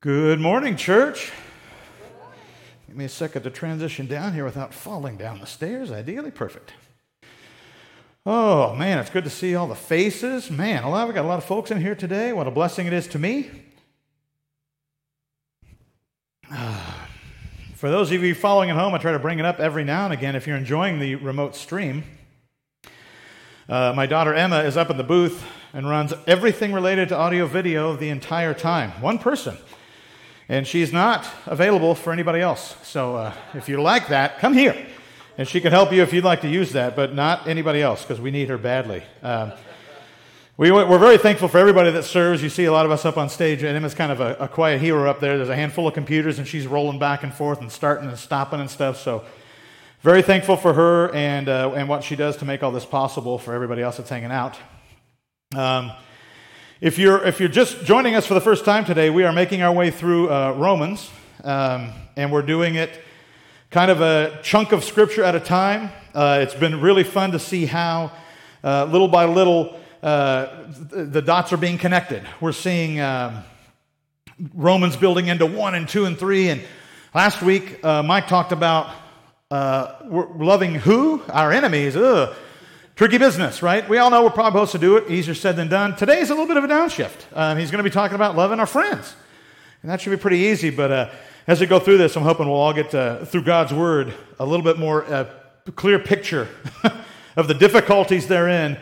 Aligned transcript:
Good 0.00 0.38
morning, 0.38 0.76
church. 0.76 1.32
Give 2.86 2.96
me 2.96 3.06
a 3.06 3.08
second 3.08 3.42
to 3.42 3.50
transition 3.50 4.06
down 4.06 4.32
here 4.32 4.44
without 4.44 4.72
falling 4.72 5.16
down 5.16 5.40
the 5.40 5.46
stairs. 5.46 5.90
Ideally 5.90 6.30
perfect. 6.30 6.72
Oh, 8.24 8.76
man, 8.76 9.00
it's 9.00 9.10
good 9.10 9.24
to 9.24 9.30
see 9.30 9.56
all 9.56 9.66
the 9.66 9.74
faces. 9.74 10.52
Man, 10.52 10.84
a 10.84 10.88
lot, 10.88 11.08
we 11.08 11.14
got 11.14 11.24
a 11.24 11.26
lot 11.26 11.38
of 11.38 11.44
folks 11.44 11.72
in 11.72 11.80
here 11.80 11.96
today. 11.96 12.32
What 12.32 12.46
a 12.46 12.52
blessing 12.52 12.86
it 12.86 12.92
is 12.92 13.08
to 13.08 13.18
me. 13.18 13.50
For 17.74 17.90
those 17.90 18.12
of 18.12 18.22
you 18.22 18.36
following 18.36 18.70
at 18.70 18.76
home, 18.76 18.94
I 18.94 18.98
try 18.98 19.10
to 19.10 19.18
bring 19.18 19.40
it 19.40 19.44
up 19.44 19.58
every 19.58 19.82
now 19.82 20.04
and 20.04 20.14
again 20.14 20.36
if 20.36 20.46
you're 20.46 20.56
enjoying 20.56 21.00
the 21.00 21.16
remote 21.16 21.56
stream. 21.56 22.04
Uh, 23.68 23.94
my 23.96 24.06
daughter 24.06 24.32
Emma 24.32 24.60
is 24.60 24.76
up 24.76 24.90
in 24.90 24.96
the 24.96 25.02
booth 25.02 25.44
and 25.72 25.88
runs 25.88 26.14
everything 26.28 26.72
related 26.72 27.08
to 27.08 27.16
audio 27.16 27.46
video 27.46 27.96
the 27.96 28.10
entire 28.10 28.54
time. 28.54 28.92
One 29.00 29.18
person. 29.18 29.58
And 30.48 30.66
she's 30.66 30.92
not 30.92 31.28
available 31.46 31.94
for 31.94 32.12
anybody 32.12 32.40
else. 32.40 32.76
So 32.82 33.16
uh, 33.16 33.34
if 33.54 33.68
you 33.68 33.80
like 33.82 34.08
that, 34.08 34.38
come 34.38 34.54
here. 34.54 34.86
And 35.36 35.46
she 35.46 35.60
can 35.60 35.70
help 35.70 35.92
you 35.92 36.02
if 36.02 36.12
you'd 36.12 36.24
like 36.24 36.40
to 36.40 36.48
use 36.48 36.72
that, 36.72 36.96
but 36.96 37.14
not 37.14 37.46
anybody 37.46 37.82
else 37.82 38.02
because 38.02 38.20
we 38.20 38.30
need 38.30 38.48
her 38.48 38.58
badly. 38.58 39.02
Um, 39.22 39.52
we, 40.56 40.70
are 40.70 40.98
very 40.98 41.18
thankful 41.18 41.46
for 41.46 41.58
everybody 41.58 41.92
that 41.92 42.02
serves. 42.02 42.42
You 42.42 42.48
see 42.48 42.64
a 42.64 42.72
lot 42.72 42.84
of 42.84 42.90
us 42.90 43.04
up 43.04 43.16
on 43.16 43.28
stage, 43.28 43.62
and 43.62 43.76
Emma's 43.76 43.94
kind 43.94 44.10
of 44.10 44.20
a, 44.20 44.34
a, 44.40 44.48
quiet 44.48 44.80
hero 44.80 45.08
up 45.08 45.20
there. 45.20 45.36
There's 45.36 45.48
a 45.48 45.54
handful 45.54 45.86
of 45.86 45.94
computers, 45.94 46.40
and 46.40 46.48
she's 46.48 46.66
rolling 46.66 46.98
back 46.98 47.22
and 47.22 47.32
forth 47.32 47.60
and 47.60 47.70
starting 47.70 48.08
and 48.08 48.18
stopping 48.18 48.58
and 48.58 48.68
stuff. 48.68 48.98
So, 48.98 49.24
very 50.00 50.20
thankful 50.22 50.56
for 50.56 50.72
her 50.72 51.14
and, 51.14 51.48
uh, 51.48 51.72
and 51.76 51.88
what 51.88 52.02
she 52.02 52.16
does 52.16 52.36
to 52.38 52.44
make 52.44 52.64
all 52.64 52.72
this 52.72 52.84
possible 52.84 53.38
for 53.38 53.54
everybody 53.54 53.82
else 53.82 53.98
that's 53.98 54.10
hanging 54.10 54.32
out. 54.32 54.56
Um, 55.54 55.92
if 56.80 56.96
you're, 56.96 57.24
if 57.26 57.40
you're 57.40 57.48
just 57.48 57.84
joining 57.84 58.14
us 58.14 58.24
for 58.24 58.34
the 58.34 58.40
first 58.40 58.64
time 58.64 58.84
today, 58.84 59.10
we 59.10 59.24
are 59.24 59.32
making 59.32 59.62
our 59.62 59.72
way 59.72 59.90
through 59.90 60.30
uh, 60.30 60.52
Romans, 60.52 61.10
um, 61.42 61.90
and 62.14 62.30
we're 62.30 62.42
doing 62.42 62.76
it 62.76 63.02
kind 63.72 63.90
of 63.90 64.00
a 64.00 64.38
chunk 64.44 64.70
of 64.70 64.84
scripture 64.84 65.24
at 65.24 65.34
a 65.34 65.40
time. 65.40 65.90
Uh, 66.14 66.38
it's 66.40 66.54
been 66.54 66.80
really 66.80 67.02
fun 67.02 67.32
to 67.32 67.38
see 67.40 67.66
how, 67.66 68.12
uh, 68.62 68.84
little 68.84 69.08
by 69.08 69.24
little, 69.24 69.76
uh, 70.04 70.46
the 70.90 71.20
dots 71.20 71.52
are 71.52 71.56
being 71.56 71.78
connected. 71.78 72.24
We're 72.40 72.52
seeing 72.52 73.00
um, 73.00 73.42
Romans 74.54 74.96
building 74.96 75.26
into 75.26 75.46
1 75.46 75.74
and 75.74 75.88
2 75.88 76.04
and 76.04 76.16
3. 76.16 76.50
And 76.50 76.62
last 77.12 77.42
week, 77.42 77.84
uh, 77.84 78.04
Mike 78.04 78.28
talked 78.28 78.52
about 78.52 78.94
uh, 79.50 79.94
loving 80.08 80.76
who? 80.76 81.22
Our 81.28 81.50
enemies. 81.50 81.96
Ugh 81.96 82.36
Tricky 82.98 83.18
business, 83.18 83.62
right? 83.62 83.88
We 83.88 83.98
all 83.98 84.10
know 84.10 84.24
we're 84.24 84.30
probably 84.30 84.58
supposed 84.58 84.72
to 84.72 84.78
do 84.78 84.96
it. 84.96 85.08
Easier 85.08 85.32
said 85.32 85.54
than 85.54 85.68
done. 85.68 85.94
Today's 85.94 86.30
a 86.30 86.34
little 86.34 86.48
bit 86.48 86.56
of 86.56 86.64
a 86.64 86.66
downshift. 86.66 87.26
Um, 87.32 87.56
he's 87.56 87.70
going 87.70 87.78
to 87.78 87.88
be 87.88 87.94
talking 87.94 88.16
about 88.16 88.34
loving 88.34 88.58
our 88.58 88.66
friends. 88.66 89.14
And 89.82 89.90
that 89.92 90.00
should 90.00 90.10
be 90.10 90.16
pretty 90.16 90.38
easy. 90.38 90.70
But 90.70 90.90
uh, 90.90 91.10
as 91.46 91.60
we 91.60 91.66
go 91.66 91.78
through 91.78 91.98
this, 91.98 92.16
I'm 92.16 92.24
hoping 92.24 92.48
we'll 92.48 92.56
all 92.56 92.72
get 92.72 92.92
uh, 92.92 93.24
through 93.24 93.42
God's 93.42 93.72
word 93.72 94.14
a 94.40 94.44
little 94.44 94.64
bit 94.64 94.80
more 94.80 95.04
uh, 95.04 95.30
clear 95.76 96.00
picture 96.00 96.48
of 97.36 97.46
the 97.46 97.54
difficulties 97.54 98.26
therein 98.26 98.76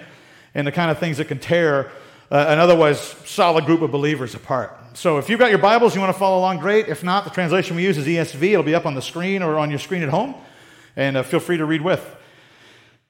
and 0.55 0.67
the 0.67 0.73
kind 0.73 0.91
of 0.91 0.99
things 0.99 1.19
that 1.19 1.27
can 1.27 1.39
tear 1.39 1.93
uh, 2.31 2.47
an 2.49 2.59
otherwise 2.59 2.99
solid 3.27 3.67
group 3.67 3.83
of 3.83 3.91
believers 3.91 4.35
apart. 4.35 4.75
So 4.95 5.19
if 5.19 5.29
you've 5.29 5.39
got 5.39 5.51
your 5.51 5.59
Bibles, 5.59 5.95
you 5.95 6.01
want 6.01 6.15
to 6.15 6.19
follow 6.19 6.39
along, 6.39 6.61
great. 6.61 6.89
If 6.89 7.05
not, 7.05 7.25
the 7.25 7.31
translation 7.31 7.77
we 7.77 7.83
use 7.83 7.99
is 7.99 8.07
ESV. 8.07 8.53
It'll 8.53 8.63
be 8.63 8.75
up 8.75 8.87
on 8.87 8.95
the 8.95 9.03
screen 9.03 9.43
or 9.43 9.59
on 9.59 9.69
your 9.69 9.79
screen 9.79 10.03
at 10.03 10.09
home. 10.09 10.35
And 10.97 11.19
uh, 11.19 11.23
feel 11.23 11.39
free 11.39 11.59
to 11.59 11.67
read 11.67 11.83
with. 11.83 12.17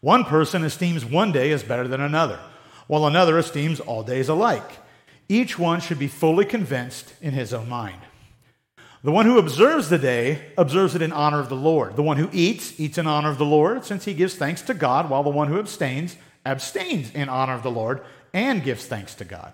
One 0.00 0.24
person 0.24 0.64
esteems 0.64 1.04
one 1.04 1.32
day 1.32 1.50
as 1.50 1.62
better 1.62 1.88
than 1.88 2.00
another, 2.00 2.38
while 2.86 3.06
another 3.06 3.38
esteems 3.38 3.80
all 3.80 4.02
days 4.02 4.28
alike. 4.28 4.78
Each 5.28 5.58
one 5.58 5.80
should 5.80 5.98
be 5.98 6.08
fully 6.08 6.44
convinced 6.44 7.14
in 7.20 7.32
his 7.32 7.52
own 7.52 7.68
mind. 7.68 8.00
The 9.02 9.12
one 9.12 9.26
who 9.26 9.38
observes 9.38 9.88
the 9.88 9.98
day 9.98 10.52
observes 10.56 10.94
it 10.94 11.02
in 11.02 11.12
honor 11.12 11.40
of 11.40 11.48
the 11.48 11.56
Lord. 11.56 11.96
The 11.96 12.02
one 12.02 12.16
who 12.16 12.30
eats, 12.32 12.78
eats 12.80 12.98
in 12.98 13.06
honor 13.06 13.30
of 13.30 13.38
the 13.38 13.44
Lord, 13.44 13.84
since 13.84 14.04
he 14.04 14.14
gives 14.14 14.34
thanks 14.34 14.62
to 14.62 14.74
God, 14.74 15.08
while 15.08 15.22
the 15.22 15.30
one 15.30 15.48
who 15.48 15.58
abstains, 15.58 16.16
abstains 16.44 17.12
in 17.12 17.28
honor 17.28 17.54
of 17.54 17.62
the 17.62 17.70
Lord 17.70 18.02
and 18.32 18.62
gives 18.62 18.86
thanks 18.86 19.14
to 19.16 19.24
God. 19.24 19.52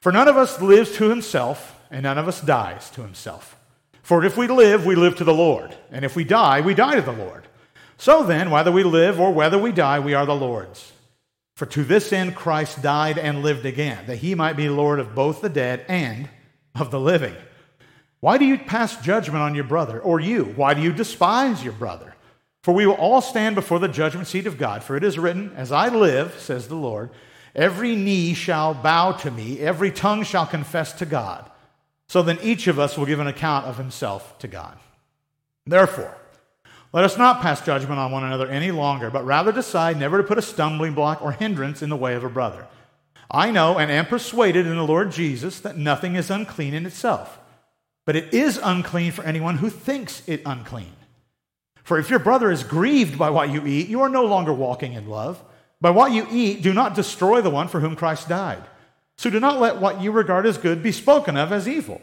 For 0.00 0.12
none 0.12 0.28
of 0.28 0.36
us 0.36 0.60
lives 0.60 0.96
to 0.96 1.08
himself, 1.08 1.78
and 1.90 2.02
none 2.02 2.18
of 2.18 2.28
us 2.28 2.40
dies 2.40 2.90
to 2.90 3.02
himself. 3.02 3.56
For 4.02 4.24
if 4.24 4.36
we 4.36 4.46
live, 4.46 4.84
we 4.84 4.94
live 4.94 5.16
to 5.16 5.24
the 5.24 5.34
Lord, 5.34 5.74
and 5.90 6.04
if 6.04 6.14
we 6.14 6.24
die, 6.24 6.60
we 6.60 6.74
die 6.74 6.96
to 6.96 7.02
the 7.02 7.12
Lord. 7.12 7.48
So 7.96 8.24
then, 8.24 8.50
whether 8.50 8.72
we 8.72 8.82
live 8.82 9.20
or 9.20 9.32
whether 9.32 9.58
we 9.58 9.72
die, 9.72 10.00
we 10.00 10.14
are 10.14 10.26
the 10.26 10.34
Lord's. 10.34 10.92
For 11.56 11.66
to 11.66 11.84
this 11.84 12.12
end 12.12 12.34
Christ 12.34 12.82
died 12.82 13.16
and 13.16 13.42
lived 13.42 13.64
again, 13.64 14.06
that 14.06 14.16
he 14.16 14.34
might 14.34 14.56
be 14.56 14.68
Lord 14.68 14.98
of 14.98 15.14
both 15.14 15.40
the 15.40 15.48
dead 15.48 15.84
and 15.88 16.28
of 16.74 16.90
the 16.90 16.98
living. 16.98 17.34
Why 18.20 18.38
do 18.38 18.44
you 18.44 18.58
pass 18.58 18.96
judgment 19.02 19.42
on 19.42 19.54
your 19.54 19.64
brother? 19.64 20.00
Or 20.00 20.18
you, 20.18 20.44
why 20.56 20.74
do 20.74 20.80
you 20.80 20.92
despise 20.92 21.62
your 21.62 21.74
brother? 21.74 22.14
For 22.62 22.72
we 22.72 22.86
will 22.86 22.94
all 22.94 23.20
stand 23.20 23.54
before 23.54 23.78
the 23.78 23.88
judgment 23.88 24.26
seat 24.26 24.46
of 24.46 24.58
God. 24.58 24.82
For 24.82 24.96
it 24.96 25.04
is 25.04 25.18
written, 25.18 25.52
As 25.54 25.70
I 25.70 25.88
live, 25.88 26.40
says 26.40 26.66
the 26.66 26.74
Lord, 26.74 27.10
every 27.54 27.94
knee 27.94 28.32
shall 28.32 28.72
bow 28.72 29.12
to 29.12 29.30
me, 29.30 29.60
every 29.60 29.90
tongue 29.90 30.24
shall 30.24 30.46
confess 30.46 30.94
to 30.94 31.06
God. 31.06 31.50
So 32.08 32.22
then 32.22 32.38
each 32.42 32.66
of 32.66 32.78
us 32.78 32.96
will 32.96 33.06
give 33.06 33.20
an 33.20 33.26
account 33.26 33.66
of 33.66 33.76
himself 33.76 34.38
to 34.38 34.48
God. 34.48 34.78
Therefore, 35.66 36.16
let 36.94 37.02
us 37.02 37.18
not 37.18 37.42
pass 37.42 37.60
judgment 37.60 37.98
on 37.98 38.12
one 38.12 38.22
another 38.22 38.46
any 38.48 38.70
longer, 38.70 39.10
but 39.10 39.26
rather 39.26 39.50
decide 39.50 39.98
never 39.98 40.18
to 40.18 40.22
put 40.22 40.38
a 40.38 40.42
stumbling 40.42 40.94
block 40.94 41.20
or 41.22 41.32
hindrance 41.32 41.82
in 41.82 41.90
the 41.90 41.96
way 41.96 42.14
of 42.14 42.22
a 42.22 42.28
brother. 42.28 42.68
I 43.28 43.50
know 43.50 43.78
and 43.78 43.90
am 43.90 44.06
persuaded 44.06 44.64
in 44.64 44.76
the 44.76 44.86
Lord 44.86 45.10
Jesus 45.10 45.58
that 45.58 45.76
nothing 45.76 46.14
is 46.14 46.30
unclean 46.30 46.72
in 46.72 46.86
itself, 46.86 47.40
but 48.06 48.14
it 48.14 48.32
is 48.32 48.60
unclean 48.62 49.10
for 49.10 49.24
anyone 49.24 49.56
who 49.56 49.70
thinks 49.70 50.22
it 50.28 50.42
unclean. 50.46 50.92
For 51.82 51.98
if 51.98 52.10
your 52.10 52.20
brother 52.20 52.52
is 52.52 52.62
grieved 52.62 53.18
by 53.18 53.28
what 53.28 53.50
you 53.50 53.66
eat, 53.66 53.88
you 53.88 54.00
are 54.02 54.08
no 54.08 54.24
longer 54.24 54.52
walking 54.52 54.92
in 54.92 55.08
love. 55.08 55.42
By 55.80 55.90
what 55.90 56.12
you 56.12 56.28
eat, 56.30 56.62
do 56.62 56.72
not 56.72 56.94
destroy 56.94 57.40
the 57.40 57.50
one 57.50 57.66
for 57.66 57.80
whom 57.80 57.96
Christ 57.96 58.28
died. 58.28 58.62
So 59.18 59.30
do 59.30 59.40
not 59.40 59.58
let 59.58 59.80
what 59.80 60.00
you 60.00 60.12
regard 60.12 60.46
as 60.46 60.58
good 60.58 60.80
be 60.80 60.92
spoken 60.92 61.36
of 61.36 61.50
as 61.50 61.66
evil. 61.66 62.00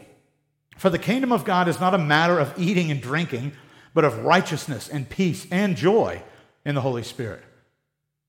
For 0.76 0.90
the 0.90 0.98
kingdom 0.98 1.32
of 1.32 1.46
God 1.46 1.66
is 1.66 1.80
not 1.80 1.94
a 1.94 1.98
matter 1.98 2.38
of 2.38 2.52
eating 2.58 2.90
and 2.90 3.00
drinking 3.00 3.52
but 3.94 4.04
of 4.04 4.24
righteousness 4.24 4.88
and 4.88 5.08
peace 5.08 5.46
and 5.50 5.76
joy 5.76 6.22
in 6.64 6.74
the 6.74 6.80
Holy 6.80 7.02
Spirit. 7.02 7.42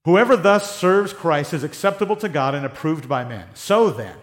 Whoever 0.05 0.35
thus 0.35 0.75
serves 0.75 1.13
Christ 1.13 1.53
is 1.53 1.63
acceptable 1.63 2.15
to 2.17 2.29
God 2.29 2.55
and 2.55 2.65
approved 2.65 3.07
by 3.07 3.23
men. 3.23 3.47
So 3.53 3.89
then, 3.89 4.15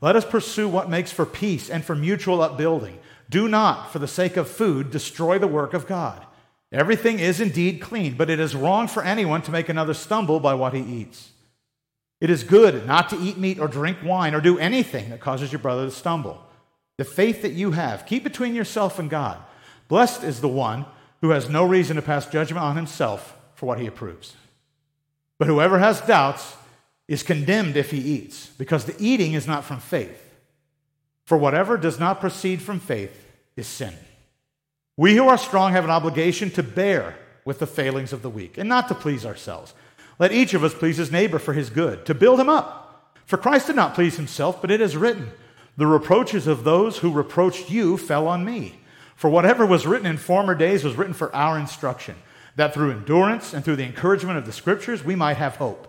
let 0.00 0.16
us 0.16 0.24
pursue 0.24 0.68
what 0.68 0.90
makes 0.90 1.12
for 1.12 1.24
peace 1.24 1.70
and 1.70 1.84
for 1.84 1.94
mutual 1.94 2.42
upbuilding. 2.42 2.98
Do 3.30 3.48
not, 3.48 3.92
for 3.92 3.98
the 3.98 4.08
sake 4.08 4.36
of 4.36 4.48
food, 4.48 4.90
destroy 4.90 5.38
the 5.38 5.46
work 5.46 5.72
of 5.72 5.86
God. 5.86 6.26
Everything 6.70 7.18
is 7.18 7.40
indeed 7.40 7.80
clean, 7.80 8.14
but 8.16 8.28
it 8.28 8.40
is 8.40 8.54
wrong 8.54 8.88
for 8.88 9.02
anyone 9.02 9.42
to 9.42 9.50
make 9.50 9.68
another 9.68 9.94
stumble 9.94 10.40
by 10.40 10.54
what 10.54 10.74
he 10.74 10.80
eats. 10.80 11.30
It 12.20 12.30
is 12.30 12.44
good 12.44 12.86
not 12.86 13.08
to 13.10 13.18
eat 13.18 13.36
meat 13.38 13.58
or 13.58 13.68
drink 13.68 13.98
wine 14.02 14.34
or 14.34 14.40
do 14.40 14.58
anything 14.58 15.10
that 15.10 15.20
causes 15.20 15.50
your 15.50 15.58
brother 15.58 15.86
to 15.86 15.90
stumble. 15.90 16.42
The 16.98 17.04
faith 17.04 17.42
that 17.42 17.52
you 17.52 17.72
have, 17.72 18.06
keep 18.06 18.22
between 18.22 18.54
yourself 18.54 18.98
and 18.98 19.10
God. 19.10 19.38
Blessed 19.92 20.24
is 20.24 20.40
the 20.40 20.48
one 20.48 20.86
who 21.20 21.32
has 21.32 21.50
no 21.50 21.66
reason 21.66 21.96
to 21.96 22.00
pass 22.00 22.24
judgment 22.26 22.64
on 22.64 22.76
himself 22.76 23.36
for 23.56 23.66
what 23.66 23.78
he 23.78 23.86
approves. 23.86 24.34
But 25.38 25.48
whoever 25.48 25.80
has 25.80 26.00
doubts 26.00 26.56
is 27.08 27.22
condemned 27.22 27.76
if 27.76 27.90
he 27.90 27.98
eats, 27.98 28.46
because 28.56 28.86
the 28.86 28.96
eating 28.98 29.34
is 29.34 29.46
not 29.46 29.64
from 29.64 29.80
faith. 29.80 30.34
For 31.26 31.36
whatever 31.36 31.76
does 31.76 32.00
not 32.00 32.20
proceed 32.20 32.62
from 32.62 32.80
faith 32.80 33.28
is 33.54 33.66
sin. 33.66 33.92
We 34.96 35.14
who 35.14 35.28
are 35.28 35.36
strong 35.36 35.72
have 35.72 35.84
an 35.84 35.90
obligation 35.90 36.50
to 36.52 36.62
bear 36.62 37.18
with 37.44 37.58
the 37.58 37.66
failings 37.66 38.14
of 38.14 38.22
the 38.22 38.30
weak 38.30 38.56
and 38.56 38.70
not 38.70 38.88
to 38.88 38.94
please 38.94 39.26
ourselves. 39.26 39.74
Let 40.18 40.32
each 40.32 40.54
of 40.54 40.64
us 40.64 40.72
please 40.72 40.96
his 40.96 41.12
neighbor 41.12 41.38
for 41.38 41.52
his 41.52 41.68
good, 41.68 42.06
to 42.06 42.14
build 42.14 42.40
him 42.40 42.48
up. 42.48 43.12
For 43.26 43.36
Christ 43.36 43.66
did 43.66 43.76
not 43.76 43.94
please 43.94 44.16
himself, 44.16 44.62
but 44.62 44.70
it 44.70 44.80
is 44.80 44.96
written, 44.96 45.32
The 45.76 45.86
reproaches 45.86 46.46
of 46.46 46.64
those 46.64 47.00
who 47.00 47.12
reproached 47.12 47.70
you 47.70 47.98
fell 47.98 48.26
on 48.26 48.42
me. 48.42 48.78
For 49.22 49.30
whatever 49.30 49.64
was 49.64 49.86
written 49.86 50.08
in 50.08 50.16
former 50.16 50.52
days 50.52 50.82
was 50.82 50.96
written 50.96 51.14
for 51.14 51.32
our 51.32 51.56
instruction, 51.56 52.16
that 52.56 52.74
through 52.74 52.90
endurance 52.90 53.54
and 53.54 53.64
through 53.64 53.76
the 53.76 53.84
encouragement 53.84 54.36
of 54.36 54.46
the 54.46 54.52
Scriptures 54.52 55.04
we 55.04 55.14
might 55.14 55.36
have 55.36 55.54
hope. 55.54 55.86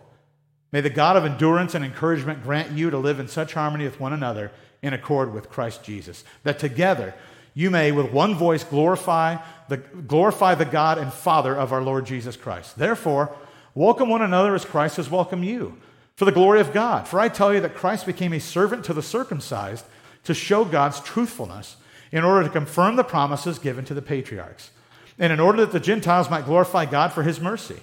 May 0.71 0.81
the 0.81 0.91
God 0.91 1.15
of 1.18 1.25
endurance 1.25 1.74
and 1.74 1.83
encouragement 1.83 2.44
grant 2.44 2.74
you 2.74 2.91
to 2.91 2.97
live 3.00 3.19
in 3.19 3.27
such 3.27 3.56
harmony 3.56 3.85
with 3.85 4.00
one 4.00 4.13
another 4.13 4.51
in 4.83 4.94
accord 4.94 5.33
with 5.33 5.50
Christ 5.50 5.83
Jesus, 5.83 6.24
that 6.44 6.59
together 6.59 7.15
you 7.56 7.71
may 7.71 7.91
with 7.91 8.12
one 8.12 8.35
voice 8.35 8.63
glorify 8.63 9.38
the, 9.68 9.77
glorify 9.77 10.53
the 10.53 10.63
God 10.63 11.00
and 11.00 11.12
Father 11.12 11.56
of 11.56 11.74
our 11.74 11.81
Lord 11.81 12.06
Jesus 12.06 12.38
Christ. 12.38 12.77
Therefore, 12.77 13.35
welcome 13.74 14.09
one 14.09 14.21
another 14.21 14.53
as 14.53 14.63
Christ 14.63 14.97
has 14.97 15.09
welcomed 15.09 15.45
you, 15.45 15.80
for 16.15 16.25
the 16.25 16.31
glory 16.31 16.59
of 16.59 16.71
God. 16.71 17.07
For 17.07 17.19
I 17.19 17.30
tell 17.30 17.51
you 17.51 17.62
that 17.62 17.74
Christ 17.74 18.06
became 18.06 18.33
a 18.33 18.39
servant 18.39 18.85
to 18.85 18.94
the 18.94 19.01
circumcised 19.01 19.85
to 20.24 20.35
show 20.35 20.63
God's 20.63 21.00
truthfulness 21.00 21.77
in 22.13 22.24
order 22.24 22.44
to 22.44 22.50
confirm 22.50 22.95
the 22.95 23.04
promises 23.04 23.57
given 23.57 23.83
to 23.83 23.95
the 23.95 24.01
patriarchs, 24.01 24.69
and 25.18 25.33
in 25.33 25.39
order 25.39 25.65
that 25.65 25.71
the 25.71 25.80
Gentiles 25.80 26.30
might 26.30 26.45
glorify 26.45 26.86
God 26.86 27.12
for 27.12 27.24
his 27.24 27.42
mercy. 27.42 27.80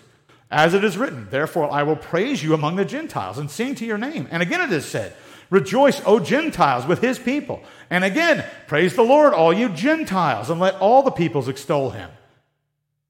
As 0.52 0.72
it 0.72 0.84
is 0.84 0.96
written, 0.96 1.26
Therefore 1.30 1.70
I 1.70 1.82
will 1.82 1.96
praise 1.96 2.42
you 2.42 2.54
among 2.54 2.76
the 2.76 2.84
Gentiles 2.84 3.38
and 3.38 3.50
sing 3.50 3.74
to 3.74 3.84
your 3.84 3.98
name. 3.98 4.28
And 4.30 4.40
again 4.40 4.60
it 4.60 4.72
is 4.72 4.86
said, 4.86 5.14
Rejoice, 5.50 6.00
O 6.06 6.20
Gentiles, 6.20 6.86
with 6.86 7.00
his 7.00 7.18
people. 7.18 7.60
And 7.90 8.04
again, 8.04 8.44
praise 8.68 8.94
the 8.94 9.02
Lord, 9.02 9.34
all 9.34 9.52
you 9.52 9.68
Gentiles, 9.68 10.48
and 10.48 10.60
let 10.60 10.76
all 10.76 11.02
the 11.02 11.10
peoples 11.10 11.48
extol 11.48 11.90
him. 11.90 12.08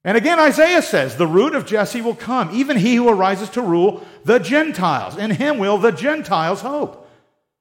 And 0.03 0.17
again, 0.17 0.41
Isaiah 0.41 0.81
says, 0.81 1.17
The 1.17 1.27
root 1.27 1.55
of 1.55 1.67
Jesse 1.67 2.01
will 2.01 2.15
come, 2.15 2.49
even 2.55 2.79
he 2.79 2.97
who 2.97 3.11
arises 3.11 3.51
to 3.51 3.61
rule 3.61 4.07
the 4.25 4.39
Gentiles. 4.39 5.19
In 5.19 5.33
him 5.33 5.59
will 5.59 5.77
the 5.77 5.91
Gentiles 5.91 6.63
hope. 6.63 7.00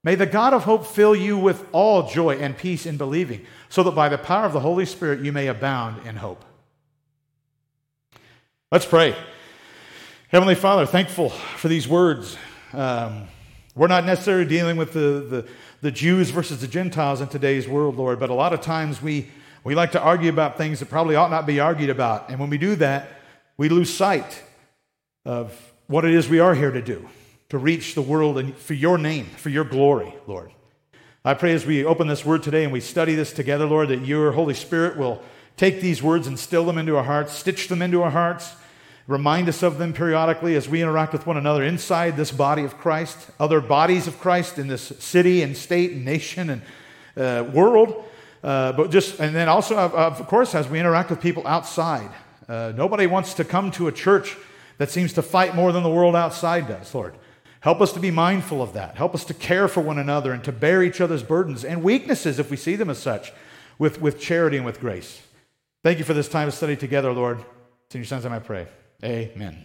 May 0.02 0.14
the 0.14 0.26
God 0.26 0.54
of 0.54 0.64
hope 0.64 0.86
fill 0.86 1.14
you 1.14 1.36
with 1.36 1.66
all 1.72 2.08
joy 2.08 2.36
and 2.36 2.56
peace 2.56 2.86
in 2.86 2.96
believing, 2.96 3.44
so 3.68 3.82
that 3.82 3.90
by 3.92 4.08
the 4.08 4.16
power 4.16 4.46
of 4.46 4.52
the 4.52 4.60
Holy 4.60 4.86
Spirit 4.86 5.20
you 5.20 5.30
may 5.30 5.46
abound 5.46 6.06
in 6.06 6.16
hope. 6.16 6.42
Let's 8.72 8.86
pray. 8.86 9.14
Heavenly 10.28 10.54
Father, 10.54 10.86
thankful 10.86 11.28
for 11.28 11.68
these 11.68 11.86
words. 11.86 12.36
Um, 12.72 13.24
we're 13.74 13.88
not 13.88 14.06
necessarily 14.06 14.46
dealing 14.46 14.76
with 14.76 14.92
the, 14.92 15.26
the, 15.28 15.48
the, 15.80 15.90
Jews 15.90 16.30
versus 16.30 16.60
the 16.60 16.68
Gentiles 16.68 17.20
in 17.20 17.28
today's 17.28 17.68
world, 17.68 17.96
Lord, 17.96 18.18
but 18.20 18.30
a 18.30 18.34
lot 18.34 18.52
of 18.52 18.60
times 18.60 19.02
we, 19.02 19.28
we 19.64 19.74
like 19.74 19.92
to 19.92 20.00
argue 20.00 20.30
about 20.30 20.56
things 20.56 20.78
that 20.78 20.86
probably 20.86 21.16
ought 21.16 21.30
not 21.30 21.46
be 21.46 21.60
argued 21.60 21.90
about. 21.90 22.30
And 22.30 22.38
when 22.38 22.48
we 22.48 22.58
do 22.58 22.74
that, 22.76 23.08
we 23.56 23.68
lose 23.68 23.92
sight 23.92 24.42
of 25.24 25.52
what 25.88 26.04
it 26.04 26.14
is 26.14 26.28
we 26.28 26.38
are 26.38 26.54
here 26.54 26.70
to 26.70 26.80
do 26.80 27.08
to 27.50 27.58
reach 27.58 27.94
the 27.94 28.02
world 28.02 28.38
and 28.38 28.56
for 28.56 28.74
your 28.74 28.98
name, 28.98 29.26
for 29.26 29.50
your 29.50 29.64
glory, 29.64 30.14
Lord. 30.26 30.50
I 31.24 31.34
pray 31.34 31.52
as 31.52 31.66
we 31.66 31.84
open 31.84 32.08
this 32.08 32.24
word 32.24 32.42
today 32.42 32.64
and 32.64 32.72
we 32.72 32.80
study 32.80 33.14
this 33.14 33.32
together, 33.32 33.66
Lord, 33.66 33.88
that 33.88 34.06
your 34.06 34.32
Holy 34.32 34.54
Spirit 34.54 34.96
will 34.96 35.22
take 35.56 35.80
these 35.80 36.02
words 36.02 36.26
and 36.26 36.38
still 36.38 36.64
them 36.64 36.78
into 36.78 36.96
our 36.96 37.04
hearts, 37.04 37.34
stitch 37.34 37.68
them 37.68 37.82
into 37.82 38.02
our 38.02 38.10
hearts 38.10 38.54
Remind 39.10 39.48
us 39.48 39.64
of 39.64 39.78
them 39.78 39.92
periodically 39.92 40.54
as 40.54 40.68
we 40.68 40.80
interact 40.80 41.12
with 41.12 41.26
one 41.26 41.36
another 41.36 41.64
inside 41.64 42.16
this 42.16 42.30
body 42.30 42.62
of 42.62 42.78
Christ, 42.78 43.18
other 43.40 43.60
bodies 43.60 44.06
of 44.06 44.20
Christ 44.20 44.56
in 44.56 44.68
this 44.68 44.82
city 45.00 45.42
and 45.42 45.56
state 45.56 45.90
and 45.90 46.04
nation 46.04 46.48
and 46.48 46.62
uh, 47.16 47.50
world. 47.50 48.04
Uh, 48.44 48.70
but 48.70 48.92
just, 48.92 49.18
and 49.18 49.34
then 49.34 49.48
also, 49.48 49.76
of 49.76 50.24
course, 50.28 50.54
as 50.54 50.68
we 50.68 50.78
interact 50.78 51.10
with 51.10 51.20
people 51.20 51.44
outside. 51.44 52.08
Uh, 52.48 52.72
nobody 52.76 53.08
wants 53.08 53.34
to 53.34 53.44
come 53.44 53.72
to 53.72 53.88
a 53.88 53.92
church 53.92 54.36
that 54.78 54.90
seems 54.90 55.12
to 55.14 55.22
fight 55.22 55.56
more 55.56 55.72
than 55.72 55.82
the 55.82 55.90
world 55.90 56.14
outside 56.14 56.68
does, 56.68 56.94
Lord. 56.94 57.14
Help 57.60 57.80
us 57.80 57.92
to 57.92 58.00
be 58.00 58.10
mindful 58.10 58.62
of 58.62 58.72
that. 58.72 58.96
Help 58.96 59.14
us 59.14 59.24
to 59.26 59.34
care 59.34 59.68
for 59.68 59.82
one 59.82 59.98
another 59.98 60.32
and 60.32 60.42
to 60.44 60.52
bear 60.52 60.82
each 60.82 61.00
other's 61.00 61.22
burdens 61.22 61.64
and 61.64 61.82
weaknesses 61.82 62.38
if 62.38 62.50
we 62.50 62.56
see 62.56 62.74
them 62.74 62.88
as 62.88 62.98
such 62.98 63.32
with, 63.78 64.00
with 64.00 64.18
charity 64.18 64.56
and 64.56 64.64
with 64.64 64.80
grace. 64.80 65.22
Thank 65.82 65.98
you 65.98 66.04
for 66.04 66.14
this 66.14 66.28
time 66.28 66.48
of 66.48 66.54
study 66.54 66.76
together, 66.76 67.12
Lord. 67.12 67.38
It's 67.86 67.94
in 67.94 68.00
your 68.00 68.06
son's 68.06 68.24
name 68.24 68.32
I 68.32 68.38
pray. 68.38 68.66
Amen. 69.04 69.64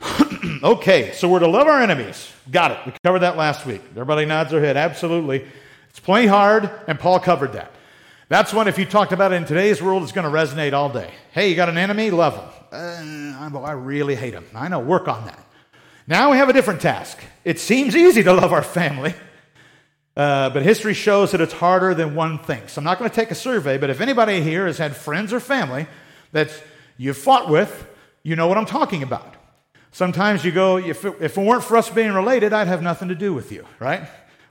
okay, 0.62 1.12
so 1.12 1.28
we're 1.28 1.40
to 1.40 1.48
love 1.48 1.66
our 1.66 1.80
enemies. 1.80 2.30
Got 2.50 2.72
it. 2.72 2.78
We 2.86 2.92
covered 3.04 3.20
that 3.20 3.36
last 3.36 3.66
week. 3.66 3.82
Everybody 3.92 4.26
nods 4.26 4.50
their 4.50 4.60
head. 4.60 4.76
Absolutely. 4.76 5.44
It's 5.90 6.00
plenty 6.00 6.26
hard, 6.26 6.70
and 6.86 6.98
Paul 6.98 7.20
covered 7.20 7.52
that. 7.54 7.72
That's 8.28 8.52
one, 8.52 8.68
if 8.68 8.78
you 8.78 8.84
talked 8.84 9.12
about 9.12 9.32
it 9.32 9.36
in 9.36 9.44
today's 9.44 9.82
world, 9.82 10.02
it's 10.02 10.12
going 10.12 10.30
to 10.30 10.36
resonate 10.36 10.72
all 10.72 10.88
day. 10.88 11.10
Hey, 11.32 11.50
you 11.50 11.56
got 11.56 11.68
an 11.68 11.78
enemy? 11.78 12.10
Love 12.10 12.34
them. 12.34 12.48
Uh, 12.72 13.58
I 13.60 13.72
really 13.72 14.14
hate 14.14 14.32
them. 14.32 14.46
I 14.54 14.68
know, 14.68 14.80
work 14.80 15.08
on 15.08 15.24
that. 15.26 15.44
Now 16.06 16.30
we 16.30 16.36
have 16.36 16.50
a 16.50 16.52
different 16.52 16.82
task. 16.82 17.18
It 17.44 17.58
seems 17.58 17.96
easy 17.96 18.22
to 18.24 18.32
love 18.34 18.52
our 18.52 18.62
family, 18.62 19.14
uh, 20.16 20.50
but 20.50 20.62
history 20.62 20.92
shows 20.92 21.32
that 21.32 21.40
it's 21.40 21.54
harder 21.54 21.94
than 21.94 22.14
one 22.14 22.38
thinks. 22.38 22.76
I'm 22.76 22.84
not 22.84 22.98
going 22.98 23.08
to 23.08 23.16
take 23.16 23.30
a 23.30 23.34
survey, 23.34 23.78
but 23.78 23.88
if 23.88 24.02
anybody 24.02 24.42
here 24.42 24.66
has 24.66 24.76
had 24.76 24.94
friends 24.94 25.32
or 25.32 25.40
family 25.40 25.86
that 26.32 26.50
you've 26.98 27.16
fought 27.16 27.48
with, 27.48 27.86
you 28.22 28.36
know 28.36 28.48
what 28.48 28.58
I'm 28.58 28.66
talking 28.66 29.02
about. 29.02 29.34
Sometimes 29.92 30.44
you 30.44 30.52
go, 30.52 30.76
if 30.76 31.06
it, 31.06 31.14
if 31.20 31.38
it 31.38 31.40
weren't 31.40 31.64
for 31.64 31.76
us 31.76 31.88
being 31.88 32.12
related, 32.12 32.52
I'd 32.52 32.66
have 32.66 32.82
nothing 32.82 33.08
to 33.08 33.14
do 33.14 33.32
with 33.32 33.50
you, 33.50 33.64
right? 33.78 34.02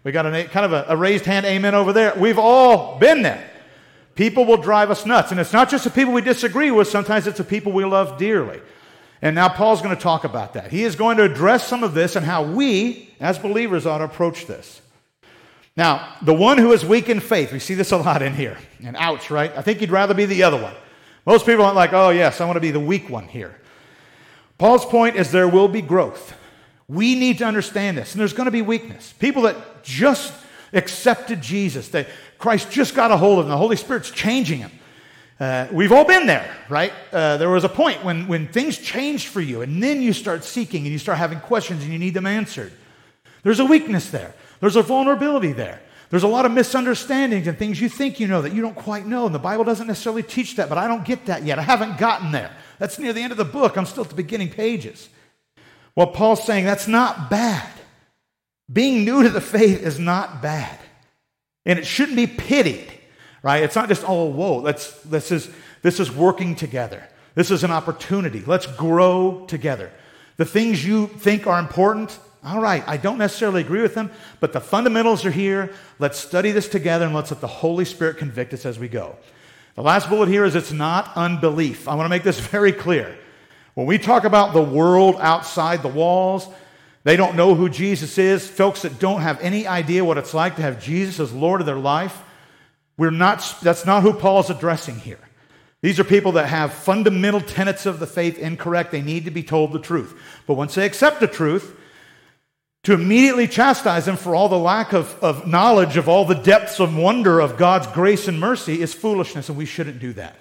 We 0.04 0.12
got 0.12 0.26
a 0.26 0.46
kind 0.46 0.66
of 0.66 0.74
a, 0.74 0.86
a 0.90 0.98
raised 0.98 1.26
hand 1.26 1.46
amen 1.46 1.76
over 1.76 1.94
there. 1.94 2.14
We've 2.18 2.40
all 2.40 2.98
been 2.98 3.22
there. 3.22 3.48
People 4.16 4.46
will 4.46 4.58
drive 4.58 4.90
us 4.90 5.06
nuts. 5.06 5.32
And 5.32 5.40
it's 5.40 5.54
not 5.54 5.70
just 5.70 5.84
the 5.84 5.90
people 5.90 6.14
we 6.14 6.22
disagree 6.22 6.72
with, 6.72 6.88
sometimes 6.88 7.28
it's 7.28 7.38
the 7.38 7.44
people 7.44 7.72
we 7.72 7.86
love 7.86 8.18
dearly. 8.18 8.60
And 9.24 9.36
now 9.36 9.48
Paul's 9.48 9.82
going 9.82 9.96
to 9.96 10.02
talk 10.02 10.26
about 10.26 10.56
that. 10.56 10.70
He 10.70 10.84
is 10.84 10.98
going 10.98 11.16
to 11.16 11.24
address 11.24 11.66
some 11.66 11.82
of 11.82 11.94
this 11.94 12.18
and 12.18 12.26
how 12.26 12.44
we, 12.44 13.10
as 13.22 13.40
believers, 13.40 13.86
ought 13.86 14.00
to 14.00 14.04
approach 14.04 14.48
this. 14.48 14.82
Now, 15.78 16.18
the 16.22 16.34
one 16.34 16.58
who 16.58 16.74
is 16.74 16.86
weak 16.86 17.08
in 17.08 17.22
faith, 17.22 17.54
we 17.54 17.60
see 17.60 17.74
this 17.74 17.94
a 17.94 17.98
lot 17.98 18.22
in 18.22 18.36
here. 18.36 18.58
And 18.84 18.98
ouch, 18.98 19.32
right? 19.32 19.56
I 19.56 19.62
think 19.62 19.80
you'd 19.80 19.92
rather 19.92 20.14
be 20.14 20.26
the 20.26 20.44
other 20.44 20.62
one. 20.62 20.74
Most 21.26 21.46
people 21.46 21.64
aren't 21.64 21.78
like, 21.78 21.94
oh, 21.94 22.10
yes, 22.10 22.42
I 22.42 22.46
want 22.46 22.58
to 22.58 22.62
be 22.62 22.72
the 22.72 22.82
weak 22.82 23.10
one 23.10 23.30
here. 23.30 23.56
Paul's 24.58 24.86
point 24.86 25.16
is 25.16 25.32
there 25.32 25.48
will 25.48 25.70
be 25.70 25.82
growth. 25.82 26.36
We 26.90 27.16
need 27.16 27.38
to 27.38 27.46
understand 27.46 27.98
this. 27.98 28.12
And 28.12 28.20
there's 28.20 28.34
going 28.34 28.48
to 28.48 28.52
be 28.52 28.62
weakness. 28.62 29.14
People 29.20 29.44
that 29.44 29.86
just 29.86 30.34
accepted 30.74 31.42
Jesus, 31.42 31.88
that 31.90 32.08
Christ 32.40 32.72
just 32.72 32.94
got 32.94 33.10
a 33.10 33.16
hold 33.16 33.40
of 33.40 33.46
them, 33.46 33.52
the 33.52 33.58
Holy 33.58 33.78
Spirit's 33.78 34.12
changing 34.12 34.60
them. 34.60 34.72
Uh, 35.44 35.68
we've 35.74 35.92
all 35.92 36.06
been 36.06 36.26
there, 36.26 36.50
right? 36.70 36.94
Uh, 37.12 37.36
there 37.36 37.50
was 37.50 37.66
a 37.66 37.70
point 37.70 38.02
when, 38.02 38.30
when 38.30 38.48
things 38.48 38.78
changed 38.78 39.28
for 39.28 39.42
you, 39.42 39.62
and 39.62 39.84
then 39.84 40.02
you 40.02 40.14
start 40.14 40.42
seeking 40.46 40.84
and 40.84 40.94
you 40.94 40.98
start 40.98 41.18
having 41.18 41.42
questions 41.42 41.84
and 41.84 41.92
you 41.92 42.00
need 42.00 42.14
them 42.14 42.26
answered. 42.26 42.72
There's 43.44 43.60
a 43.60 43.66
weakness 43.66 44.10
there, 44.10 44.34
there's 44.62 44.78
a 44.78 44.82
vulnerability 44.82 45.52
there. 45.52 45.82
There's 46.12 46.24
a 46.24 46.30
lot 46.30 46.46
of 46.46 46.54
misunderstandings 46.54 47.48
and 47.48 47.58
things 47.58 47.82
you 47.82 47.90
think 47.90 48.22
you 48.22 48.28
know 48.28 48.42
that 48.44 48.54
you 48.54 48.62
don't 48.62 48.76
quite 48.76 49.06
know. 49.06 49.26
And 49.26 49.36
the 49.36 49.40
Bible 49.40 49.66
doesn't 49.66 49.88
necessarily 49.88 50.24
teach 50.24 50.56
that, 50.56 50.70
but 50.70 50.78
I 50.78 50.88
don't 50.88 51.04
get 51.04 51.26
that 51.26 51.44
yet. 51.44 51.60
I 51.60 51.64
haven't 51.64 51.98
gotten 51.98 52.32
there. 52.32 52.52
That's 52.78 52.98
near 53.00 53.12
the 53.12 53.22
end 53.22 53.32
of 53.32 53.38
the 53.38 53.44
book. 53.44 53.78
I'm 53.78 53.88
still 53.88 54.04
at 54.04 54.10
the 54.12 54.16
beginning 54.16 54.50
pages. 54.50 55.10
Well, 55.96 56.08
Paul's 56.08 56.46
saying 56.46 56.64
that's 56.64 56.88
not 56.88 57.32
bad. 57.32 57.68
Being 58.72 59.04
new 59.04 59.24
to 59.24 59.30
the 59.30 59.42
faith 59.42 59.82
is 59.82 60.00
not 60.00 60.42
bad. 60.42 60.80
And 61.66 61.80
it 61.80 61.86
shouldn't 61.86 62.16
be 62.16 62.28
pitied, 62.28 62.93
right? 63.44 63.62
It's 63.62 63.76
not 63.76 63.90
just, 63.90 64.04
oh, 64.08 64.26
whoa, 64.26 64.58
let's, 64.58 65.00
this, 65.02 65.32
is, 65.32 65.50
this 65.84 66.00
is 66.00 66.12
working 66.12 66.56
together. 66.56 67.08
This 67.36 67.52
is 67.52 67.64
an 67.64 67.72
opportunity. 67.72 68.42
Let's 68.46 68.66
grow 68.66 69.46
together. 69.48 69.92
The 70.38 70.46
things 70.46 70.84
you 70.84 71.08
think 71.08 71.46
are 71.46 71.60
important, 71.60 72.18
all 72.44 72.62
right, 72.62 72.84
I 72.88 72.98
don't 72.98 73.20
necessarily 73.20 73.62
agree 73.62 73.82
with 73.82 73.94
them, 73.94 74.10
but 74.40 74.54
the 74.54 74.62
fundamentals 74.62 75.26
are 75.26 75.32
here. 75.32 75.72
Let's 76.00 76.18
study 76.18 76.52
this 76.52 76.68
together 76.68 77.06
and 77.06 77.14
let's 77.14 77.30
let 77.30 77.42
the 77.42 77.48
Holy 77.48 77.86
Spirit 77.86 78.18
convict 78.18 78.54
us 78.54 78.66
as 78.66 78.80
we 78.80 78.88
go. 78.88 79.16
The 79.76 79.82
last 79.82 80.10
bullet 80.10 80.30
here 80.30 80.46
is 80.46 80.56
it's 80.56 80.72
not 80.72 81.12
unbelief. 81.16 81.88
I 81.88 81.96
want 81.96 82.06
to 82.06 82.10
make 82.10 82.24
this 82.24 82.40
very 82.48 82.72
clear. 82.72 83.16
When 83.74 83.88
we 83.88 83.98
talk 83.98 84.24
about 84.24 84.54
the 84.54 84.62
world 84.62 85.16
outside 85.20 85.82
the 85.82 85.88
walls, 85.88 86.48
they 87.04 87.18
don't 87.18 87.36
know 87.36 87.56
who 87.56 87.70
Jesus 87.70 88.18
is. 88.18 88.48
Folks 88.48 88.84
that 88.84 89.00
don't 89.00 89.22
have 89.22 89.42
any 89.42 89.68
idea 89.68 90.06
what 90.06 90.18
it's 90.18 90.34
like 90.34 90.56
to 90.58 90.62
have 90.62 90.82
Jesus 90.82 91.20
as 91.20 91.34
Lord 91.34 91.60
of 91.60 91.66
their 91.66 91.76
life, 91.76 92.22
we're 92.98 93.12
not, 93.12 93.58
that's 93.62 93.86
not 93.86 94.04
who 94.04 94.14
Paul's 94.14 94.50
addressing 94.50 95.00
here. 95.00 95.20
These 95.82 96.00
are 96.00 96.06
people 96.06 96.34
that 96.34 96.48
have 96.48 96.74
fundamental 96.74 97.42
tenets 97.42 97.86
of 97.86 98.00
the 98.00 98.08
faith 98.08 98.40
incorrect. 98.40 98.92
They 98.92 99.02
need 99.02 99.26
to 99.26 99.32
be 99.32 99.44
told 99.44 99.74
the 99.74 99.80
truth. 99.80 100.18
But 100.48 100.54
once 100.54 100.76
they 100.76 100.86
accept 100.86 101.20
the 101.20 101.28
truth, 101.28 101.76
to 102.84 102.94
immediately 102.94 103.48
chastise 103.48 104.06
them 104.06 104.18
for 104.18 104.36
all 104.36 104.50
the 104.50 104.58
lack 104.58 104.94
of, 104.94 105.18
of 105.24 105.48
knowledge 105.48 105.98
of 105.98 106.10
all 106.10 106.26
the 106.26 106.36
depths 106.36 106.80
of 106.80 106.96
wonder 106.96 107.40
of 107.40 107.58
God's 107.58 107.88
grace 107.88 108.28
and 108.28 108.40
mercy 108.40 108.82
is 108.82 108.94
foolishness, 108.94 109.50
and 109.50 109.58
we 109.58 109.66
shouldn't 109.66 110.00
do 110.00 110.14
that. 110.14 110.36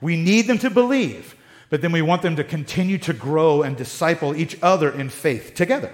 We 0.00 0.16
need 0.16 0.42
them 0.42 0.58
to 0.58 0.70
believe, 0.70 1.34
but 1.70 1.82
then 1.82 1.90
we 1.90 2.02
want 2.02 2.22
them 2.22 2.36
to 2.36 2.44
continue 2.44 2.98
to 2.98 3.12
grow 3.12 3.62
and 3.62 3.76
disciple 3.76 4.34
each 4.36 4.56
other 4.62 4.90
in 4.90 5.08
faith 5.08 5.54
together. 5.54 5.92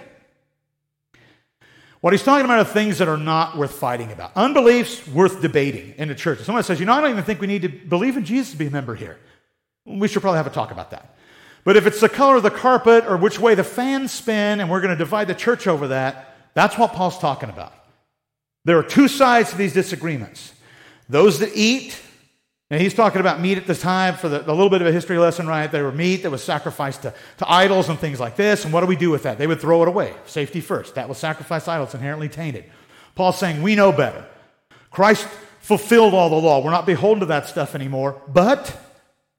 What 2.04 2.12
he's 2.12 2.22
talking 2.22 2.44
about 2.44 2.58
are 2.58 2.64
things 2.70 2.98
that 2.98 3.08
are 3.08 3.16
not 3.16 3.56
worth 3.56 3.76
fighting 3.76 4.12
about. 4.12 4.32
Unbelief's 4.36 5.08
worth 5.08 5.40
debating 5.40 5.94
in 5.96 6.08
the 6.08 6.14
church. 6.14 6.38
Someone 6.40 6.62
says, 6.62 6.78
you 6.78 6.84
know, 6.84 6.92
I 6.92 7.00
don't 7.00 7.08
even 7.08 7.24
think 7.24 7.40
we 7.40 7.46
need 7.46 7.62
to 7.62 7.70
believe 7.70 8.18
in 8.18 8.26
Jesus 8.26 8.52
to 8.52 8.58
be 8.58 8.66
a 8.66 8.70
member 8.70 8.94
here. 8.94 9.18
We 9.86 10.06
should 10.06 10.20
probably 10.20 10.36
have 10.36 10.46
a 10.46 10.50
talk 10.50 10.70
about 10.70 10.90
that. 10.90 11.16
But 11.64 11.78
if 11.78 11.86
it's 11.86 12.02
the 12.02 12.10
color 12.10 12.36
of 12.36 12.42
the 12.42 12.50
carpet 12.50 13.06
or 13.06 13.16
which 13.16 13.40
way 13.40 13.54
the 13.54 13.64
fans 13.64 14.12
spin, 14.12 14.60
and 14.60 14.68
we're 14.68 14.82
going 14.82 14.90
to 14.90 14.98
divide 14.98 15.28
the 15.28 15.34
church 15.34 15.66
over 15.66 15.88
that, 15.88 16.36
that's 16.52 16.76
what 16.76 16.92
Paul's 16.92 17.18
talking 17.18 17.48
about. 17.48 17.72
There 18.66 18.78
are 18.78 18.82
two 18.82 19.08
sides 19.08 19.52
to 19.52 19.56
these 19.56 19.72
disagreements 19.72 20.52
those 21.08 21.38
that 21.38 21.52
eat 21.54 21.98
And 22.74 22.82
he's 22.82 22.92
talking 22.92 23.20
about 23.20 23.38
meat 23.38 23.56
at 23.56 23.68
the 23.68 23.74
time 23.76 24.16
for 24.16 24.28
the, 24.28 24.40
a 24.40 24.50
little 24.50 24.68
bit 24.68 24.80
of 24.80 24.88
a 24.88 24.90
history 24.90 25.16
lesson, 25.16 25.46
right? 25.46 25.70
There 25.70 25.84
were 25.84 25.92
meat 25.92 26.24
that 26.24 26.30
was 26.32 26.42
sacrificed 26.42 27.02
to, 27.02 27.14
to 27.36 27.48
idols 27.48 27.88
and 27.88 27.96
things 27.96 28.18
like 28.18 28.34
this. 28.34 28.64
And 28.64 28.74
what 28.74 28.80
do 28.80 28.88
we 28.88 28.96
do 28.96 29.10
with 29.10 29.22
that? 29.22 29.38
They 29.38 29.46
would 29.46 29.60
throw 29.60 29.82
it 29.82 29.88
away. 29.88 30.12
Safety 30.26 30.60
first. 30.60 30.96
That 30.96 31.08
was 31.08 31.16
sacrifice 31.16 31.68
idols, 31.68 31.94
inherently 31.94 32.28
tainted. 32.28 32.64
Paul's 33.14 33.38
saying, 33.38 33.62
we 33.62 33.76
know 33.76 33.92
better. 33.92 34.26
Christ 34.90 35.28
fulfilled 35.60 36.14
all 36.14 36.28
the 36.28 36.34
law. 36.34 36.64
We're 36.64 36.72
not 36.72 36.84
beholden 36.84 37.20
to 37.20 37.26
that 37.26 37.46
stuff 37.46 37.76
anymore. 37.76 38.20
But 38.26 38.76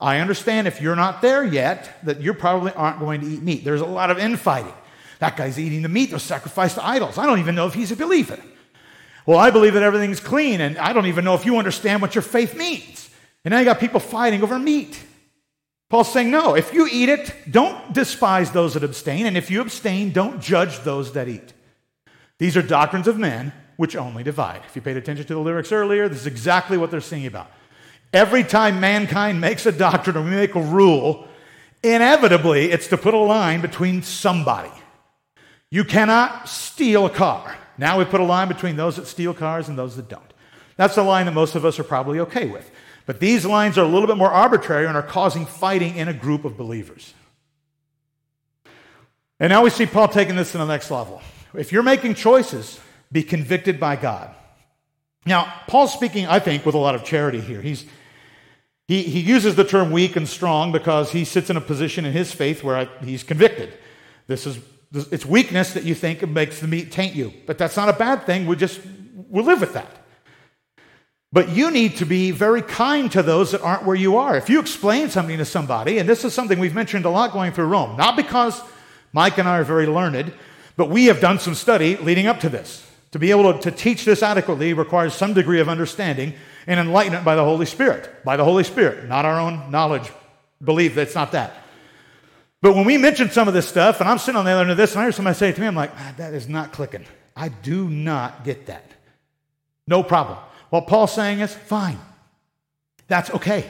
I 0.00 0.20
understand 0.20 0.66
if 0.66 0.80
you're 0.80 0.96
not 0.96 1.20
there 1.20 1.44
yet, 1.44 1.98
that 2.06 2.22
you 2.22 2.32
probably 2.32 2.72
aren't 2.72 3.00
going 3.00 3.20
to 3.20 3.26
eat 3.26 3.42
meat. 3.42 3.66
There's 3.66 3.82
a 3.82 3.84
lot 3.84 4.10
of 4.10 4.18
infighting. 4.18 4.72
That 5.18 5.36
guy's 5.36 5.60
eating 5.60 5.82
the 5.82 5.90
meat 5.90 6.06
that 6.06 6.16
was 6.16 6.22
sacrificed 6.22 6.76
to 6.76 6.86
idols. 6.86 7.18
I 7.18 7.26
don't 7.26 7.40
even 7.40 7.54
know 7.54 7.66
if 7.66 7.74
he's 7.74 7.92
a 7.92 7.96
believer. 7.96 8.38
Well, 9.26 9.38
I 9.38 9.50
believe 9.50 9.74
that 9.74 9.82
everything's 9.82 10.20
clean, 10.20 10.62
and 10.62 10.78
I 10.78 10.94
don't 10.94 11.04
even 11.04 11.26
know 11.26 11.34
if 11.34 11.44
you 11.44 11.58
understand 11.58 12.00
what 12.00 12.14
your 12.14 12.22
faith 12.22 12.56
means. 12.56 13.05
And 13.46 13.52
now 13.52 13.60
you 13.60 13.64
got 13.64 13.78
people 13.78 14.00
fighting 14.00 14.42
over 14.42 14.58
meat. 14.58 15.00
Paul's 15.88 16.12
saying, 16.12 16.32
no, 16.32 16.56
if 16.56 16.74
you 16.74 16.88
eat 16.90 17.08
it, 17.08 17.32
don't 17.48 17.92
despise 17.92 18.50
those 18.50 18.74
that 18.74 18.82
abstain, 18.82 19.24
and 19.24 19.36
if 19.36 19.52
you 19.52 19.60
abstain, 19.60 20.10
don't 20.10 20.42
judge 20.42 20.80
those 20.80 21.12
that 21.12 21.28
eat. 21.28 21.52
These 22.40 22.56
are 22.56 22.62
doctrines 22.62 23.06
of 23.06 23.18
men 23.18 23.52
which 23.76 23.94
only 23.94 24.24
divide. 24.24 24.62
If 24.66 24.74
you 24.74 24.82
paid 24.82 24.96
attention 24.96 25.26
to 25.26 25.34
the 25.34 25.38
lyrics 25.38 25.70
earlier, 25.70 26.08
this 26.08 26.22
is 26.22 26.26
exactly 26.26 26.76
what 26.76 26.90
they're 26.90 27.00
singing 27.00 27.28
about. 27.28 27.48
Every 28.12 28.42
time 28.42 28.80
mankind 28.80 29.40
makes 29.40 29.64
a 29.64 29.70
doctrine 29.70 30.16
or 30.16 30.22
we 30.22 30.30
make 30.30 30.56
a 30.56 30.60
rule, 30.60 31.28
inevitably 31.84 32.72
it's 32.72 32.88
to 32.88 32.96
put 32.96 33.14
a 33.14 33.18
line 33.18 33.60
between 33.60 34.02
somebody. 34.02 34.72
You 35.70 35.84
cannot 35.84 36.48
steal 36.48 37.06
a 37.06 37.10
car. 37.10 37.56
Now 37.78 37.96
we 37.96 38.06
put 38.06 38.20
a 38.20 38.24
line 38.24 38.48
between 38.48 38.74
those 38.74 38.96
that 38.96 39.06
steal 39.06 39.34
cars 39.34 39.68
and 39.68 39.78
those 39.78 39.94
that 39.94 40.08
don't. 40.08 40.32
That's 40.76 40.96
the 40.96 41.04
line 41.04 41.26
that 41.26 41.32
most 41.32 41.54
of 41.54 41.64
us 41.64 41.78
are 41.78 41.84
probably 41.84 42.18
okay 42.18 42.46
with. 42.46 42.68
But 43.06 43.20
these 43.20 43.46
lines 43.46 43.78
are 43.78 43.84
a 43.84 43.88
little 43.88 44.08
bit 44.08 44.16
more 44.16 44.30
arbitrary 44.30 44.86
and 44.86 44.96
are 44.96 45.02
causing 45.02 45.46
fighting 45.46 45.96
in 45.96 46.08
a 46.08 46.12
group 46.12 46.44
of 46.44 46.56
believers. 46.56 47.14
And 49.38 49.50
now 49.50 49.62
we 49.62 49.70
see 49.70 49.86
Paul 49.86 50.08
taking 50.08 50.34
this 50.34 50.52
to 50.52 50.58
the 50.58 50.66
next 50.66 50.90
level. 50.90 51.22
If 51.54 51.72
you're 51.72 51.82
making 51.82 52.14
choices, 52.14 52.80
be 53.12 53.22
convicted 53.22 53.78
by 53.78 53.96
God. 53.96 54.34
Now, 55.24 55.52
Paul's 55.66 55.92
speaking, 55.92 56.26
I 56.26 56.38
think, 56.40 56.66
with 56.66 56.74
a 56.74 56.78
lot 56.78 56.94
of 56.94 57.04
charity 57.04 57.40
here. 57.40 57.60
He's, 57.60 57.84
he, 58.88 59.02
he 59.02 59.20
uses 59.20 59.54
the 59.54 59.64
term 59.64 59.90
weak 59.90 60.16
and 60.16 60.28
strong 60.28 60.72
because 60.72 61.12
he 61.12 61.24
sits 61.24 61.48
in 61.50 61.56
a 61.56 61.60
position 61.60 62.04
in 62.04 62.12
his 62.12 62.32
faith 62.32 62.62
where 62.62 62.76
I, 62.76 62.84
he's 63.04 63.22
convicted. 63.22 63.72
This 64.26 64.46
is 64.46 64.58
it's 64.94 65.26
weakness 65.26 65.74
that 65.74 65.84
you 65.84 65.94
think 65.94 66.26
makes 66.28 66.60
the 66.60 66.68
meat 66.68 66.92
taint 66.92 67.14
you. 67.14 67.32
But 67.46 67.58
that's 67.58 67.76
not 67.76 67.88
a 67.88 67.92
bad 67.92 68.24
thing. 68.24 68.46
We 68.46 68.56
just 68.56 68.80
we 69.28 69.42
live 69.42 69.60
with 69.60 69.74
that. 69.74 70.05
But 71.36 71.50
you 71.50 71.70
need 71.70 71.98
to 71.98 72.06
be 72.06 72.30
very 72.30 72.62
kind 72.62 73.12
to 73.12 73.22
those 73.22 73.52
that 73.52 73.60
aren't 73.60 73.84
where 73.84 73.94
you 73.94 74.16
are. 74.16 74.38
If 74.38 74.48
you 74.48 74.58
explain 74.58 75.10
something 75.10 75.36
to 75.36 75.44
somebody, 75.44 75.98
and 75.98 76.08
this 76.08 76.24
is 76.24 76.32
something 76.32 76.58
we've 76.58 76.74
mentioned 76.74 77.04
a 77.04 77.10
lot 77.10 77.30
going 77.30 77.52
through 77.52 77.66
Rome, 77.66 77.94
not 77.98 78.16
because 78.16 78.58
Mike 79.12 79.36
and 79.36 79.46
I 79.46 79.58
are 79.58 79.62
very 79.62 79.84
learned, 79.84 80.32
but 80.78 80.88
we 80.88 81.04
have 81.04 81.20
done 81.20 81.38
some 81.38 81.54
study 81.54 81.98
leading 81.98 82.26
up 82.26 82.40
to 82.40 82.48
this. 82.48 82.90
To 83.10 83.18
be 83.18 83.32
able 83.32 83.58
to, 83.58 83.70
teach 83.70 84.06
this 84.06 84.22
adequately 84.22 84.72
requires 84.72 85.12
some 85.12 85.34
degree 85.34 85.60
of 85.60 85.68
understanding 85.68 86.32
and 86.66 86.80
enlightenment 86.80 87.26
by 87.26 87.36
the 87.36 87.44
Holy 87.44 87.66
Spirit. 87.66 88.24
By 88.24 88.38
the 88.38 88.44
Holy 88.44 88.64
Spirit, 88.64 89.06
not 89.06 89.26
our 89.26 89.38
own 89.38 89.70
knowledge, 89.70 90.10
belief 90.64 90.94
that's 90.94 91.14
not 91.14 91.32
that. 91.32 91.52
But 92.62 92.74
when 92.74 92.86
we 92.86 92.96
mention 92.96 93.30
some 93.30 93.46
of 93.46 93.52
this 93.52 93.68
stuff, 93.68 94.00
and 94.00 94.08
I'm 94.08 94.16
sitting 94.16 94.38
on 94.38 94.46
the 94.46 94.52
other 94.52 94.62
end 94.62 94.70
of 94.70 94.78
this, 94.78 94.92
and 94.92 95.02
I 95.02 95.04
hear 95.04 95.12
somebody 95.12 95.36
say 95.36 95.50
it 95.50 95.56
to 95.56 95.60
me, 95.60 95.66
I'm 95.66 95.76
like, 95.76 95.94
that 96.16 96.32
is 96.32 96.48
not 96.48 96.72
clicking. 96.72 97.04
I 97.36 97.50
do 97.50 97.90
not 97.90 98.42
get 98.42 98.68
that. 98.68 98.90
No 99.86 100.02
problem. 100.02 100.38
What 100.70 100.86
Paul's 100.86 101.14
saying 101.14 101.40
is, 101.40 101.54
fine. 101.54 101.98
That's 103.08 103.30
okay. 103.30 103.64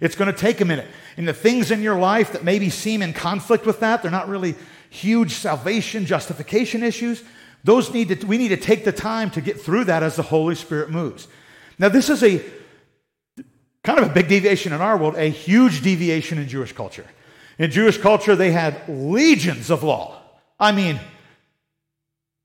It's 0.00 0.16
going 0.16 0.32
to 0.32 0.38
take 0.38 0.60
a 0.60 0.64
minute. 0.64 0.86
And 1.16 1.26
the 1.26 1.32
things 1.32 1.70
in 1.70 1.82
your 1.82 1.98
life 1.98 2.32
that 2.32 2.44
maybe 2.44 2.70
seem 2.70 3.02
in 3.02 3.12
conflict 3.12 3.64
with 3.64 3.80
that, 3.80 4.02
they're 4.02 4.10
not 4.10 4.28
really 4.28 4.54
huge 4.90 5.32
salvation, 5.32 6.06
justification 6.06 6.82
issues. 6.82 7.22
Those 7.62 7.92
need 7.92 8.08
to, 8.08 8.26
we 8.26 8.36
need 8.36 8.48
to 8.48 8.56
take 8.56 8.84
the 8.84 8.92
time 8.92 9.30
to 9.30 9.40
get 9.40 9.60
through 9.60 9.84
that 9.84 10.02
as 10.02 10.16
the 10.16 10.22
Holy 10.22 10.54
Spirit 10.54 10.90
moves. 10.90 11.26
Now, 11.78 11.88
this 11.88 12.10
is 12.10 12.22
a 12.22 12.44
kind 13.82 13.98
of 13.98 14.10
a 14.10 14.12
big 14.12 14.28
deviation 14.28 14.72
in 14.72 14.80
our 14.80 14.96
world, 14.96 15.16
a 15.16 15.30
huge 15.30 15.82
deviation 15.82 16.38
in 16.38 16.48
Jewish 16.48 16.72
culture. 16.72 17.06
In 17.58 17.70
Jewish 17.70 17.98
culture, 17.98 18.36
they 18.36 18.50
had 18.50 18.88
legions 18.88 19.70
of 19.70 19.82
law. 19.82 20.20
I 20.58 20.72
mean, 20.72 21.00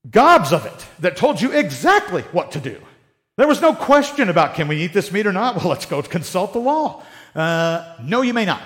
gobs 0.09 0.53
of 0.53 0.65
it 0.65 0.85
that 0.99 1.17
told 1.17 1.41
you 1.41 1.51
exactly 1.51 2.21
what 2.31 2.51
to 2.51 2.59
do. 2.59 2.79
There 3.39 3.47
was 3.47 3.61
no 3.61 3.73
question 3.73 4.27
about 4.27 4.55
can 4.55 4.67
we 4.67 4.83
eat 4.83 4.91
this 4.91 5.13
meat 5.13 5.25
or 5.25 5.31
not? 5.31 5.55
Well, 5.55 5.69
let's 5.69 5.85
go 5.85 6.01
consult 6.01 6.51
the 6.51 6.59
law. 6.59 7.01
Uh, 7.33 7.95
no, 8.03 8.21
you 8.21 8.33
may 8.33 8.43
not. 8.43 8.61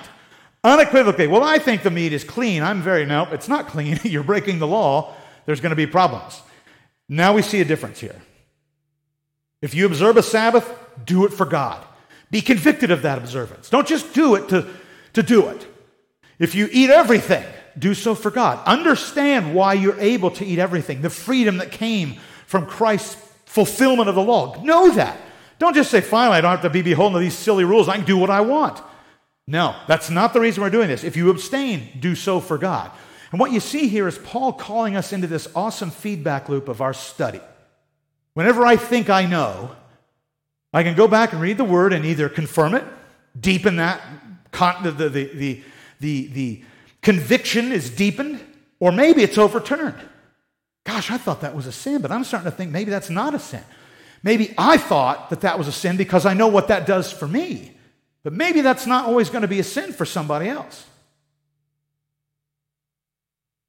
Unequivocally, 0.64 1.28
well, 1.28 1.44
I 1.44 1.60
think 1.60 1.84
the 1.84 1.92
meat 1.92 2.12
is 2.12 2.24
clean. 2.24 2.64
I'm 2.64 2.82
very, 2.82 3.06
no, 3.06 3.28
it's 3.32 3.48
not 3.48 3.68
clean. 3.68 4.00
You're 4.04 4.24
breaking 4.24 4.58
the 4.58 4.66
law. 4.66 5.14
There's 5.46 5.62
going 5.62 5.70
to 5.70 5.76
be 5.76 5.86
problems. 5.86 6.42
Now 7.08 7.34
we 7.36 7.44
see 7.44 7.62
a 7.62 7.66
difference 7.66 8.00
here. 8.00 8.20
If 9.62 9.76
you 9.76 9.86
observe 9.86 10.18
a 10.18 10.24
Sabbath, 10.24 10.68
do 11.06 11.24
it 11.26 11.34
for 11.34 11.46
God. 11.46 11.86
Be 12.32 12.42
convicted 12.42 12.90
of 12.90 13.04
that 13.04 13.20
observance. 13.20 13.70
Don't 13.70 13.88
just 13.88 14.16
do 14.16 14.34
it 14.34 14.50
to, 14.50 14.68
to 15.14 15.22
do 15.22 15.50
it. 15.50 15.68
If 16.40 16.56
you 16.56 16.68
eat 16.72 16.90
everything, 16.90 17.46
do 17.78 17.94
so 17.94 18.16
for 18.16 18.32
God. 18.32 18.66
Understand 18.66 19.54
why 19.54 19.74
you're 19.74 20.00
able 20.00 20.32
to 20.32 20.44
eat 20.44 20.58
everything, 20.58 21.04
the 21.04 21.12
freedom 21.12 21.58
that 21.58 21.72
came 21.72 22.16
from 22.48 22.66
Christ's 22.66 23.23
fulfillment 23.54 24.10
of 24.10 24.16
the 24.16 24.22
law. 24.22 24.60
Know 24.64 24.90
that. 24.96 25.16
Don't 25.60 25.76
just 25.76 25.92
say, 25.92 26.02
finally, 26.02 26.38
I 26.38 26.42
don't 26.42 26.50
have 26.50 26.64
to 26.64 26.72
be 26.72 26.82
beholden 26.82 27.14
to 27.14 27.20
these 27.20 27.38
silly 27.38 27.64
rules. 27.64 27.88
I 27.88 27.98
can 27.98 28.06
do 28.06 28.18
what 28.18 28.32
I 28.32 28.42
want. 28.42 28.82
No, 29.46 29.76
that's 29.88 30.10
not 30.10 30.34
the 30.34 30.40
reason 30.40 30.64
we're 30.64 30.72
doing 30.72 30.88
this. 30.88 31.04
If 31.04 31.16
you 31.16 31.30
abstain, 31.30 31.88
do 32.00 32.16
so 32.16 32.40
for 32.40 32.58
God. 32.58 32.90
And 33.30 33.40
what 33.40 33.52
you 33.52 33.60
see 33.60 33.88
here 33.88 34.08
is 34.08 34.18
Paul 34.18 34.54
calling 34.54 34.96
us 34.96 35.14
into 35.14 35.28
this 35.28 35.48
awesome 35.54 35.92
feedback 35.92 36.50
loop 36.50 36.68
of 36.68 36.82
our 36.82 36.94
study. 36.94 37.42
Whenever 38.34 38.66
I 38.66 38.76
think 38.76 39.12
I 39.12 39.28
know, 39.28 39.76
I 40.74 40.82
can 40.82 40.96
go 40.96 41.08
back 41.08 41.32
and 41.32 41.40
read 41.40 41.58
the 41.58 41.64
word 41.64 41.94
and 41.94 42.06
either 42.06 42.30
confirm 42.30 42.74
it, 42.74 42.84
deepen 43.40 43.76
that, 43.76 44.02
the, 44.52 44.92
the, 44.92 45.08
the, 45.10 45.64
the, 46.00 46.28
the 46.28 46.64
conviction 47.04 47.72
is 47.72 47.92
deepened, 47.92 48.40
or 48.80 48.92
maybe 48.92 49.22
it's 49.22 49.38
overturned. 49.38 50.10
Gosh, 50.84 51.12
I 51.12 51.18
thought 51.18 51.42
that 51.42 51.56
was 51.56 51.68
a 51.68 51.72
sin, 51.72 52.02
but 52.02 52.12
I'm 52.12 52.24
starting 52.24 52.50
to 52.50 52.56
think 52.56 52.72
maybe 52.72 52.92
that's 52.92 53.10
not 53.10 53.34
a 53.34 53.40
sin. 53.40 53.64
Maybe 54.22 54.54
I 54.58 54.78
thought 54.78 55.30
that 55.30 55.42
that 55.42 55.58
was 55.58 55.68
a 55.68 55.72
sin 55.72 55.98
because 55.98 56.26
I 56.26 56.34
know 56.34 56.48
what 56.48 56.70
that 56.70 56.86
does 56.86 57.12
for 57.12 57.28
me. 57.28 57.72
But 58.24 58.34
maybe 58.34 58.62
that's 58.62 58.88
not 58.88 59.06
always 59.06 59.30
going 59.30 59.42
to 59.42 59.48
be 59.48 59.60
a 59.60 59.64
sin 59.64 59.92
for 59.92 60.06
somebody 60.06 60.48
else. 60.48 60.86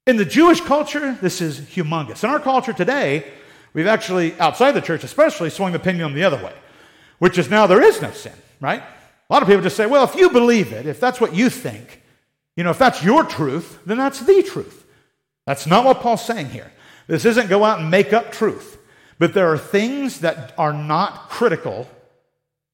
In 0.07 0.17
the 0.17 0.25
Jewish 0.25 0.61
culture, 0.61 1.17
this 1.21 1.41
is 1.41 1.59
humongous. 1.59 2.23
In 2.23 2.29
our 2.29 2.39
culture 2.39 2.73
today, 2.73 3.25
we've 3.73 3.87
actually, 3.87 4.39
outside 4.39 4.73
the 4.73 4.81
church 4.81 5.03
especially, 5.03 5.49
swung 5.49 5.71
the 5.71 5.79
pendulum 5.79 6.13
the 6.13 6.23
other 6.23 6.37
way, 6.37 6.53
which 7.19 7.37
is 7.37 7.49
now 7.49 7.65
there 7.67 7.81
is 7.81 8.01
no 8.01 8.11
sin, 8.11 8.33
right? 8.61 8.81
A 8.81 9.33
lot 9.33 9.41
of 9.41 9.47
people 9.47 9.63
just 9.63 9.75
say, 9.75 9.87
well, 9.87 10.03
if 10.03 10.15
you 10.15 10.29
believe 10.29 10.71
it, 10.71 10.85
if 10.85 10.99
that's 10.99 11.19
what 11.19 11.33
you 11.33 11.49
think, 11.49 12.01
you 12.55 12.63
know, 12.63 12.69
if 12.69 12.77
that's 12.77 13.03
your 13.03 13.23
truth, 13.23 13.79
then 13.85 13.97
that's 13.97 14.19
the 14.19 14.43
truth. 14.43 14.85
That's 15.47 15.65
not 15.65 15.83
what 15.83 15.99
Paul's 16.01 16.23
saying 16.23 16.49
here. 16.49 16.71
This 17.07 17.25
isn't 17.25 17.49
go 17.49 17.63
out 17.63 17.79
and 17.79 17.91
make 17.91 18.13
up 18.13 18.31
truth. 18.31 18.77
But 19.17 19.33
there 19.33 19.51
are 19.51 19.57
things 19.57 20.19
that 20.21 20.53
are 20.57 20.73
not 20.73 21.29
critical. 21.29 21.87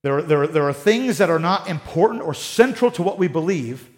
There 0.03 0.17
are, 0.17 0.21
there, 0.21 0.43
are, 0.43 0.47
there 0.47 0.67
are 0.67 0.73
things 0.73 1.19
that 1.19 1.29
are 1.29 1.39
not 1.39 1.69
important 1.69 2.23
or 2.23 2.33
central 2.33 2.89
to 2.91 3.03
what 3.03 3.19
we 3.19 3.27
believe 3.27 3.89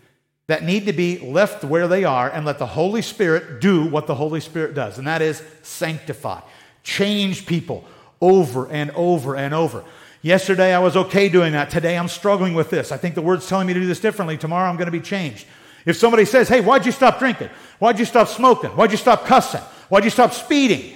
that 0.47 0.63
need 0.63 0.85
to 0.85 0.93
be 0.93 1.19
left 1.19 1.63
where 1.63 1.87
they 1.87 2.03
are 2.03 2.29
and 2.29 2.45
let 2.45 2.59
the 2.59 2.65
Holy 2.65 3.01
Spirit 3.01 3.61
do 3.61 3.85
what 3.85 4.07
the 4.07 4.15
Holy 4.15 4.41
Spirit 4.41 4.75
does, 4.75 4.97
and 4.97 5.07
that 5.07 5.21
is 5.21 5.41
sanctify, 5.61 6.41
change 6.83 7.45
people 7.45 7.85
over 8.19 8.67
and 8.69 8.91
over 8.91 9.35
and 9.35 9.53
over. 9.53 9.85
Yesterday 10.21 10.73
I 10.73 10.79
was 10.79 10.95
okay 10.95 11.29
doing 11.29 11.53
that. 11.53 11.69
Today 11.69 11.97
I'm 11.97 12.09
struggling 12.09 12.53
with 12.53 12.69
this. 12.69 12.91
I 12.91 12.97
think 12.97 13.15
the 13.15 13.21
word's 13.21 13.47
telling 13.47 13.67
me 13.67 13.73
to 13.73 13.79
do 13.79 13.87
this 13.87 13.99
differently. 13.99 14.37
Tomorrow 14.37 14.69
I'm 14.69 14.77
going 14.77 14.87
to 14.87 14.91
be 14.91 15.01
changed. 15.01 15.45
If 15.85 15.97
somebody 15.97 16.23
says, 16.23 16.47
hey, 16.47 16.61
why'd 16.61 16.85
you 16.85 16.93
stop 16.93 17.19
drinking? 17.19 17.49
Why'd 17.79 17.99
you 17.99 18.05
stop 18.05 18.29
smoking? 18.29 18.69
Why'd 18.71 18.91
you 18.91 18.97
stop 18.97 19.25
cussing? 19.25 19.61
Why'd 19.93 20.05
you 20.05 20.09
stop 20.09 20.33
speeding? 20.33 20.91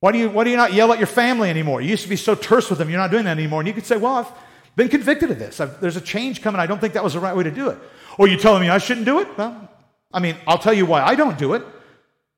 Why 0.00 0.10
do 0.10 0.18
you, 0.18 0.28
why 0.28 0.42
do 0.42 0.50
you 0.50 0.56
not 0.56 0.72
yell 0.72 0.92
at 0.92 0.98
your 0.98 1.06
family 1.06 1.50
anymore? 1.50 1.80
You 1.80 1.90
used 1.90 2.02
to 2.02 2.08
be 2.08 2.16
so 2.16 2.34
terse 2.34 2.68
with 2.68 2.80
them, 2.80 2.90
you're 2.90 2.98
not 2.98 3.12
doing 3.12 3.26
that 3.26 3.38
anymore. 3.38 3.60
And 3.60 3.68
you 3.68 3.72
could 3.72 3.86
say, 3.86 3.96
well, 3.96 4.16
I've 4.16 4.32
been 4.74 4.88
convicted 4.88 5.30
of 5.30 5.38
this. 5.38 5.60
I've, 5.60 5.80
there's 5.80 5.94
a 5.94 6.00
change 6.00 6.42
coming. 6.42 6.60
I 6.60 6.66
don't 6.66 6.80
think 6.80 6.94
that 6.94 7.04
was 7.04 7.14
the 7.14 7.20
right 7.20 7.36
way 7.36 7.44
to 7.44 7.50
do 7.52 7.68
it. 7.68 7.78
Or 8.18 8.26
you're 8.26 8.40
telling 8.40 8.62
me 8.62 8.70
I 8.70 8.78
shouldn't 8.78 9.06
do 9.06 9.20
it? 9.20 9.38
Well, 9.38 9.70
I 10.12 10.18
mean, 10.18 10.34
I'll 10.48 10.58
tell 10.58 10.72
you 10.74 10.84
why 10.84 11.00
I 11.00 11.14
don't 11.14 11.38
do 11.38 11.54
it. 11.54 11.62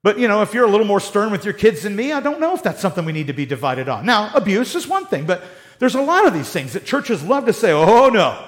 But, 0.02 0.18
you 0.18 0.28
know, 0.28 0.42
if 0.42 0.52
you're 0.52 0.66
a 0.66 0.70
little 0.70 0.86
more 0.86 1.00
stern 1.00 1.32
with 1.32 1.46
your 1.46 1.54
kids 1.54 1.84
than 1.84 1.96
me, 1.96 2.12
I 2.12 2.20
don't 2.20 2.40
know 2.40 2.52
if 2.52 2.62
that's 2.62 2.82
something 2.82 3.06
we 3.06 3.12
need 3.12 3.28
to 3.28 3.32
be 3.32 3.46
divided 3.46 3.88
on. 3.88 4.04
Now, 4.04 4.32
abuse 4.34 4.74
is 4.74 4.86
one 4.86 5.06
thing, 5.06 5.24
but 5.24 5.42
there's 5.78 5.94
a 5.94 6.02
lot 6.02 6.26
of 6.26 6.34
these 6.34 6.50
things 6.50 6.74
that 6.74 6.84
churches 6.84 7.22
love 7.24 7.46
to 7.46 7.54
say, 7.54 7.72
oh, 7.72 8.10
no. 8.10 8.46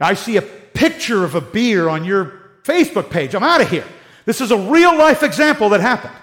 I 0.00 0.14
see 0.14 0.36
a 0.36 0.42
picture 0.42 1.22
of 1.22 1.36
a 1.36 1.40
beer 1.40 1.88
on 1.88 2.04
your 2.04 2.40
Facebook 2.64 3.08
page. 3.08 3.36
I'm 3.36 3.44
out 3.44 3.60
of 3.60 3.70
here. 3.70 3.86
This 4.24 4.40
is 4.40 4.50
a 4.50 4.58
real 4.58 4.98
life 4.98 5.22
example 5.22 5.68
that 5.68 5.80
happened. 5.80 6.14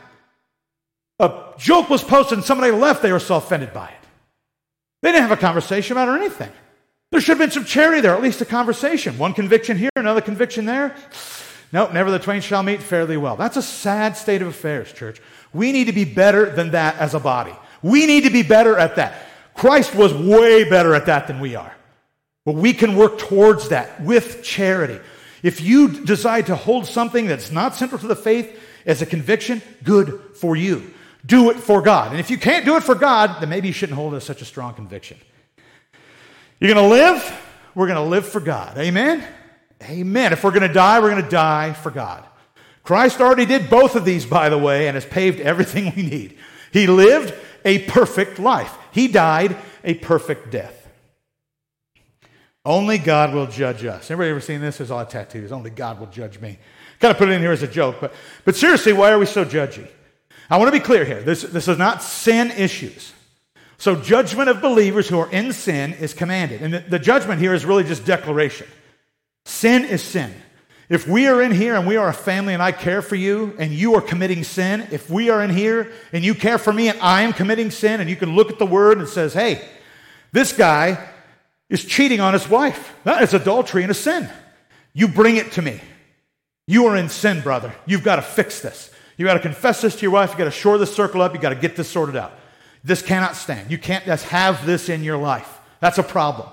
A 1.19 1.53
joke 1.57 1.89
was 1.89 2.03
posted 2.03 2.37
and 2.37 2.45
somebody 2.45 2.71
left, 2.71 3.01
they 3.01 3.11
were 3.11 3.19
so 3.19 3.35
offended 3.35 3.73
by 3.73 3.87
it. 3.87 4.07
They 5.01 5.11
didn't 5.11 5.27
have 5.27 5.37
a 5.37 5.41
conversation 5.41 5.93
about 5.93 6.09
or 6.09 6.15
anything. 6.15 6.51
There 7.11 7.21
should 7.21 7.37
have 7.37 7.39
been 7.39 7.51
some 7.51 7.65
charity 7.65 8.01
there, 8.01 8.15
at 8.15 8.23
least 8.23 8.41
a 8.41 8.45
conversation. 8.45 9.17
One 9.17 9.33
conviction 9.33 9.77
here, 9.77 9.91
another 9.95 10.21
conviction 10.21 10.65
there. 10.65 10.95
Nope, 11.71 11.93
never 11.93 12.09
the 12.09 12.19
twain 12.19 12.41
shall 12.41 12.63
meet 12.63 12.81
fairly 12.81 13.17
well. 13.17 13.35
That's 13.35 13.57
a 13.57 13.61
sad 13.61 14.17
state 14.17 14.41
of 14.41 14.47
affairs, 14.47 14.91
church. 14.91 15.21
We 15.53 15.71
need 15.71 15.85
to 15.85 15.93
be 15.93 16.05
better 16.05 16.49
than 16.49 16.71
that 16.71 16.97
as 16.97 17.13
a 17.13 17.19
body. 17.19 17.53
We 17.81 18.05
need 18.07 18.23
to 18.23 18.29
be 18.29 18.43
better 18.43 18.77
at 18.77 18.95
that. 18.95 19.27
Christ 19.53 19.93
was 19.93 20.13
way 20.13 20.67
better 20.67 20.95
at 20.95 21.05
that 21.05 21.27
than 21.27 21.39
we 21.39 21.55
are. 21.55 21.75
But 22.45 22.55
we 22.55 22.73
can 22.73 22.95
work 22.95 23.19
towards 23.19 23.69
that 23.69 24.01
with 24.01 24.43
charity. 24.43 24.99
If 25.43 25.61
you 25.61 26.03
decide 26.03 26.47
to 26.47 26.55
hold 26.55 26.87
something 26.87 27.27
that's 27.27 27.51
not 27.51 27.75
central 27.75 27.99
to 27.99 28.07
the 28.07 28.15
faith 28.15 28.59
as 28.85 29.01
a 29.01 29.05
conviction, 29.05 29.61
good 29.83 30.19
for 30.35 30.55
you. 30.55 30.93
Do 31.25 31.49
it 31.51 31.57
for 31.57 31.81
God. 31.81 32.11
And 32.11 32.19
if 32.19 32.29
you 32.29 32.37
can't 32.37 32.65
do 32.65 32.75
it 32.75 32.83
for 32.83 32.95
God, 32.95 33.39
then 33.39 33.49
maybe 33.49 33.67
you 33.67 33.73
shouldn't 33.73 33.97
hold 33.97 34.13
it 34.13 34.17
as 34.17 34.23
such 34.23 34.41
a 34.41 34.45
strong 34.45 34.73
conviction. 34.73 35.17
You're 36.59 36.73
going 36.73 36.89
to 36.89 36.89
live? 36.89 37.41
We're 37.75 37.87
going 37.87 38.03
to 38.03 38.09
live 38.09 38.27
for 38.27 38.39
God. 38.39 38.77
Amen? 38.77 39.25
Amen. 39.83 40.33
If 40.33 40.43
we're 40.43 40.51
going 40.51 40.67
to 40.67 40.73
die, 40.73 40.99
we're 40.99 41.11
going 41.11 41.23
to 41.23 41.29
die 41.29 41.73
for 41.73 41.91
God. 41.91 42.25
Christ 42.83 43.21
already 43.21 43.45
did 43.45 43.69
both 43.69 43.95
of 43.95 44.05
these, 44.05 44.25
by 44.25 44.49
the 44.49 44.57
way, 44.57 44.87
and 44.87 44.95
has 44.95 45.05
paved 45.05 45.39
everything 45.39 45.93
we 45.95 46.03
need. 46.03 46.37
He 46.71 46.87
lived 46.87 47.33
a 47.65 47.79
perfect 47.79 48.39
life, 48.39 48.75
He 48.91 49.07
died 49.07 49.55
a 49.83 49.93
perfect 49.95 50.51
death. 50.51 50.79
Only 52.65 52.97
God 52.97 53.33
will 53.33 53.47
judge 53.47 53.83
us. 53.83 54.09
Everybody 54.09 54.31
ever 54.31 54.39
seen 54.39 54.61
this? 54.61 54.77
There's 54.77 54.89
a 54.89 54.95
lot 54.95 55.07
of 55.07 55.11
tattoos. 55.11 55.51
Only 55.51 55.69
God 55.69 55.99
will 55.99 56.07
judge 56.07 56.39
me. 56.39 56.57
Kind 57.01 57.11
of 57.11 57.17
put 57.17 57.27
it 57.27 57.33
in 57.33 57.41
here 57.41 57.51
as 57.51 57.61
a 57.61 57.67
joke, 57.67 57.97
but, 57.99 58.13
but 58.45 58.55
seriously, 58.55 58.93
why 58.93 59.11
are 59.11 59.19
we 59.19 59.25
so 59.25 59.43
judgy? 59.43 59.85
I 60.49 60.57
want 60.57 60.67
to 60.73 60.79
be 60.79 60.83
clear 60.83 61.05
here. 61.05 61.21
This, 61.21 61.41
this 61.43 61.67
is 61.67 61.77
not 61.77 62.03
sin 62.03 62.51
issues. 62.51 63.13
So, 63.77 63.95
judgment 63.95 64.49
of 64.49 64.61
believers 64.61 65.09
who 65.09 65.19
are 65.19 65.31
in 65.31 65.51
sin 65.51 65.93
is 65.93 66.13
commanded. 66.13 66.61
And 66.61 66.73
the, 66.73 66.79
the 66.79 66.99
judgment 66.99 67.41
here 67.41 67.53
is 67.53 67.65
really 67.65 67.83
just 67.83 68.05
declaration. 68.05 68.67
Sin 69.45 69.83
is 69.83 70.01
sin. 70.01 70.33
If 70.89 71.07
we 71.07 71.27
are 71.27 71.41
in 71.41 71.51
here 71.51 71.75
and 71.75 71.87
we 71.87 71.97
are 71.97 72.07
a 72.07 72.13
family 72.13 72.53
and 72.53 72.61
I 72.61 72.71
care 72.71 73.01
for 73.01 73.15
you 73.15 73.55
and 73.57 73.71
you 73.71 73.95
are 73.95 74.01
committing 74.01 74.43
sin, 74.43 74.87
if 74.91 75.09
we 75.09 75.29
are 75.29 75.41
in 75.43 75.49
here 75.49 75.91
and 76.11 76.23
you 76.23 76.35
care 76.35 76.57
for 76.57 76.71
me 76.71 76.89
and 76.89 76.99
I 76.99 77.23
am 77.23 77.33
committing 77.33 77.71
sin, 77.71 77.99
and 77.99 78.09
you 78.09 78.15
can 78.15 78.35
look 78.35 78.51
at 78.51 78.59
the 78.59 78.65
word 78.65 78.99
and 78.99 79.07
says, 79.07 79.33
hey, 79.33 79.67
this 80.31 80.53
guy 80.53 81.09
is 81.69 81.83
cheating 81.83 82.19
on 82.19 82.33
his 82.33 82.47
wife. 82.47 82.95
That 83.05 83.23
is 83.23 83.33
adultery 83.33 83.81
and 83.81 83.91
a 83.91 83.95
sin. 83.95 84.29
You 84.93 85.07
bring 85.07 85.37
it 85.37 85.53
to 85.53 85.61
me. 85.61 85.81
You 86.67 86.85
are 86.85 86.95
in 86.95 87.09
sin, 87.09 87.41
brother. 87.41 87.73
You've 87.85 88.03
got 88.03 88.17
to 88.17 88.21
fix 88.21 88.61
this. 88.61 88.92
You 89.17 89.25
got 89.25 89.35
to 89.35 89.39
confess 89.39 89.81
this 89.81 89.95
to 89.95 90.01
your 90.01 90.11
wife. 90.11 90.31
You 90.31 90.37
got 90.37 90.45
to 90.45 90.51
shore 90.51 90.77
this 90.77 90.93
circle 90.93 91.21
up. 91.21 91.33
You 91.33 91.39
got 91.39 91.49
to 91.49 91.55
get 91.55 91.75
this 91.75 91.89
sorted 91.89 92.15
out. 92.15 92.33
This 92.83 93.01
cannot 93.01 93.35
stand. 93.35 93.71
You 93.71 93.77
can't 93.77 94.05
just 94.05 94.25
have 94.25 94.65
this 94.65 94.89
in 94.89 95.03
your 95.03 95.17
life. 95.17 95.59
That's 95.79 95.97
a 95.97 96.03
problem. 96.03 96.49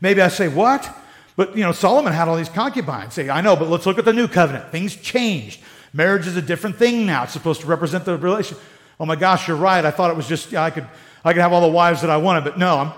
Maybe 0.00 0.22
I 0.22 0.28
say, 0.28 0.48
what? 0.48 0.88
But, 1.36 1.56
you 1.56 1.62
know, 1.62 1.72
Solomon 1.72 2.12
had 2.12 2.28
all 2.28 2.36
these 2.36 2.48
concubines. 2.48 3.14
Say, 3.14 3.28
I 3.28 3.40
know, 3.40 3.56
but 3.56 3.68
let's 3.68 3.86
look 3.86 3.98
at 3.98 4.04
the 4.04 4.12
new 4.12 4.28
covenant. 4.28 4.70
Things 4.70 4.94
changed. 4.96 5.60
Marriage 5.92 6.26
is 6.26 6.36
a 6.36 6.42
different 6.42 6.76
thing 6.76 7.06
now. 7.06 7.24
It's 7.24 7.32
supposed 7.32 7.60
to 7.62 7.66
represent 7.66 8.04
the 8.04 8.16
relation. 8.16 8.56
Oh 8.98 9.06
my 9.06 9.16
gosh, 9.16 9.48
you're 9.48 9.56
right. 9.56 9.84
I 9.84 9.90
thought 9.90 10.10
it 10.10 10.16
was 10.16 10.28
just, 10.28 10.52
yeah, 10.52 10.62
I 10.62 10.70
could, 10.70 10.86
I 11.24 11.32
could 11.32 11.42
have 11.42 11.52
all 11.52 11.60
the 11.60 11.68
wives 11.68 12.00
that 12.02 12.10
I 12.10 12.16
wanted, 12.16 12.44
but 12.44 12.58
no, 12.58 12.78
I'm, 12.78 12.92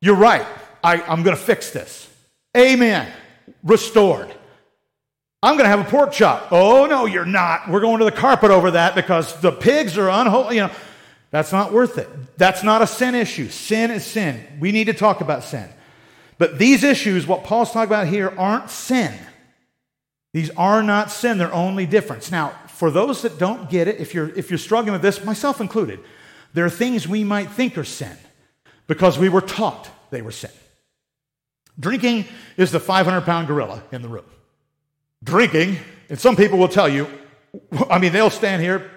you're 0.00 0.16
right. 0.16 0.46
I, 0.82 1.00
I'm 1.02 1.22
going 1.22 1.36
to 1.36 1.42
fix 1.42 1.70
this. 1.70 2.10
Amen. 2.56 3.10
Restored. 3.62 4.32
I'm 5.44 5.58
going 5.58 5.64
to 5.64 5.76
have 5.76 5.86
a 5.86 5.90
pork 5.90 6.10
chop. 6.10 6.48
Oh, 6.52 6.86
no, 6.86 7.04
you're 7.04 7.26
not. 7.26 7.68
We're 7.68 7.80
going 7.80 7.98
to 7.98 8.06
the 8.06 8.12
carpet 8.12 8.50
over 8.50 8.70
that 8.70 8.94
because 8.94 9.38
the 9.42 9.52
pigs 9.52 9.98
are 9.98 10.08
unholy. 10.08 10.56
You 10.56 10.62
know, 10.62 10.70
that's 11.30 11.52
not 11.52 11.70
worth 11.70 11.98
it. 11.98 12.08
That's 12.38 12.62
not 12.62 12.80
a 12.80 12.86
sin 12.86 13.14
issue. 13.14 13.50
Sin 13.50 13.90
is 13.90 14.06
sin. 14.06 14.42
We 14.58 14.72
need 14.72 14.86
to 14.86 14.94
talk 14.94 15.20
about 15.20 15.44
sin. 15.44 15.68
But 16.38 16.58
these 16.58 16.82
issues, 16.82 17.26
what 17.26 17.44
Paul's 17.44 17.72
talking 17.72 17.90
about 17.90 18.06
here, 18.06 18.32
aren't 18.38 18.70
sin. 18.70 19.12
These 20.32 20.48
are 20.56 20.82
not 20.82 21.10
sin, 21.10 21.36
they're 21.36 21.52
only 21.52 21.84
difference. 21.84 22.30
Now, 22.30 22.58
for 22.68 22.90
those 22.90 23.20
that 23.20 23.38
don't 23.38 23.68
get 23.68 23.86
it, 23.86 24.00
if 24.00 24.14
you're, 24.14 24.30
if 24.30 24.50
you're 24.50 24.58
struggling 24.58 24.94
with 24.94 25.02
this, 25.02 25.22
myself 25.26 25.60
included, 25.60 26.00
there 26.54 26.64
are 26.64 26.70
things 26.70 27.06
we 27.06 27.22
might 27.22 27.50
think 27.50 27.76
are 27.76 27.84
sin 27.84 28.16
because 28.86 29.18
we 29.18 29.28
were 29.28 29.42
taught 29.42 29.90
they 30.10 30.22
were 30.22 30.32
sin. 30.32 30.50
Drinking 31.78 32.24
is 32.56 32.72
the 32.72 32.80
500 32.80 33.20
pound 33.20 33.46
gorilla 33.46 33.82
in 33.92 34.00
the 34.00 34.08
room. 34.08 34.24
Drinking, 35.24 35.78
and 36.08 36.20
some 36.20 36.36
people 36.36 36.58
will 36.58 36.68
tell 36.68 36.88
you, 36.88 37.08
I 37.90 37.98
mean, 37.98 38.12
they'll 38.12 38.30
stand 38.30 38.62
here 38.62 38.90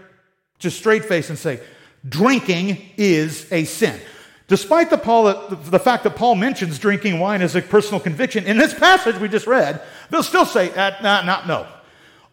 just 0.60 0.78
straight 0.78 1.06
face 1.06 1.30
and 1.30 1.40
say, 1.40 1.60
drinking 2.08 2.82
is 2.98 3.52
a 3.52 3.63
sin. 3.63 4.00
Despite 4.48 4.90
the, 4.90 4.98
Paul, 4.98 5.50
the 5.50 5.80
fact 5.80 6.04
that 6.04 6.16
Paul 6.16 6.36
mentions 6.36 6.80
drinking 6.80 7.20
wine 7.20 7.42
as 7.42 7.56
a 7.56 7.62
personal 7.62 8.00
conviction, 8.00 8.46
in 8.46 8.58
this 8.58 8.74
passage 8.74 9.18
we 9.18 9.28
just 9.28 9.48
read, 9.48 9.82
they'll 10.10 10.24
still 10.24 10.46
say, 10.46 10.72
uh, 10.72 11.02
nah, 11.02 11.46
no. 11.46 11.68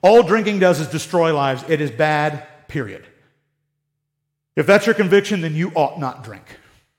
All 0.00 0.22
drinking 0.22 0.58
does 0.60 0.80
is 0.80 0.88
destroy 0.88 1.34
lives. 1.34 1.64
It 1.68 1.80
is 1.80 1.90
bad, 1.90 2.46
period. 2.68 3.06
If 4.54 4.66
that's 4.66 4.86
your 4.86 4.94
conviction, 4.94 5.40
then 5.40 5.54
you 5.54 5.72
ought 5.74 5.98
not 5.98 6.22
drink. 6.22 6.44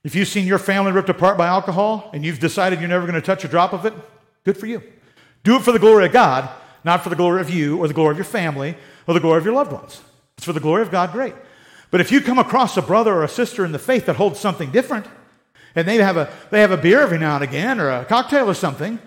If 0.04 0.16
you've 0.16 0.28
seen 0.28 0.46
your 0.46 0.60
family 0.60 0.92
ripped 0.92 1.10
apart 1.10 1.38
by 1.38 1.48
alcohol 1.48 2.10
and 2.14 2.26
you've 2.26 2.40
decided 2.40 2.80
you're 2.80 2.90
never 2.90 3.08
going 3.08 3.20
to 3.20 3.26
touch 3.26 3.44
a 3.44 3.48
drop 3.48 3.74
of 3.74 3.86
it, 3.86 3.94
good 4.44 4.58
for 4.58 4.66
you. 4.66 4.84
Do 5.44 5.56
it 5.56 5.62
for 5.62 5.72
the 5.72 5.80
glory 5.80 6.06
of 6.06 6.12
God, 6.12 6.50
not 6.86 7.04
for 7.04 7.10
the 7.10 7.16
glory 7.16 7.42
of 7.42 7.50
you 7.50 7.78
or 7.78 7.88
the 7.88 7.94
glory 7.94 8.12
of 8.12 8.18
your 8.18 8.26
family 8.26 8.78
or 9.08 9.14
the 9.14 9.20
glory 9.20 9.40
of 9.40 9.46
your 9.46 9.56
loved 9.56 9.74
ones. 9.74 10.02
It's 10.38 10.46
for 10.46 10.54
the 10.54 10.60
glory 10.60 10.84
of 10.84 10.92
God, 10.92 11.12
great. 11.12 11.34
But 11.92 12.00
if 12.00 12.12
you 12.12 12.22
come 12.22 12.40
across 12.40 12.78
a 12.78 12.82
brother 12.82 13.14
or 13.14 13.24
a 13.24 13.28
sister 13.28 13.66
in 13.66 13.72
the 13.72 13.80
faith 13.80 14.06
that 14.06 14.16
holds 14.16 14.40
something 14.40 14.72
different, 14.72 15.08
and 15.76 15.88
they 15.88 15.96
have 15.98 16.16
a, 16.16 16.32
they 16.52 16.62
have 16.62 16.72
a 16.72 16.78
beer 16.78 17.02
every 17.02 17.18
now 17.18 17.36
and 17.36 17.44
again 17.44 17.80
or 17.80 17.90
a 17.90 18.06
cocktail 18.06 18.50
or 18.50 18.54
something, 18.54 19.00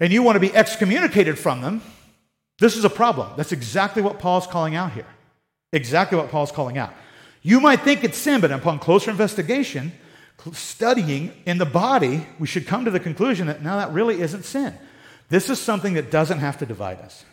and 0.00 0.12
you 0.12 0.22
want 0.22 0.36
to 0.36 0.40
be 0.40 0.54
excommunicated 0.54 1.38
from 1.38 1.60
them, 1.60 1.82
this 2.58 2.76
is 2.76 2.84
a 2.84 2.90
problem. 2.90 3.32
That's 3.36 3.52
exactly 3.52 4.02
what 4.02 4.18
Paul's 4.18 4.46
calling 4.46 4.74
out 4.74 4.92
here. 4.92 5.06
Exactly 5.72 6.18
what 6.18 6.30
Paul's 6.30 6.52
calling 6.52 6.78
out. 6.78 6.92
You 7.42 7.60
might 7.60 7.80
think 7.80 8.04
it's 8.04 8.18
sin, 8.18 8.40
but 8.40 8.50
upon 8.50 8.80
closer 8.80 9.10
investigation, 9.10 9.92
studying 10.52 11.32
in 11.46 11.58
the 11.58 11.66
body, 11.66 12.26
we 12.38 12.46
should 12.46 12.66
come 12.66 12.84
to 12.84 12.90
the 12.90 13.00
conclusion 13.00 13.46
that 13.46 13.62
now 13.62 13.76
that 13.76 13.92
really 13.92 14.20
isn't 14.20 14.44
sin. 14.44 14.74
This 15.30 15.48
is 15.48 15.58
something 15.58 15.94
that 15.94 16.10
doesn't 16.10 16.40
have 16.40 16.58
to 16.58 16.66
divide 16.66 16.98
us. 16.98 17.24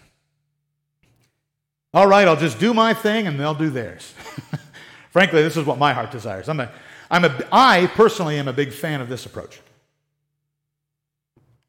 All 1.93 2.07
right, 2.07 2.27
I'll 2.27 2.37
just 2.37 2.59
do 2.59 2.73
my 2.73 2.93
thing 2.93 3.27
and 3.27 3.39
they'll 3.39 3.55
do 3.55 3.71
theirs. 3.71 4.13
Frankly, 5.09 5.41
this 5.41 5.57
is 5.57 5.65
what 5.65 5.79
my 5.79 5.93
heart 5.93 6.11
desires. 6.11 6.47
I'm 6.47 6.59
a, 6.59 6.71
I'm 7.09 7.25
a, 7.25 7.47
I 7.51 7.87
personally 7.87 8.37
am 8.37 8.47
a 8.47 8.53
big 8.53 8.71
fan 8.71 9.01
of 9.01 9.09
this 9.09 9.25
approach. 9.25 9.59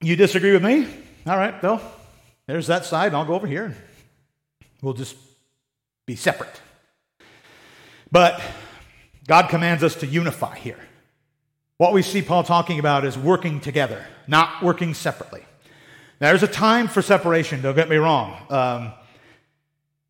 You 0.03 0.17
disagree 0.17 0.53
with 0.53 0.63
me? 0.63 0.87
All 1.27 1.37
right, 1.37 1.59
Bill. 1.61 1.81
There's 2.47 2.67
that 2.67 2.85
side. 2.85 3.15
I'll 3.15 3.25
go 3.25 3.35
over 3.35 3.47
here. 3.47 3.65
And 3.65 3.77
we'll 4.83 4.95
just 4.95 5.17
be 6.05 6.15
separate. 6.15 6.61
But 8.13 8.41
God 9.27 9.49
commands 9.49 9.83
us 9.83 9.95
to 9.97 10.07
unify 10.07 10.59
here. 10.59 10.79
What 11.79 11.93
we 11.95 12.03
see 12.03 12.21
Paul 12.21 12.45
talking 12.45 12.79
about 12.79 13.05
is 13.07 13.17
working 13.17 13.61
together, 13.61 14.05
not 14.27 14.63
working 14.63 14.93
separately. 14.93 15.43
Now, 16.21 16.31
there's 16.31 16.43
a 16.43 16.49
time 16.49 16.89
for 16.89 17.01
separation, 17.01 17.63
don't 17.63 17.77
get 17.77 17.89
me 17.89 17.97
wrong. 17.97 18.37
Um, 18.51 18.93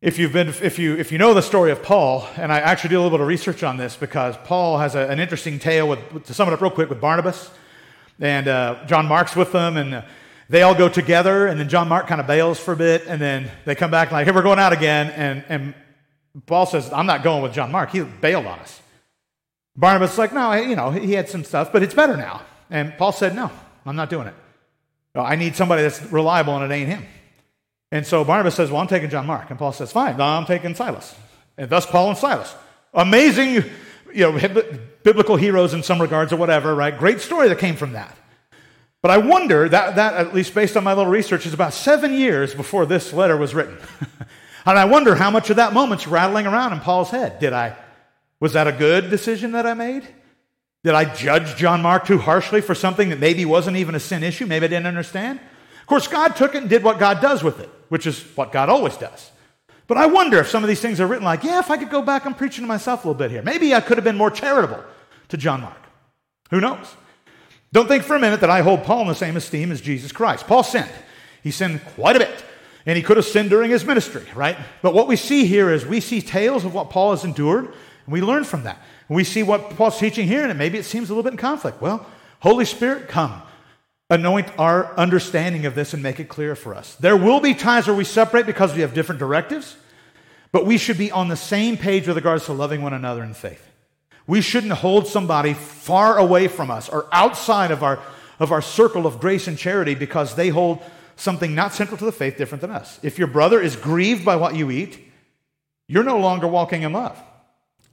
if, 0.01 0.17
you've 0.17 0.33
been, 0.33 0.47
if, 0.47 0.79
you, 0.79 0.95
if 0.97 1.11
you 1.11 1.19
know 1.19 1.35
the 1.35 1.41
story 1.41 1.71
of 1.71 1.83
Paul, 1.83 2.27
and 2.35 2.51
I 2.51 2.59
actually 2.59 2.89
did 2.89 2.95
a 2.95 3.01
little 3.01 3.15
bit 3.15 3.21
of 3.21 3.27
research 3.27 3.61
on 3.61 3.77
this 3.77 3.95
because 3.95 4.35
Paul 4.45 4.79
has 4.79 4.95
a, 4.95 5.07
an 5.07 5.19
interesting 5.19 5.59
tale 5.59 5.87
with, 5.87 6.25
to 6.25 6.33
sum 6.33 6.47
it 6.47 6.53
up 6.53 6.61
real 6.61 6.71
quick, 6.71 6.89
with 6.89 6.99
Barnabas. 6.99 7.51
And 8.19 8.47
uh, 8.47 8.85
John 8.87 9.05
Mark's 9.05 9.35
with 9.35 9.51
them, 9.51 9.77
and 9.77 9.93
uh, 9.93 10.01
they 10.49 10.63
all 10.63 10.73
go 10.73 10.89
together, 10.89 11.45
and 11.45 11.59
then 11.59 11.69
John 11.69 11.87
Mark 11.87 12.07
kind 12.07 12.19
of 12.19 12.25
bails 12.25 12.59
for 12.59 12.73
a 12.73 12.77
bit, 12.77 13.03
and 13.05 13.21
then 13.21 13.51
they 13.65 13.75
come 13.75 13.91
back 13.91 14.11
like, 14.11 14.25
hey, 14.25 14.31
we're 14.31 14.41
going 14.41 14.57
out 14.57 14.73
again. 14.73 15.11
And, 15.11 15.43
and 15.47 15.75
Paul 16.47 16.65
says, 16.65 16.91
I'm 16.91 17.05
not 17.05 17.21
going 17.21 17.43
with 17.43 17.53
John 17.53 17.71
Mark. 17.71 17.91
He 17.91 18.01
bailed 18.01 18.47
on 18.47 18.57
us. 18.59 18.81
Barnabas 19.75 20.13
is 20.13 20.17
like, 20.17 20.33
no, 20.33 20.53
you 20.53 20.75
know, 20.75 20.89
he 20.89 21.13
had 21.13 21.29
some 21.29 21.43
stuff, 21.43 21.71
but 21.71 21.83
it's 21.83 21.93
better 21.93 22.17
now. 22.17 22.41
And 22.71 22.97
Paul 22.97 23.11
said, 23.11 23.35
no, 23.35 23.51
I'm 23.85 23.95
not 23.95 24.09
doing 24.09 24.27
it. 24.27 24.33
Uh, 25.15 25.23
I 25.23 25.35
need 25.35 25.55
somebody 25.55 25.81
that's 25.81 26.01
reliable, 26.11 26.55
and 26.55 26.71
it 26.71 26.75
ain't 26.75 26.89
him. 26.89 27.05
And 27.91 28.05
so 28.05 28.23
Barnabas 28.23 28.55
says, 28.55 28.69
Well, 28.71 28.81
I'm 28.81 28.87
taking 28.87 29.09
John 29.09 29.25
Mark. 29.25 29.49
And 29.49 29.57
Paul 29.57 29.71
says, 29.71 29.91
Fine, 29.91 30.17
no, 30.17 30.23
I'm 30.23 30.45
taking 30.45 30.75
Silas. 30.75 31.15
And 31.57 31.69
thus 31.69 31.85
Paul 31.85 32.09
and 32.09 32.17
Silas. 32.17 32.55
Amazing, 32.93 33.63
you 34.13 34.31
know, 34.31 34.63
biblical 35.03 35.35
heroes 35.35 35.73
in 35.73 35.83
some 35.83 36.01
regards 36.01 36.31
or 36.31 36.37
whatever, 36.37 36.73
right? 36.75 36.97
Great 36.97 37.19
story 37.21 37.49
that 37.49 37.59
came 37.59 37.75
from 37.75 37.93
that. 37.93 38.15
But 39.01 39.11
I 39.11 39.17
wonder, 39.17 39.69
that, 39.69 39.95
that 39.95 40.13
at 40.15 40.33
least 40.33 40.53
based 40.53 40.75
on 40.75 40.83
my 40.83 40.93
little 40.93 41.11
research, 41.11 41.45
is 41.45 41.53
about 41.53 41.73
seven 41.73 42.13
years 42.13 42.53
before 42.53 42.85
this 42.85 43.13
letter 43.13 43.37
was 43.37 43.55
written. 43.55 43.77
and 44.65 44.77
I 44.77 44.85
wonder 44.85 45.15
how 45.15 45.31
much 45.31 45.49
of 45.49 45.55
that 45.55 45.73
moment's 45.73 46.05
rattling 46.05 46.45
around 46.45 46.73
in 46.73 46.79
Paul's 46.79 47.09
head. 47.09 47.39
Did 47.39 47.53
I, 47.53 47.75
was 48.39 48.53
that 48.53 48.67
a 48.67 48.73
good 48.73 49.09
decision 49.09 49.53
that 49.53 49.65
I 49.65 49.73
made? 49.73 50.07
Did 50.83 50.95
I 50.95 51.13
judge 51.13 51.55
John 51.57 51.81
Mark 51.81 52.05
too 52.05 52.17
harshly 52.17 52.61
for 52.61 52.73
something 52.73 53.09
that 53.09 53.19
maybe 53.19 53.45
wasn't 53.45 53.77
even 53.77 53.95
a 53.95 53.99
sin 53.99 54.23
issue? 54.23 54.45
Maybe 54.45 54.65
I 54.65 54.69
didn't 54.69 54.87
understand? 54.87 55.39
Of 55.81 55.87
course, 55.87 56.07
God 56.07 56.35
took 56.35 56.55
it 56.55 56.61
and 56.61 56.69
did 56.69 56.83
what 56.83 56.99
God 56.99 57.21
does 57.21 57.43
with 57.43 57.59
it 57.59 57.69
which 57.89 58.07
is 58.07 58.21
what 58.35 58.51
God 58.51 58.69
always 58.69 58.95
does. 58.95 59.31
But 59.87 59.97
I 59.97 60.05
wonder 60.05 60.39
if 60.39 60.47
some 60.47 60.63
of 60.63 60.69
these 60.69 60.79
things 60.79 61.01
are 61.01 61.07
written 61.07 61.25
like, 61.25 61.43
yeah, 61.43 61.59
if 61.59 61.69
I 61.69 61.77
could 61.77 61.89
go 61.89 62.03
back, 62.03 62.25
I'm 62.25 62.35
preaching 62.35 62.63
to 62.63 62.67
myself 62.67 63.03
a 63.03 63.07
little 63.07 63.17
bit 63.17 63.31
here. 63.31 63.41
Maybe 63.41 63.73
I 63.73 63.81
could 63.81 63.97
have 63.97 64.03
been 64.03 64.17
more 64.17 64.31
charitable 64.31 64.83
to 65.29 65.37
John 65.37 65.61
Mark. 65.61 65.77
Who 66.51 66.61
knows? 66.61 66.95
Don't 67.73 67.87
think 67.87 68.03
for 68.03 68.15
a 68.15 68.19
minute 68.19 68.39
that 68.41 68.49
I 68.49 68.61
hold 68.61 68.83
Paul 68.83 69.01
in 69.01 69.07
the 69.07 69.15
same 69.15 69.35
esteem 69.35 69.71
as 69.71 69.81
Jesus 69.81 70.11
Christ. 70.11 70.47
Paul 70.47 70.63
sinned. 70.63 70.89
He 71.43 71.51
sinned 71.51 71.83
quite 71.95 72.15
a 72.15 72.19
bit. 72.19 72.45
And 72.85 72.97
he 72.97 73.03
could 73.03 73.17
have 73.17 73.25
sinned 73.25 73.49
during 73.49 73.71
his 73.71 73.83
ministry, 73.83 74.23
right? 74.35 74.57
But 74.81 74.93
what 74.93 75.07
we 75.07 75.15
see 75.15 75.45
here 75.45 75.71
is 75.71 75.85
we 75.85 75.99
see 75.99 76.21
tales 76.21 76.65
of 76.65 76.73
what 76.73 76.89
Paul 76.89 77.11
has 77.11 77.23
endured, 77.23 77.65
and 77.65 78.13
we 78.13 78.21
learn 78.21 78.43
from 78.43 78.63
that. 78.63 78.81
We 79.09 79.23
see 79.23 79.41
what 79.41 79.71
Paul's 79.71 79.97
teaching 79.97 80.27
here, 80.27 80.47
and 80.47 80.57
maybe 80.57 80.77
it 80.77 80.85
seems 80.85 81.09
a 81.09 81.13
little 81.13 81.23
bit 81.23 81.33
in 81.33 81.37
conflict. 81.37 81.81
Well, 81.81 82.05
Holy 82.39 82.65
Spirit, 82.65 83.07
come. 83.07 83.41
Anoint 84.11 84.47
our 84.57 84.95
understanding 84.95 85.65
of 85.65 85.75
this 85.75 85.93
and 85.93 86.01
make 86.01 86.19
it 86.19 86.29
clear 86.29 86.55
for 86.55 86.73
us. 86.73 86.95
There 86.95 87.17
will 87.17 87.39
be 87.39 87.53
times 87.53 87.87
where 87.87 87.95
we 87.95 88.03
separate 88.03 88.45
because 88.45 88.73
we 88.73 88.81
have 88.81 88.93
different 88.93 89.19
directives, 89.19 89.77
but 90.51 90.65
we 90.65 90.77
should 90.77 90.97
be 90.97 91.11
on 91.11 91.27
the 91.27 91.35
same 91.35 91.75
page 91.75 92.07
with 92.07 92.15
regards 92.15 92.45
to 92.45 92.53
loving 92.53 92.81
one 92.81 92.93
another 92.93 93.23
in 93.23 93.33
faith. 93.33 93.63
We 94.25 94.41
shouldn't 94.41 94.73
hold 94.73 95.07
somebody 95.07 95.53
far 95.53 96.17
away 96.17 96.47
from 96.47 96.69
us 96.69 96.87
or 96.87 97.07
outside 97.11 97.71
of 97.71 97.83
our, 97.83 97.99
of 98.39 98.51
our 98.51 98.61
circle 98.61 99.07
of 99.07 99.19
grace 99.19 99.47
and 99.47 99.57
charity 99.57 99.95
because 99.95 100.35
they 100.35 100.49
hold 100.49 100.81
something 101.15 101.53
not 101.53 101.73
central 101.73 101.97
to 101.97 102.05
the 102.05 102.11
faith 102.11 102.37
different 102.37 102.61
than 102.61 102.71
us. 102.71 102.99
If 103.03 103.17
your 103.17 103.27
brother 103.27 103.59
is 103.59 103.75
grieved 103.75 104.23
by 104.23 104.37
what 104.37 104.55
you 104.55 104.71
eat, 104.71 104.99
you're 105.87 106.03
no 106.03 106.19
longer 106.19 106.47
walking 106.47 106.83
in 106.83 106.93
love. 106.93 107.19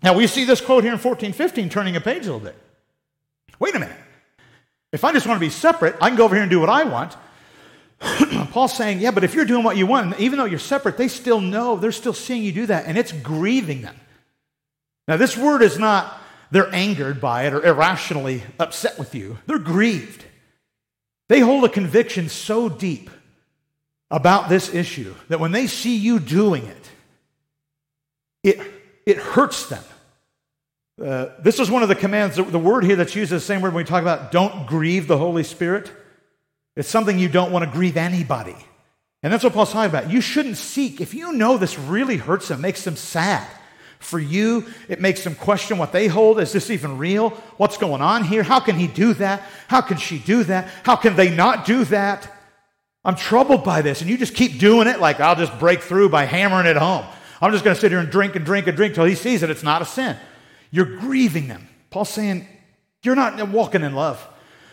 Now, 0.07 0.13
we 0.13 0.29
see 0.29 0.45
this 0.45 0.61
quote 0.61 0.85
here 0.85 0.93
in 0.93 1.01
1415 1.01 1.69
turning 1.69 1.97
a 1.97 2.01
page 2.01 2.29
a 2.29 2.33
little 2.33 2.39
bit. 2.39 2.55
Wait 3.59 3.75
a 3.75 3.81
minute. 3.81 3.97
If 4.93 5.03
I 5.03 5.11
just 5.13 5.27
want 5.27 5.41
to 5.41 5.45
be 5.45 5.51
separate, 5.51 5.97
I 6.01 6.11
can 6.11 6.17
go 6.17 6.25
over 6.27 6.37
here 6.37 6.43
and 6.43 6.51
do 6.51 6.61
what 6.61 6.69
I 6.69 6.85
want. 6.85 7.17
Paul's 8.53 8.77
saying, 8.77 9.01
yeah, 9.01 9.11
but 9.11 9.25
if 9.25 9.35
you're 9.35 9.45
doing 9.45 9.65
what 9.65 9.77
you 9.77 9.85
want, 9.85 10.17
even 10.21 10.39
though 10.39 10.45
you're 10.45 10.61
separate, 10.61 10.97
they 10.97 11.09
still 11.09 11.41
know, 11.41 11.75
they're 11.75 11.91
still 11.91 12.13
seeing 12.13 12.45
you 12.45 12.53
do 12.53 12.67
that, 12.67 12.87
and 12.87 12.97
it's 12.97 13.11
grieving 13.11 13.83
them. 13.83 13.97
Now, 15.09 15.17
this 15.17 15.37
word 15.37 15.61
is 15.61 15.77
not 15.77 16.17
they're 16.53 16.73
angered 16.73 17.21
by 17.21 17.49
it 17.49 17.53
or 17.53 17.67
irrationally 17.67 18.45
upset 18.61 19.01
with 19.01 19.13
you, 19.13 19.39
they're 19.47 19.59
grieved. 19.59 20.25
They 21.29 21.41
hold 21.41 21.65
a 21.65 21.69
conviction 21.69 22.29
so 22.29 22.69
deep 22.69 23.11
about 24.13 24.51
this 24.51 24.73
issue 24.73 25.17
that 25.31 25.41
when 25.41 25.51
they 25.51 25.67
see 25.67 25.97
you 25.97 26.21
doing 26.21 26.65
it, 26.65 26.91
it, 28.45 28.61
it 29.05 29.17
hurts 29.17 29.69
them. 29.69 29.83
Uh, 31.03 31.29
this 31.41 31.61
is 31.61 31.71
one 31.71 31.83
of 31.83 31.89
the 31.89 31.95
commands. 31.95 32.37
The, 32.37 32.43
the 32.43 32.59
word 32.59 32.85
here 32.85 32.97
that's 32.97 33.15
used 33.15 33.33
is 33.33 33.43
the 33.43 33.47
same 33.47 33.61
word 33.61 33.75
when 33.75 33.85
we 33.85 33.89
talk 33.89 34.03
about 34.03 34.33
don't 34.33 34.67
grieve 34.67 35.07
the 35.07 35.19
Holy 35.19 35.43
Spirit. 35.43 35.91
It's 36.75 36.89
something 36.89 37.19
you 37.19 37.29
don't 37.29 37.53
want 37.53 37.65
to 37.65 37.71
grieve 37.71 37.97
anybody. 37.97 38.57
And 39.23 39.33
that's 39.33 39.45
what 39.45 39.53
Paul's 39.53 39.73
talking 39.73 39.91
about. 39.91 40.11
You 40.11 40.21
shouldn't 40.21 40.57
seek. 40.57 41.01
If 41.01 41.13
you 41.13 41.33
know 41.33 41.59
this 41.59 41.79
really 41.79 42.17
hurts 42.17 42.49
them, 42.49 42.61
makes 42.61 42.85
them 42.85 42.97
sad, 42.97 43.47
for 43.99 44.19
you, 44.19 44.67
it 44.89 45.01
makes 45.01 45.25
them 45.25 45.35
question 45.35 45.79
what 45.79 45.93
they 45.93 46.07
hold. 46.07 46.39
Is 46.39 46.53
this 46.53 46.71
even 46.71 46.99
real? 46.99 47.31
What's 47.57 47.77
going 47.77 48.03
on 48.03 48.25
here? 48.25 48.43
How 48.43 48.61
can 48.61 48.77
he 48.77 48.87
do 48.87 49.15
that? 49.15 49.43
How 49.69 49.81
can 49.81 49.97
she 49.97 50.19
do 50.19 50.45
that? 50.45 50.69
How 50.83 50.97
can 50.97 51.17
they 51.17 51.35
not 51.35 51.67
do 51.67 51.85
that? 51.87 52.31
I'm 53.05 53.17
troubled 53.17 53.65
by 53.65 53.83
this. 53.83 54.01
And 54.01 54.11
you 54.11 54.19
just 54.19 54.35
keep 54.35 54.59
doing 54.59 54.87
it 54.87 55.01
like 55.01 55.21
I'll 55.21 55.37
just 55.37 55.59
break 55.59 55.81
through 55.81 56.11
by 56.11 56.25
hammering 56.25 56.67
it 56.67 56.77
home. 56.77 57.05
I'm 57.41 57.53
just 57.53 57.65
going 57.65 57.75
to 57.75 57.81
sit 57.81 57.91
here 57.91 58.01
and 58.01 58.11
drink 58.11 58.37
and 58.37 58.45
drink 58.45 58.67
and 58.67 58.77
drink 58.77 58.95
till 58.95 59.05
he 59.05 59.15
sees 59.15 59.41
that 59.41 59.51
it's 59.51 59.63
not 59.63 59.83
a 59.83 59.85
sin. 59.85 60.17
You're 60.77 60.85
grieving 60.99 61.49
them. 61.49 61.67
Paul's 61.89 62.11
saying, 62.11 62.47
You're 63.03 63.15
not 63.15 63.49
walking 63.49 63.81
in 63.81 63.95
love. 63.95 64.23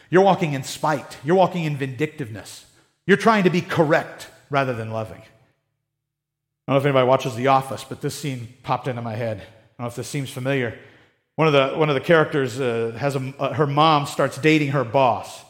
You're 0.09 0.21
walking 0.21 0.51
in 0.51 0.63
spite. 0.63 1.17
You're 1.23 1.37
walking 1.37 1.63
in 1.63 1.77
vindictiveness. 1.77 2.65
You're 3.07 3.15
trying 3.15 3.45
to 3.45 3.49
be 3.49 3.61
correct 3.61 4.27
rather 4.49 4.73
than 4.73 4.91
loving. 4.91 5.21
I 5.21 5.23
don't 6.67 6.75
know 6.75 6.77
if 6.79 6.85
anybody 6.85 7.07
watches 7.07 7.35
The 7.35 7.47
Office, 7.47 7.85
but 7.85 8.01
this 8.01 8.15
scene 8.15 8.49
popped 8.63 8.89
into 8.89 9.01
my 9.01 9.15
head. 9.15 9.37
I 9.37 9.43
don't 9.43 9.79
know 9.79 9.87
if 9.87 9.95
this 9.95 10.09
seems 10.09 10.29
familiar. 10.29 10.77
One 11.37 11.47
of 11.47 11.53
the, 11.53 11.79
one 11.79 11.87
of 11.87 11.95
the 11.95 12.01
characters 12.01 12.59
uh, 12.59 12.97
has 12.97 13.15
a, 13.15 13.33
uh, 13.39 13.53
her 13.53 13.65
mom 13.65 14.05
starts 14.05 14.37
dating 14.37 14.71
her 14.71 14.83
boss. 14.83 15.41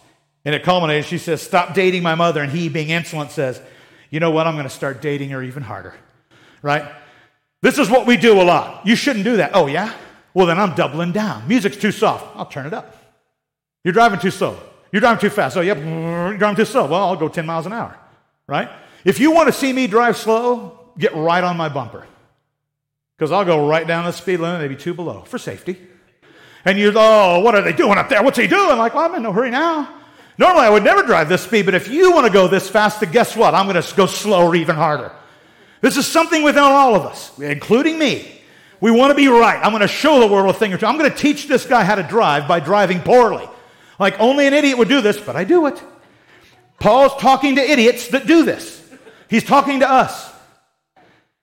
And 0.46 0.54
it 0.54 0.62
culminates, 0.62 1.08
she 1.08 1.18
says, 1.18 1.42
Stop 1.42 1.74
dating 1.74 2.04
my 2.04 2.14
mother. 2.14 2.44
And 2.44 2.52
he, 2.52 2.70
being 2.70 2.92
insolent, 2.92 3.32
says, 3.32 3.60
You 4.12 4.20
know 4.20 4.30
what? 4.30 4.46
I'm 4.46 4.54
going 4.54 4.66
to 4.66 4.70
start 4.70 5.02
dating 5.02 5.32
her 5.32 5.42
even 5.42 5.64
harder. 5.64 5.96
Right? 6.62 6.86
This 7.64 7.80
is 7.80 7.90
what 7.90 8.06
we 8.06 8.18
do 8.18 8.40
a 8.40 8.44
lot. 8.44 8.86
You 8.86 8.96
shouldn't 8.96 9.26
do 9.26 9.38
that. 9.38 9.56
Oh, 9.56 9.66
yeah? 9.66 9.92
Well, 10.34 10.46
then 10.48 10.60
I'm 10.60 10.76
doubling 10.76 11.12
down. 11.12 11.48
Music's 11.48 11.78
too 11.78 11.92
soft. 11.92 12.36
I'll 12.36 12.46
turn 12.46 12.66
it 12.66 12.74
up. 12.74 12.98
You're 13.84 13.94
driving 13.94 14.20
too 14.20 14.32
slow. 14.32 14.58
You're 14.92 15.02
driving 15.02 15.22
too 15.22 15.30
fast. 15.30 15.58
Oh, 15.58 15.62
yep, 15.62 15.78
you're 15.78 16.38
driving 16.38 16.56
too 16.56 16.66
slow. 16.66 16.86
Well, 16.86 17.04
I'll 17.04 17.16
go 17.16 17.28
10 17.28 17.46
miles 17.46 17.66
an 17.66 17.74
hour. 17.74 17.98
Right? 18.48 18.70
If 19.06 19.20
you 19.20 19.32
want 19.32 19.48
to 19.48 19.54
see 19.54 19.74
me 19.74 19.88
drive 19.88 20.18
slow, 20.18 20.80
get 20.98 21.16
right 21.16 21.44
on 21.44 21.58
my 21.58 21.70
bumper. 21.70 22.06
Because 23.18 23.32
I'll 23.32 23.46
go 23.46 23.68
right 23.68 23.86
down 23.86 24.06
the 24.06 24.12
speed 24.12 24.40
limit, 24.40 24.62
maybe 24.62 24.76
two 24.76 24.94
below, 24.94 25.22
for 25.22 25.38
safety. 25.38 25.78
And 26.66 26.80
you're, 26.80 26.94
oh, 26.96 27.40
what 27.42 27.56
are 27.56 27.62
they 27.62 27.74
doing 27.74 27.98
up 27.98 28.10
there? 28.10 28.24
What's 28.24 28.38
he 28.38 28.48
doing? 28.48 28.78
Like, 28.78 28.94
well, 28.94 29.06
I'm 29.06 29.16
in 29.16 29.24
no 29.24 29.32
hurry 29.32 29.52
now. 29.52 30.02
Normally, 30.38 30.66
I 30.66 30.70
would 30.70 30.84
never 30.84 31.04
drive 31.04 31.30
this 31.30 31.44
speed, 31.44 31.66
but 31.66 31.76
if 31.76 31.90
you 31.90 32.12
want 32.12 32.26
to 32.26 32.34
go 32.34 32.48
this 32.48 32.68
fast, 32.68 33.00
then 33.00 33.12
guess 33.12 33.36
what? 33.36 33.54
I'm 33.54 33.68
going 33.68 33.82
to 33.82 33.96
go 33.96 34.08
slower, 34.08 34.56
even 34.56 34.76
harder. 34.76 35.12
This 35.82 35.98
is 35.98 36.08
something 36.08 36.44
within 36.44 36.64
all 36.64 36.96
of 36.96 37.06
us, 37.06 37.38
including 37.40 38.00
me. 38.00 38.42
We 38.84 38.92
want 38.92 39.12
to 39.12 39.16
be 39.16 39.30
right. 39.30 39.58
I'm 39.64 39.72
going 39.72 39.80
to 39.80 39.88
show 39.88 40.20
the 40.20 40.28
world 40.28 40.54
a 40.54 40.60
thing 40.60 40.74
or 40.74 40.78
two. 40.78 40.86
I'm 40.86 40.98
going 40.98 41.10
to 41.10 41.18
teach 41.18 41.48
this 41.48 41.66
guy 41.66 41.86
how 41.86 41.96
to 41.96 42.04
drive 42.04 42.50
by 42.50 42.60
driving 42.60 43.00
poorly. 43.00 43.48
Like 43.98 44.20
only 44.20 44.46
an 44.46 44.54
idiot 44.54 44.78
would 44.78 44.90
do 44.90 45.00
this, 45.00 45.18
but 45.18 45.38
I 45.38 45.46
do 45.46 45.68
it. 45.68 45.82
Paul's 46.82 47.16
talking 47.16 47.56
to 47.56 47.62
idiots 47.62 48.10
that 48.10 48.28
do 48.28 48.44
this. 48.44 48.84
He's 49.30 49.46
talking 49.46 49.80
to 49.80 49.90
us. 49.90 50.30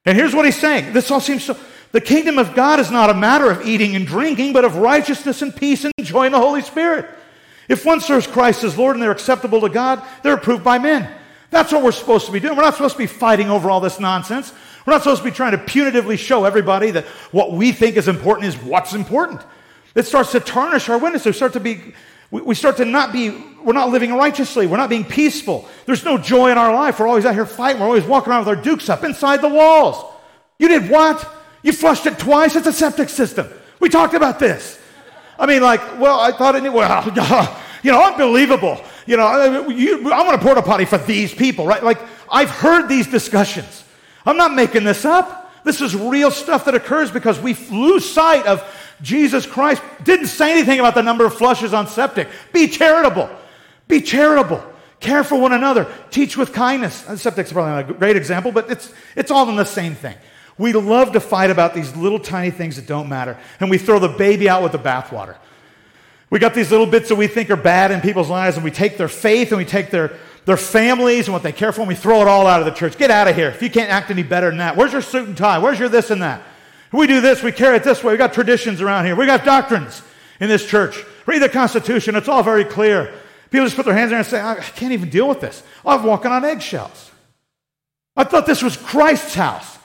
And 0.04 0.18
here's 0.18 0.34
what 0.34 0.44
he's 0.44 0.58
saying. 0.58 0.92
This 0.92 1.10
all 1.10 1.18
seems 1.18 1.44
so. 1.44 1.56
The 1.92 2.02
kingdom 2.02 2.38
of 2.38 2.54
God 2.54 2.78
is 2.78 2.90
not 2.90 3.08
a 3.08 3.14
matter 3.14 3.50
of 3.50 3.66
eating 3.66 3.96
and 3.96 4.06
drinking, 4.06 4.52
but 4.52 4.66
of 4.66 4.76
righteousness 4.76 5.40
and 5.40 5.56
peace 5.56 5.86
and 5.86 5.94
joy 6.02 6.26
in 6.26 6.32
the 6.32 6.38
Holy 6.38 6.60
Spirit. 6.60 7.08
If 7.70 7.86
one 7.86 8.02
serves 8.02 8.26
Christ 8.26 8.64
as 8.64 8.76
Lord 8.76 8.96
and 8.96 9.02
they're 9.02 9.12
acceptable 9.12 9.62
to 9.62 9.70
God, 9.70 10.02
they're 10.22 10.34
approved 10.34 10.62
by 10.62 10.78
men. 10.78 11.10
That's 11.48 11.72
what 11.72 11.82
we're 11.82 11.92
supposed 11.92 12.26
to 12.26 12.32
be 12.32 12.40
doing. 12.40 12.54
We're 12.54 12.64
not 12.64 12.74
supposed 12.74 12.96
to 12.96 12.98
be 12.98 13.06
fighting 13.06 13.48
over 13.48 13.70
all 13.70 13.80
this 13.80 13.98
nonsense. 13.98 14.52
We're 14.90 14.96
not 14.96 15.02
supposed 15.04 15.22
to 15.22 15.30
be 15.30 15.30
trying 15.30 15.52
to 15.52 15.58
punitively 15.58 16.18
show 16.18 16.44
everybody 16.44 16.90
that 16.90 17.04
what 17.30 17.52
we 17.52 17.70
think 17.70 17.96
is 17.96 18.08
important 18.08 18.48
is 18.48 18.56
what's 18.56 18.92
important. 18.92 19.40
It 19.94 20.04
starts 20.04 20.32
to 20.32 20.40
tarnish 20.40 20.88
our 20.88 20.98
witness. 20.98 21.24
We 21.24 21.32
start 21.32 21.52
to 21.52 21.60
be, 21.60 21.94
we 22.32 22.56
start 22.56 22.78
to 22.78 22.84
not 22.84 23.12
be, 23.12 23.30
we're 23.62 23.72
not 23.72 23.90
living 23.90 24.12
righteously. 24.12 24.66
We're 24.66 24.78
not 24.78 24.90
being 24.90 25.04
peaceful. 25.04 25.68
There's 25.86 26.04
no 26.04 26.18
joy 26.18 26.50
in 26.50 26.58
our 26.58 26.74
life. 26.74 26.98
We're 26.98 27.06
always 27.06 27.24
out 27.24 27.34
here 27.34 27.46
fighting. 27.46 27.80
We're 27.80 27.86
always 27.86 28.02
walking 28.02 28.32
around 28.32 28.46
with 28.46 28.48
our 28.48 28.60
dukes 28.60 28.88
up 28.88 29.04
inside 29.04 29.42
the 29.42 29.48
walls. 29.48 30.12
You 30.58 30.66
did 30.66 30.90
what? 30.90 31.24
You 31.62 31.72
flushed 31.72 32.06
it 32.06 32.18
twice? 32.18 32.56
It's 32.56 32.66
a 32.66 32.72
septic 32.72 33.10
system. 33.10 33.48
We 33.78 33.90
talked 33.90 34.14
about 34.14 34.40
this. 34.40 34.76
I 35.38 35.46
mean, 35.46 35.62
like, 35.62 36.00
well, 36.00 36.18
I 36.18 36.32
thought 36.32 36.56
it, 36.56 36.64
well, 36.72 37.62
you 37.84 37.92
know, 37.92 38.04
unbelievable. 38.04 38.82
You 39.06 39.18
know, 39.18 39.68
you, 39.68 40.12
I'm 40.12 40.26
going 40.26 40.36
to 40.36 40.44
porta 40.44 40.62
potty 40.62 40.84
for 40.84 40.98
these 40.98 41.32
people, 41.32 41.64
right? 41.64 41.80
Like, 41.80 42.00
I've 42.28 42.50
heard 42.50 42.88
these 42.88 43.06
discussions. 43.06 43.84
I'm 44.24 44.36
not 44.36 44.54
making 44.54 44.84
this 44.84 45.04
up. 45.04 45.52
This 45.64 45.80
is 45.80 45.94
real 45.94 46.30
stuff 46.30 46.64
that 46.64 46.74
occurs 46.74 47.10
because 47.10 47.38
we 47.38 47.54
lose 47.70 48.08
sight 48.08 48.46
of 48.46 48.62
Jesus 49.02 49.46
Christ. 49.46 49.82
Didn't 50.04 50.26
say 50.26 50.52
anything 50.52 50.78
about 50.78 50.94
the 50.94 51.02
number 51.02 51.24
of 51.24 51.34
flushes 51.34 51.74
on 51.74 51.86
septic. 51.86 52.28
Be 52.52 52.68
charitable. 52.68 53.28
Be 53.88 54.00
charitable. 54.00 54.64
Care 55.00 55.24
for 55.24 55.40
one 55.40 55.52
another. 55.52 55.90
Teach 56.10 56.36
with 56.36 56.52
kindness. 56.52 56.94
Septic's 57.20 57.52
probably 57.52 57.72
not 57.72 57.90
a 57.90 57.94
great 57.94 58.16
example, 58.16 58.52
but 58.52 58.70
it's, 58.70 58.92
it's 59.16 59.30
all 59.30 59.48
in 59.48 59.56
the 59.56 59.64
same 59.64 59.94
thing. 59.94 60.16
We 60.58 60.74
love 60.74 61.12
to 61.12 61.20
fight 61.20 61.50
about 61.50 61.72
these 61.72 61.96
little 61.96 62.18
tiny 62.18 62.50
things 62.50 62.76
that 62.76 62.86
don't 62.86 63.08
matter, 63.08 63.38
and 63.60 63.70
we 63.70 63.78
throw 63.78 63.98
the 63.98 64.08
baby 64.08 64.46
out 64.46 64.62
with 64.62 64.72
the 64.72 64.78
bathwater. 64.78 65.36
We 66.28 66.38
got 66.38 66.52
these 66.52 66.70
little 66.70 66.86
bits 66.86 67.08
that 67.08 67.16
we 67.16 67.26
think 67.26 67.50
are 67.50 67.56
bad 67.56 67.90
in 67.90 68.02
people's 68.02 68.28
lives, 68.28 68.56
and 68.56 68.64
we 68.64 68.70
take 68.70 68.98
their 68.98 69.08
faith 69.08 69.52
and 69.52 69.58
we 69.58 69.64
take 69.64 69.90
their, 69.90 70.18
their 70.46 70.56
families 70.56 71.26
and 71.26 71.32
what 71.32 71.42
they 71.42 71.52
care 71.52 71.72
for, 71.72 71.80
and 71.82 71.88
we 71.88 71.94
throw 71.94 72.20
it 72.22 72.28
all 72.28 72.46
out 72.46 72.60
of 72.60 72.66
the 72.66 72.72
church. 72.72 72.96
Get 72.96 73.10
out 73.10 73.28
of 73.28 73.36
here. 73.36 73.48
If 73.48 73.62
you 73.62 73.70
can't 73.70 73.90
act 73.90 74.10
any 74.10 74.22
better 74.22 74.48
than 74.48 74.58
that, 74.58 74.76
where's 74.76 74.92
your 74.92 75.02
suit 75.02 75.28
and 75.28 75.36
tie? 75.36 75.58
Where's 75.58 75.78
your 75.78 75.88
this 75.88 76.10
and 76.10 76.22
that? 76.22 76.42
We 76.92 77.06
do 77.06 77.20
this, 77.20 77.42
we 77.42 77.52
carry 77.52 77.76
it 77.76 77.84
this 77.84 78.02
way. 78.02 78.12
We 78.12 78.18
got 78.18 78.32
traditions 78.32 78.80
around 78.80 79.04
here. 79.04 79.14
We 79.14 79.26
got 79.26 79.44
doctrines 79.44 80.02
in 80.40 80.48
this 80.48 80.66
church. 80.66 81.04
Read 81.26 81.40
the 81.40 81.48
Constitution, 81.48 82.16
it's 82.16 82.28
all 82.28 82.42
very 82.42 82.64
clear. 82.64 83.12
People 83.50 83.66
just 83.66 83.76
put 83.76 83.84
their 83.84 83.94
hands 83.94 84.10
there 84.10 84.18
and 84.18 84.26
say, 84.26 84.40
I 84.40 84.56
can't 84.56 84.92
even 84.92 85.10
deal 85.10 85.28
with 85.28 85.40
this. 85.40 85.62
I'm 85.84 86.02
walking 86.04 86.30
on 86.30 86.44
eggshells. 86.44 87.10
I 88.16 88.24
thought 88.24 88.46
this 88.46 88.62
was 88.62 88.76
Christ's 88.76 89.34
house. 89.34 89.76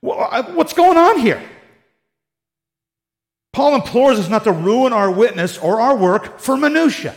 What's 0.00 0.72
going 0.72 0.98
on 0.98 1.20
here? 1.20 1.42
Paul 3.52 3.74
implores 3.74 4.18
us 4.18 4.28
not 4.28 4.44
to 4.44 4.52
ruin 4.52 4.92
our 4.92 5.10
witness 5.10 5.58
or 5.58 5.80
our 5.80 5.96
work 5.96 6.38
for 6.38 6.56
minutia. 6.56 7.14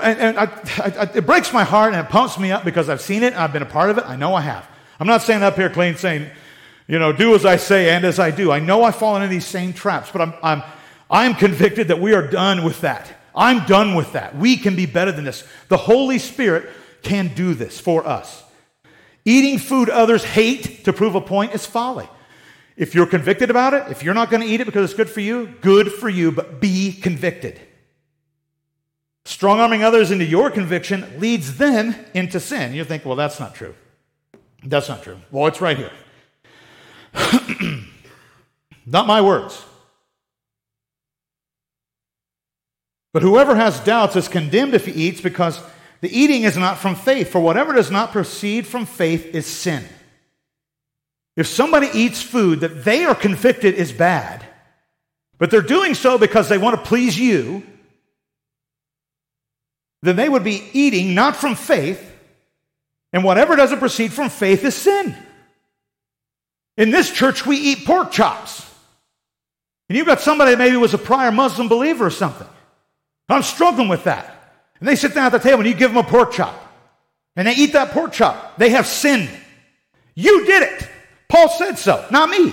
And, 0.00 0.18
and 0.18 0.38
I, 0.38 0.44
I, 0.78 1.10
it 1.14 1.26
breaks 1.26 1.52
my 1.52 1.64
heart 1.64 1.92
and 1.92 2.04
it 2.04 2.10
pumps 2.10 2.38
me 2.38 2.50
up 2.50 2.64
because 2.64 2.88
I've 2.88 3.00
seen 3.00 3.22
it 3.22 3.34
and 3.34 3.36
I've 3.36 3.52
been 3.52 3.62
a 3.62 3.66
part 3.66 3.90
of 3.90 3.98
it. 3.98 4.04
I 4.06 4.16
know 4.16 4.34
I 4.34 4.40
have. 4.40 4.66
I'm 4.98 5.06
not 5.06 5.22
saying 5.22 5.42
up 5.42 5.56
here 5.56 5.68
clean 5.68 5.96
saying, 5.96 6.30
you 6.86 6.98
know, 6.98 7.12
do 7.12 7.34
as 7.34 7.44
I 7.44 7.56
say 7.56 7.90
and 7.90 8.04
as 8.04 8.18
I 8.18 8.30
do. 8.30 8.50
I 8.50 8.58
know 8.58 8.84
I've 8.84 8.96
fallen 8.96 9.22
into 9.22 9.34
these 9.34 9.46
same 9.46 9.72
traps, 9.72 10.10
but 10.10 10.22
I'm, 10.22 10.34
I'm, 10.42 10.62
I'm 11.10 11.34
convicted 11.34 11.88
that 11.88 12.00
we 12.00 12.14
are 12.14 12.26
done 12.26 12.64
with 12.64 12.80
that. 12.82 13.18
I'm 13.34 13.66
done 13.66 13.94
with 13.94 14.12
that. 14.12 14.36
We 14.36 14.56
can 14.56 14.76
be 14.76 14.86
better 14.86 15.12
than 15.12 15.24
this. 15.24 15.46
The 15.68 15.76
Holy 15.76 16.18
Spirit 16.18 16.70
can 17.02 17.34
do 17.34 17.54
this 17.54 17.80
for 17.80 18.06
us. 18.06 18.42
Eating 19.24 19.58
food 19.58 19.88
others 19.88 20.24
hate 20.24 20.84
to 20.84 20.92
prove 20.92 21.14
a 21.14 21.20
point 21.20 21.54
is 21.54 21.64
folly. 21.64 22.08
If 22.76 22.94
you're 22.94 23.06
convicted 23.06 23.50
about 23.50 23.74
it, 23.74 23.90
if 23.90 24.02
you're 24.02 24.14
not 24.14 24.30
going 24.30 24.42
to 24.42 24.48
eat 24.48 24.60
it 24.60 24.64
because 24.64 24.90
it's 24.90 24.96
good 24.96 25.10
for 25.10 25.20
you, 25.20 25.46
good 25.60 25.92
for 25.92 26.08
you, 26.08 26.32
but 26.32 26.60
be 26.60 26.92
convicted. 26.92 27.60
Strong 29.24 29.60
arming 29.60 29.84
others 29.84 30.10
into 30.10 30.24
your 30.24 30.50
conviction 30.50 31.06
leads 31.18 31.56
them 31.56 31.94
into 32.14 32.40
sin. 32.40 32.74
You 32.74 32.84
think, 32.84 33.04
well, 33.04 33.16
that's 33.16 33.38
not 33.38 33.54
true. 33.54 33.74
That's 34.64 34.88
not 34.88 35.02
true. 35.02 35.18
Well, 35.30 35.46
it's 35.46 35.60
right 35.60 35.76
here. 35.76 35.92
not 38.86 39.06
my 39.06 39.20
words. 39.20 39.64
But 43.12 43.22
whoever 43.22 43.54
has 43.54 43.80
doubts 43.80 44.16
is 44.16 44.28
condemned 44.28 44.74
if 44.74 44.86
he 44.86 44.92
eats 44.92 45.20
because 45.20 45.60
the 46.00 46.08
eating 46.16 46.42
is 46.42 46.56
not 46.56 46.78
from 46.78 46.94
faith. 46.94 47.30
For 47.30 47.40
whatever 47.40 47.72
does 47.72 47.90
not 47.90 48.12
proceed 48.12 48.66
from 48.66 48.86
faith 48.86 49.34
is 49.34 49.46
sin. 49.46 49.84
If 51.36 51.46
somebody 51.46 51.88
eats 51.94 52.22
food 52.22 52.60
that 52.60 52.84
they 52.84 53.04
are 53.04 53.14
convicted 53.14 53.74
is 53.74 53.92
bad, 53.92 54.44
but 55.38 55.50
they're 55.50 55.60
doing 55.60 55.94
so 55.94 56.18
because 56.18 56.48
they 56.48 56.58
want 56.58 56.76
to 56.76 56.88
please 56.88 57.18
you, 57.18 57.62
then 60.02 60.16
they 60.16 60.28
would 60.28 60.44
be 60.44 60.68
eating 60.72 61.14
not 61.14 61.36
from 61.36 61.54
faith, 61.54 62.10
and 63.12 63.24
whatever 63.24 63.56
doesn't 63.56 63.78
proceed 63.78 64.12
from 64.12 64.28
faith 64.30 64.64
is 64.64 64.74
sin. 64.74 65.16
In 66.76 66.90
this 66.90 67.10
church, 67.10 67.46
we 67.46 67.56
eat 67.56 67.84
pork 67.84 68.10
chops. 68.10 68.68
And 69.88 69.96
you've 69.96 70.06
got 70.06 70.20
somebody 70.20 70.52
that 70.52 70.58
maybe 70.58 70.76
was 70.76 70.94
a 70.94 70.98
prior 70.98 71.30
Muslim 71.30 71.68
believer 71.68 72.06
or 72.06 72.10
something. 72.10 72.48
I'm 73.28 73.42
struggling 73.42 73.88
with 73.88 74.04
that. 74.04 74.54
And 74.80 74.88
they 74.88 74.96
sit 74.96 75.14
down 75.14 75.26
at 75.26 75.32
the 75.32 75.38
table 75.38 75.60
and 75.60 75.68
you 75.68 75.74
give 75.74 75.90
them 75.92 76.04
a 76.04 76.08
pork 76.08 76.32
chop. 76.32 76.58
And 77.36 77.46
they 77.46 77.52
eat 77.52 77.72
that 77.74 77.90
pork 77.90 78.12
chop. 78.12 78.56
They 78.56 78.70
have 78.70 78.86
sinned. 78.86 79.30
You 80.14 80.44
did 80.44 80.62
it. 80.62 80.88
Paul 81.28 81.48
said 81.48 81.78
so, 81.78 82.06
not 82.10 82.28
me. 82.28 82.52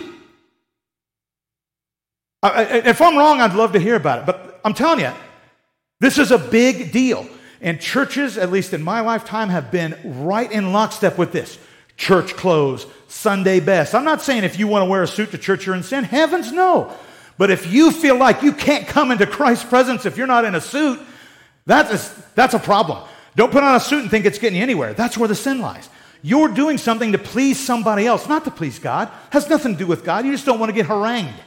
if 2.44 3.02
I'm 3.02 3.18
wrong, 3.18 3.42
I'd 3.42 3.56
love 3.56 3.74
to 3.74 3.80
hear 3.80 3.96
about 3.96 4.20
it. 4.20 4.26
But 4.26 4.62
I'm 4.64 4.74
telling 4.74 5.00
you, 5.00 5.12
this 6.00 6.18
is 6.18 6.32
a 6.32 6.38
big 6.38 6.92
deal. 6.92 7.28
And 7.62 7.80
churches, 7.82 8.38
at 8.38 8.52
least 8.52 8.74
in 8.74 8.82
my 8.82 9.02
lifetime, 9.02 9.50
have 9.50 9.72
been 9.72 9.98
right 10.24 10.50
in 10.52 10.72
lockstep 10.72 11.18
with 11.18 11.32
this. 11.32 11.58
Church 11.98 12.34
clothes, 12.36 12.86
Sunday 13.10 13.60
best. 13.60 13.94
I'm 13.94 14.06
not 14.06 14.22
saying 14.22 14.46
if 14.46 14.58
you 14.58 14.68
want 14.68 14.84
to 14.84 14.90
wear 14.90 15.04
a 15.04 15.08
suit 15.08 15.32
to 15.32 15.38
church 15.38 15.66
you're 15.66 15.76
in 15.76 15.84
sin. 15.84 16.06
Heavens 16.06 16.52
no. 16.52 16.96
But 17.38 17.52
if 17.52 17.72
you 17.72 17.92
feel 17.92 18.18
like 18.18 18.42
you 18.42 18.54
can't 18.54 18.88
come 18.88 19.12
into 19.12 19.26
Christ's 19.26 19.66
presence 19.66 20.06
if 20.06 20.18
you're 20.18 20.28
not 20.28 20.46
in 20.46 20.56
a 20.56 20.62
suit, 20.62 21.00
that 21.66 21.92
is, 21.92 22.14
that's 22.36 22.54
a 22.54 22.60
problem. 22.60 23.08
Don't 23.36 23.52
put 23.52 23.64
on 23.64 23.76
a 23.76 23.80
suit 23.80 24.02
and 24.02 24.12
think 24.12 24.26
it's 24.26 24.40
getting 24.40 24.58
you 24.58 24.64
anywhere. 24.64 24.94
That's 24.94 25.18
where 25.18 25.28
the 25.28 25.36
sin 25.36 25.60
lies. 25.60 25.90
You're 26.22 26.50
doing 26.50 26.78
something 26.78 27.14
to 27.14 27.18
please 27.18 27.58
somebody 27.58 28.06
else, 28.06 28.28
not 28.28 28.44
to 28.46 28.52
please 28.52 28.80
God. 28.80 29.08
It 29.08 29.34
has 29.34 29.50
nothing 29.50 29.74
to 29.74 29.80
do 29.80 29.88
with 29.88 30.04
God. 30.04 30.26
You 30.26 30.32
just 30.32 30.46
don't 30.46 30.60
want 30.60 30.70
to 30.70 30.74
get 30.74 30.88
harangued. 30.88 31.40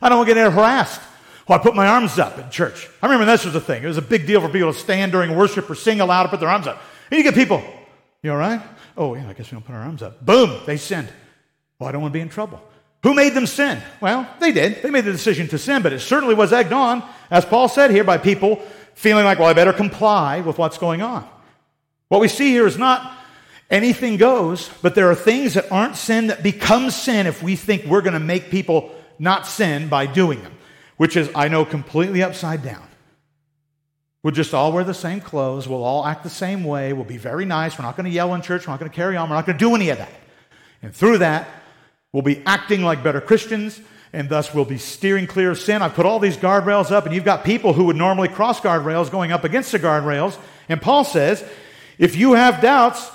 I 0.00 0.08
don't 0.08 0.18
want 0.18 0.28
to 0.28 0.34
get 0.34 0.52
harassed. 0.52 1.00
Well, 1.50 1.58
I 1.58 1.62
put 1.64 1.74
my 1.74 1.88
arms 1.88 2.16
up 2.16 2.38
in 2.38 2.48
church. 2.48 2.88
I 3.02 3.06
remember 3.06 3.24
this 3.24 3.44
was 3.44 3.56
a 3.56 3.60
thing. 3.60 3.82
It 3.82 3.86
was 3.88 3.96
a 3.96 4.02
big 4.02 4.24
deal 4.24 4.40
for 4.40 4.48
people 4.48 4.72
to 4.72 4.78
stand 4.78 5.10
during 5.10 5.34
worship 5.34 5.68
or 5.68 5.74
sing 5.74 6.00
aloud 6.00 6.20
and 6.20 6.30
put 6.30 6.38
their 6.38 6.48
arms 6.48 6.68
up. 6.68 6.80
And 7.10 7.18
you 7.18 7.24
get 7.24 7.34
people, 7.34 7.60
you 8.22 8.30
all 8.30 8.36
right? 8.36 8.62
Oh, 8.96 9.16
yeah, 9.16 9.28
I 9.28 9.32
guess 9.32 9.50
we 9.50 9.56
don't 9.56 9.64
put 9.64 9.74
our 9.74 9.80
arms 9.80 10.00
up. 10.00 10.24
Boom, 10.24 10.60
they 10.64 10.76
sinned. 10.76 11.08
Well, 11.80 11.88
I 11.88 11.92
don't 11.92 12.02
want 12.02 12.12
to 12.12 12.16
be 12.16 12.20
in 12.20 12.28
trouble. 12.28 12.62
Who 13.02 13.14
made 13.14 13.34
them 13.34 13.48
sin? 13.48 13.82
Well, 14.00 14.32
they 14.38 14.52
did. 14.52 14.80
They 14.80 14.90
made 14.90 15.04
the 15.04 15.10
decision 15.10 15.48
to 15.48 15.58
sin, 15.58 15.82
but 15.82 15.92
it 15.92 15.98
certainly 15.98 16.36
was 16.36 16.52
egged 16.52 16.72
on, 16.72 17.02
as 17.32 17.44
Paul 17.44 17.66
said 17.66 17.90
here, 17.90 18.04
by 18.04 18.16
people 18.16 18.62
feeling 18.94 19.24
like, 19.24 19.40
well, 19.40 19.48
I 19.48 19.52
better 19.52 19.72
comply 19.72 20.42
with 20.42 20.56
what's 20.56 20.78
going 20.78 21.02
on. 21.02 21.28
What 22.06 22.20
we 22.20 22.28
see 22.28 22.50
here 22.50 22.68
is 22.68 22.78
not 22.78 23.12
anything 23.68 24.18
goes, 24.18 24.70
but 24.82 24.94
there 24.94 25.10
are 25.10 25.16
things 25.16 25.54
that 25.54 25.72
aren't 25.72 25.96
sin 25.96 26.28
that 26.28 26.44
become 26.44 26.92
sin 26.92 27.26
if 27.26 27.42
we 27.42 27.56
think 27.56 27.86
we're 27.86 28.02
going 28.02 28.14
to 28.14 28.20
make 28.20 28.50
people 28.50 28.94
not 29.18 29.48
sin 29.48 29.88
by 29.88 30.06
doing 30.06 30.40
them, 30.44 30.52
which 31.00 31.16
is, 31.16 31.30
I 31.34 31.48
know, 31.48 31.64
completely 31.64 32.22
upside 32.22 32.62
down. 32.62 32.86
We'll 34.22 34.34
just 34.34 34.52
all 34.52 34.70
wear 34.70 34.84
the 34.84 34.92
same 34.92 35.22
clothes. 35.22 35.66
We'll 35.66 35.82
all 35.82 36.04
act 36.04 36.24
the 36.24 36.28
same 36.28 36.62
way. 36.62 36.92
We'll 36.92 37.04
be 37.04 37.16
very 37.16 37.46
nice. 37.46 37.78
We're 37.78 37.86
not 37.86 37.96
going 37.96 38.04
to 38.04 38.10
yell 38.10 38.34
in 38.34 38.42
church. 38.42 38.66
We're 38.66 38.74
not 38.74 38.80
going 38.80 38.90
to 38.90 38.96
carry 38.96 39.16
on. 39.16 39.30
We're 39.30 39.36
not 39.36 39.46
going 39.46 39.56
to 39.56 39.64
do 39.64 39.74
any 39.74 39.88
of 39.88 39.96
that. 39.96 40.12
And 40.82 40.94
through 40.94 41.18
that, 41.18 41.48
We'll 42.12 42.22
be 42.22 42.42
acting 42.44 42.82
like 42.82 43.04
better 43.04 43.20
Christians, 43.20 43.80
and 44.12 44.28
thus 44.28 44.52
we'll 44.52 44.64
be 44.64 44.78
steering 44.78 45.28
clear 45.28 45.52
of 45.52 45.58
sin. 45.58 45.80
I've 45.80 45.94
put 45.94 46.06
all 46.06 46.18
these 46.18 46.36
guardrails 46.36 46.90
up, 46.90 47.06
and 47.06 47.14
you've 47.14 47.24
got 47.24 47.44
people 47.44 47.72
who 47.72 47.84
would 47.84 47.96
normally 47.96 48.28
cross 48.28 48.60
guardrails 48.60 49.10
going 49.10 49.30
up 49.30 49.44
against 49.44 49.70
the 49.70 49.78
guardrails. 49.78 50.36
And 50.68 50.82
Paul 50.82 51.04
says, 51.04 51.44
if 51.98 52.16
you 52.16 52.32
have 52.32 52.60
doubts 52.60 53.10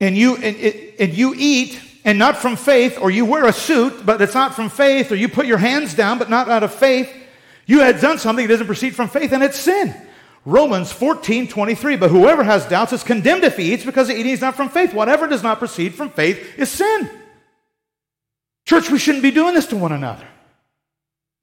and 0.00 0.16
you, 0.16 0.36
and, 0.36 0.56
and 0.98 1.14
you 1.16 1.34
eat 1.36 1.80
and 2.04 2.18
not 2.18 2.36
from 2.36 2.56
faith, 2.56 2.98
or 3.00 3.10
you 3.10 3.24
wear 3.24 3.46
a 3.46 3.52
suit, 3.52 4.04
but 4.06 4.20
it's 4.20 4.34
not 4.34 4.54
from 4.54 4.68
faith, 4.70 5.12
or 5.12 5.16
you 5.16 5.28
put 5.28 5.46
your 5.46 5.58
hands 5.58 5.94
down, 5.94 6.18
but 6.18 6.30
not 6.30 6.48
out 6.48 6.62
of 6.62 6.74
faith, 6.74 7.12
you 7.66 7.80
had 7.80 8.00
done 8.00 8.18
something 8.18 8.46
that 8.46 8.52
doesn't 8.52 8.66
proceed 8.66 8.94
from 8.94 9.08
faith, 9.08 9.32
and 9.32 9.42
it's 9.42 9.58
sin. 9.58 9.94
Romans 10.44 10.90
14, 10.90 11.48
23. 11.48 11.96
But 11.96 12.10
whoever 12.10 12.42
has 12.42 12.66
doubts 12.66 12.92
is 12.92 13.02
condemned 13.02 13.44
if 13.44 13.56
he 13.56 13.74
eats 13.74 13.84
because 13.84 14.08
the 14.08 14.18
eating 14.18 14.32
is 14.32 14.40
not 14.40 14.56
from 14.56 14.68
faith. 14.68 14.94
Whatever 14.94 15.26
does 15.26 15.42
not 15.42 15.58
proceed 15.58 15.94
from 15.94 16.10
faith 16.10 16.58
is 16.58 16.70
sin. 16.70 17.10
Church, 18.66 18.90
we 18.90 18.98
shouldn't 18.98 19.22
be 19.22 19.30
doing 19.30 19.54
this 19.54 19.66
to 19.68 19.76
one 19.76 19.92
another. 19.92 20.26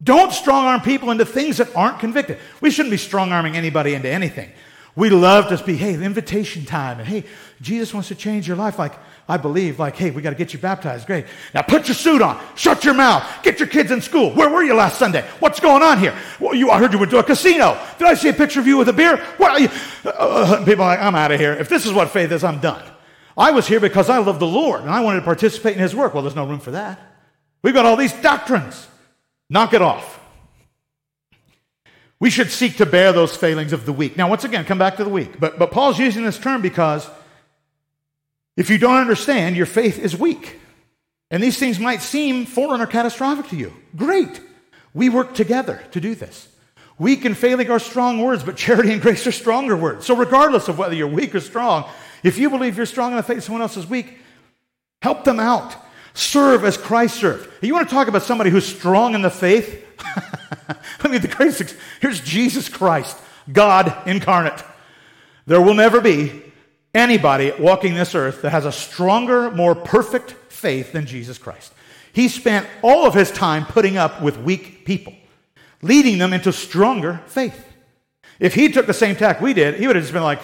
Don't 0.01 0.31
strong 0.31 0.65
arm 0.65 0.81
people 0.81 1.11
into 1.11 1.25
things 1.25 1.57
that 1.57 1.75
aren't 1.75 1.99
convicted. 1.99 2.37
We 2.61 2.69
shouldn't 2.69 2.91
be 2.91 2.97
strong 2.97 3.31
arming 3.31 3.57
anybody 3.57 3.93
into 3.93 4.09
anything. 4.09 4.51
We 4.95 5.09
love 5.09 5.49
to 5.49 5.63
be, 5.63 5.75
hey, 5.75 5.93
invitation 5.93 6.65
time, 6.65 6.99
and 6.99 7.07
hey, 7.07 7.23
Jesus 7.61 7.93
wants 7.93 8.09
to 8.09 8.15
change 8.15 8.47
your 8.47 8.57
life. 8.57 8.79
Like, 8.79 8.93
I 9.29 9.35
believe, 9.35 9.77
like, 9.77 9.95
hey, 9.95 10.09
we 10.09 10.21
got 10.21 10.29
to 10.29 10.35
get 10.35 10.53
you 10.53 10.59
baptized. 10.59 11.05
Great. 11.05 11.25
Now 11.53 11.61
put 11.61 11.87
your 11.87 11.95
suit 11.95 12.21
on, 12.21 12.41
shut 12.55 12.85
your 12.85 12.93
mouth, 12.93 13.27
get 13.43 13.59
your 13.59 13.67
kids 13.67 13.91
in 13.91 14.01
school. 14.01 14.33
Where 14.33 14.49
were 14.49 14.63
you 14.63 14.73
last 14.73 14.97
Sunday? 14.97 15.27
What's 15.39 15.59
going 15.59 15.83
on 15.83 15.99
here? 15.99 16.15
Well, 16.39 16.55
you, 16.55 16.69
I 16.69 16.79
heard 16.79 16.93
you 16.93 16.99
went 16.99 17.11
to 17.11 17.17
a 17.17 17.23
casino. 17.23 17.77
Did 17.97 18.07
I 18.07 18.13
see 18.13 18.29
a 18.29 18.33
picture 18.33 18.61
of 18.61 18.67
you 18.67 18.77
with 18.77 18.87
a 18.87 18.93
beer? 18.93 19.17
What 19.37 19.59
you? 19.59 19.69
Uh, 20.05 20.63
people 20.63 20.83
are 20.83 20.95
like, 20.95 21.01
I'm 21.01 21.15
out 21.15 21.31
of 21.31 21.39
here. 21.39 21.53
If 21.53 21.67
this 21.67 21.85
is 21.85 21.91
what 21.91 22.09
faith 22.09 22.31
is, 22.31 22.43
I'm 22.43 22.59
done. 22.59 22.83
I 23.37 23.51
was 23.51 23.67
here 23.67 23.81
because 23.81 24.09
I 24.09 24.17
love 24.19 24.39
the 24.39 24.47
Lord 24.47 24.81
and 24.81 24.89
I 24.89 25.01
wanted 25.01 25.19
to 25.19 25.25
participate 25.25 25.75
in 25.75 25.81
His 25.81 25.93
work. 25.93 26.13
Well, 26.13 26.23
there's 26.23 26.35
no 26.35 26.47
room 26.47 26.59
for 26.59 26.71
that. 26.71 26.99
We've 27.61 27.73
got 27.73 27.85
all 27.85 27.97
these 27.97 28.13
doctrines. 28.13 28.87
Knock 29.49 29.73
it 29.73 29.81
off. 29.81 30.19
We 32.19 32.29
should 32.29 32.49
seek 32.49 32.77
to 32.77 32.85
bear 32.85 33.13
those 33.13 33.35
failings 33.35 33.73
of 33.73 33.85
the 33.85 33.93
weak. 33.93 34.17
Now, 34.17 34.29
once 34.29 34.43
again, 34.43 34.65
come 34.65 34.79
back 34.79 34.97
to 34.97 35.03
the 35.03 35.09
weak. 35.09 35.39
But, 35.39 35.59
but 35.59 35.71
Paul's 35.71 35.99
using 35.99 36.23
this 36.23 36.39
term 36.39 36.61
because 36.61 37.07
if 38.57 38.71
you 38.71 38.79
don't 38.79 38.97
understand, 38.97 39.55
your 39.55 39.67
faith 39.67 39.99
is 39.99 40.17
weak. 40.17 40.59
And 41.29 41.43
these 41.43 41.59
things 41.59 41.79
might 41.79 42.01
seem 42.01 42.45
foreign 42.45 42.81
or 42.81 42.87
catastrophic 42.87 43.47
to 43.49 43.55
you. 43.55 43.71
Great. 43.95 44.41
We 44.93 45.09
work 45.09 45.35
together 45.35 45.83
to 45.91 46.01
do 46.01 46.15
this. 46.15 46.49
Weak 46.97 47.25
and 47.25 47.37
failing 47.37 47.69
are 47.69 47.79
strong 47.79 48.19
words, 48.19 48.43
but 48.43 48.57
charity 48.57 48.91
and 48.91 49.01
grace 49.01 49.27
are 49.27 49.31
stronger 49.31 49.77
words. 49.77 50.05
So, 50.05 50.15
regardless 50.15 50.67
of 50.67 50.79
whether 50.79 50.95
you're 50.95 51.07
weak 51.07 51.35
or 51.35 51.39
strong, 51.39 51.85
if 52.23 52.39
you 52.39 52.49
believe 52.49 52.75
you're 52.75 52.87
strong 52.87 53.11
in 53.11 53.17
the 53.17 53.23
faith, 53.23 53.43
someone 53.43 53.61
else 53.61 53.77
is 53.77 53.87
weak, 53.87 54.17
help 55.03 55.23
them 55.23 55.39
out. 55.39 55.75
Serve 56.15 56.65
as 56.65 56.77
Christ 56.77 57.17
served. 57.17 57.47
You 57.61 57.75
want 57.75 57.87
to 57.87 57.93
talk 57.93 58.07
about 58.07 58.23
somebody 58.23 58.49
who's 58.49 58.65
strong 58.65 59.13
in 59.13 59.21
the 59.21 59.29
faith? 59.29 59.85
Let 61.03 61.11
me 61.11 61.19
the 61.19 61.27
greatest. 61.27 61.75
Here's 62.01 62.19
Jesus 62.21 62.69
Christ, 62.69 63.15
God 63.51 63.95
incarnate. 64.07 64.63
There 65.45 65.61
will 65.61 65.75
never 65.75 66.01
be 66.01 66.41
anybody 66.97 67.53
walking 67.59 67.93
this 67.93 68.15
earth 68.15 68.41
that 68.41 68.49
has 68.49 68.65
a 68.65 68.71
stronger, 68.71 69.51
more 69.51 69.75
perfect 69.75 70.31
faith 70.49 70.91
than 70.91 71.05
Jesus 71.05 71.37
Christ. 71.37 71.73
He 72.11 72.27
spent 72.27 72.67
all 72.81 73.05
of 73.05 73.13
his 73.13 73.31
time 73.31 73.65
putting 73.65 73.95
up 73.95 74.21
with 74.21 74.37
weak 74.37 74.85
people, 74.85 75.13
leading 75.81 76.17
them 76.17 76.33
into 76.33 76.51
stronger 76.51 77.21
faith. 77.27 77.65
If 78.39 78.55
he 78.55 78.69
took 78.69 78.87
the 78.87 78.93
same 78.93 79.15
tack 79.15 79.39
we 79.39 79.53
did, 79.53 79.75
he 79.75 79.87
would 79.87 79.95
have 79.95 80.03
just 80.03 80.13
been 80.13 80.23
like, 80.23 80.41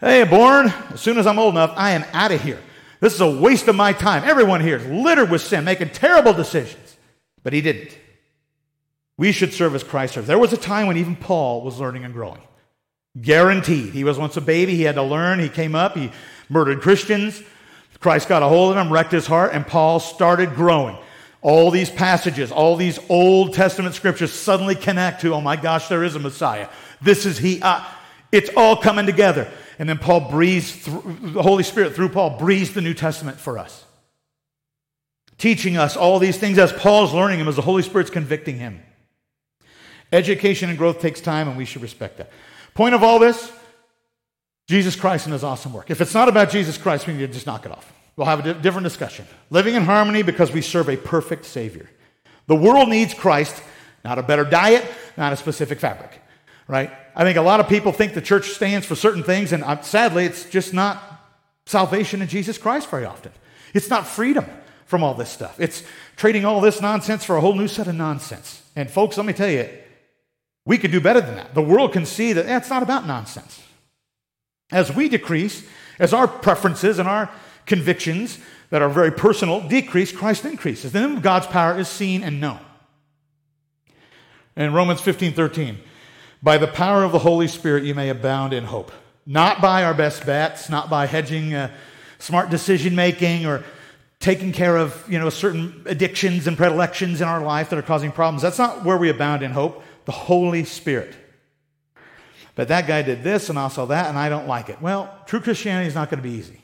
hey, 0.00 0.24
born, 0.24 0.72
as 0.92 1.00
soon 1.00 1.18
as 1.18 1.26
I'm 1.26 1.38
old 1.38 1.54
enough, 1.54 1.72
I 1.76 1.92
am 1.92 2.04
out 2.12 2.32
of 2.32 2.42
here. 2.42 2.60
This 3.00 3.14
is 3.14 3.20
a 3.20 3.30
waste 3.30 3.68
of 3.68 3.76
my 3.76 3.92
time. 3.92 4.24
Everyone 4.24 4.60
here 4.60 4.76
is 4.76 4.86
littered 4.86 5.30
with 5.30 5.42
sin, 5.42 5.64
making 5.64 5.90
terrible 5.90 6.32
decisions. 6.32 6.96
But 7.42 7.52
he 7.52 7.60
didn't. 7.60 7.96
We 9.18 9.32
should 9.32 9.54
serve 9.54 9.74
as 9.74 9.82
Christ 9.82 10.14
served. 10.14 10.26
There 10.26 10.38
was 10.38 10.52
a 10.52 10.58
time 10.58 10.86
when 10.86 10.96
even 10.96 11.16
Paul 11.16 11.62
was 11.62 11.80
learning 11.80 12.04
and 12.04 12.12
growing. 12.12 12.42
Guaranteed. 13.20 13.92
He 13.92 14.04
was 14.04 14.18
once 14.18 14.36
a 14.36 14.40
baby. 14.40 14.74
He 14.74 14.82
had 14.82 14.96
to 14.96 15.02
learn. 15.02 15.38
He 15.38 15.48
came 15.48 15.74
up. 15.74 15.96
He 15.96 16.10
murdered 16.48 16.80
Christians. 16.80 17.42
Christ 17.98 18.28
got 18.28 18.42
a 18.42 18.48
hold 18.48 18.76
of 18.76 18.78
him, 18.78 18.92
wrecked 18.92 19.12
his 19.12 19.26
heart, 19.26 19.52
and 19.52 19.66
Paul 19.66 20.00
started 20.00 20.54
growing. 20.54 20.96
All 21.40 21.70
these 21.70 21.90
passages, 21.90 22.52
all 22.52 22.76
these 22.76 22.98
Old 23.08 23.54
Testament 23.54 23.94
scriptures 23.94 24.32
suddenly 24.32 24.74
connect 24.74 25.22
to, 25.22 25.34
oh 25.34 25.40
my 25.40 25.56
gosh, 25.56 25.88
there 25.88 26.04
is 26.04 26.14
a 26.14 26.18
Messiah. 26.18 26.68
This 27.00 27.24
is 27.24 27.38
He. 27.38 27.60
Uh, 27.62 27.84
it's 28.32 28.50
all 28.56 28.76
coming 28.76 29.06
together. 29.06 29.50
And 29.78 29.88
then 29.88 29.98
Paul 29.98 30.30
breathes, 30.30 30.74
through, 30.74 31.18
the 31.20 31.42
Holy 31.42 31.62
Spirit 31.62 31.94
through 31.94 32.08
Paul 32.10 32.38
breathes 32.38 32.74
the 32.74 32.80
New 32.80 32.94
Testament 32.94 33.38
for 33.38 33.58
us. 33.58 33.84
Teaching 35.38 35.76
us 35.76 35.96
all 35.96 36.18
these 36.18 36.38
things 36.38 36.58
as 36.58 36.72
Paul's 36.72 37.12
learning 37.12 37.38
them, 37.38 37.48
as 37.48 37.56
the 37.56 37.62
Holy 37.62 37.82
Spirit's 37.82 38.10
convicting 38.10 38.58
him. 38.58 38.82
Education 40.12 40.70
and 40.70 40.78
growth 40.78 41.00
takes 41.00 41.20
time, 41.20 41.48
and 41.48 41.56
we 41.56 41.64
should 41.64 41.82
respect 41.82 42.18
that. 42.18 42.30
Point 42.76 42.94
of 42.94 43.02
all 43.02 43.18
this 43.18 43.50
Jesus 44.68 44.96
Christ 44.96 45.24
and 45.24 45.32
his 45.32 45.42
awesome 45.42 45.72
work. 45.72 45.90
If 45.90 46.00
it's 46.02 46.12
not 46.12 46.28
about 46.28 46.50
Jesus 46.50 46.76
Christ, 46.76 47.06
we 47.06 47.14
need 47.14 47.26
to 47.26 47.32
just 47.32 47.46
knock 47.46 47.64
it 47.64 47.72
off. 47.72 47.90
We'll 48.16 48.26
have 48.26 48.44
a 48.44 48.54
different 48.54 48.84
discussion. 48.84 49.26
Living 49.50 49.74
in 49.74 49.84
harmony 49.84 50.22
because 50.22 50.52
we 50.52 50.60
serve 50.60 50.88
a 50.90 50.96
perfect 50.96 51.46
Savior. 51.46 51.88
The 52.46 52.54
world 52.54 52.90
needs 52.90 53.14
Christ, 53.14 53.62
not 54.04 54.18
a 54.18 54.22
better 54.22 54.44
diet, 54.44 54.84
not 55.16 55.32
a 55.32 55.36
specific 55.36 55.80
fabric. 55.80 56.20
right? 56.68 56.90
I 57.14 57.24
think 57.24 57.38
a 57.38 57.42
lot 57.42 57.60
of 57.60 57.68
people 57.68 57.92
think 57.92 58.12
the 58.12 58.20
church 58.20 58.50
stands 58.50 58.86
for 58.86 58.94
certain 58.94 59.22
things, 59.22 59.52
and 59.52 59.64
uh, 59.64 59.80
sadly, 59.80 60.26
it's 60.26 60.48
just 60.48 60.74
not 60.74 61.02
salvation 61.64 62.20
in 62.20 62.28
Jesus 62.28 62.58
Christ 62.58 62.90
very 62.90 63.06
often. 63.06 63.32
It's 63.72 63.88
not 63.88 64.06
freedom 64.06 64.44
from 64.84 65.02
all 65.02 65.14
this 65.14 65.30
stuff. 65.30 65.58
It's 65.58 65.82
trading 66.16 66.44
all 66.44 66.60
this 66.60 66.80
nonsense 66.82 67.24
for 67.24 67.36
a 67.36 67.40
whole 67.40 67.54
new 67.54 67.68
set 67.68 67.88
of 67.88 67.94
nonsense. 67.94 68.62
And 68.76 68.90
folks, 68.90 69.16
let 69.16 69.26
me 69.26 69.32
tell 69.32 69.50
you, 69.50 69.68
we 70.66 70.76
could 70.76 70.90
do 70.90 71.00
better 71.00 71.20
than 71.20 71.36
that. 71.36 71.54
The 71.54 71.62
world 71.62 71.92
can 71.92 72.04
see 72.04 72.34
that 72.34 72.44
it's 72.44 72.68
not 72.68 72.82
about 72.82 73.06
nonsense. 73.06 73.62
As 74.70 74.94
we 74.94 75.08
decrease, 75.08 75.64
as 75.98 76.12
our 76.12 76.26
preferences 76.26 76.98
and 76.98 77.08
our 77.08 77.30
convictions 77.64 78.38
that 78.70 78.82
are 78.82 78.88
very 78.88 79.12
personal 79.12 79.66
decrease, 79.66 80.10
Christ 80.10 80.44
increases. 80.44 80.90
Then 80.90 81.20
God's 81.20 81.46
power 81.46 81.78
is 81.78 81.88
seen 81.88 82.24
and 82.24 82.40
known. 82.40 82.58
In 84.56 84.72
Romans 84.72 85.00
15 85.00 85.34
13, 85.34 85.78
by 86.42 86.58
the 86.58 86.66
power 86.66 87.04
of 87.04 87.12
the 87.12 87.20
Holy 87.20 87.46
Spirit, 87.46 87.84
you 87.84 87.94
may 87.94 88.08
abound 88.08 88.52
in 88.52 88.64
hope. 88.64 88.90
Not 89.24 89.60
by 89.60 89.84
our 89.84 89.94
best 89.94 90.26
bets, 90.26 90.68
not 90.68 90.90
by 90.90 91.06
hedging 91.06 91.54
uh, 91.54 91.70
smart 92.18 92.50
decision 92.50 92.96
making 92.96 93.46
or 93.46 93.64
taking 94.18 94.52
care 94.52 94.76
of 94.76 95.04
you 95.08 95.18
know, 95.18 95.30
certain 95.30 95.82
addictions 95.86 96.46
and 96.46 96.56
predilections 96.56 97.20
in 97.20 97.28
our 97.28 97.42
life 97.42 97.70
that 97.70 97.78
are 97.78 97.82
causing 97.82 98.10
problems. 98.10 98.42
That's 98.42 98.58
not 98.58 98.84
where 98.84 98.96
we 98.96 99.10
abound 99.10 99.42
in 99.42 99.50
hope. 99.50 99.82
The 100.06 100.12
Holy 100.12 100.64
Spirit. 100.64 101.14
But 102.54 102.68
that 102.68 102.86
guy 102.86 103.02
did 103.02 103.22
this 103.22 103.50
and 103.50 103.58
also 103.58 103.86
that, 103.86 104.08
and 104.08 104.18
I 104.18 104.30
don't 104.30 104.48
like 104.48 104.70
it. 104.70 104.80
Well, 104.80 105.14
true 105.26 105.40
Christianity 105.40 105.88
is 105.88 105.94
not 105.94 106.08
going 106.08 106.22
to 106.22 106.28
be 106.28 106.34
easy. 106.34 106.60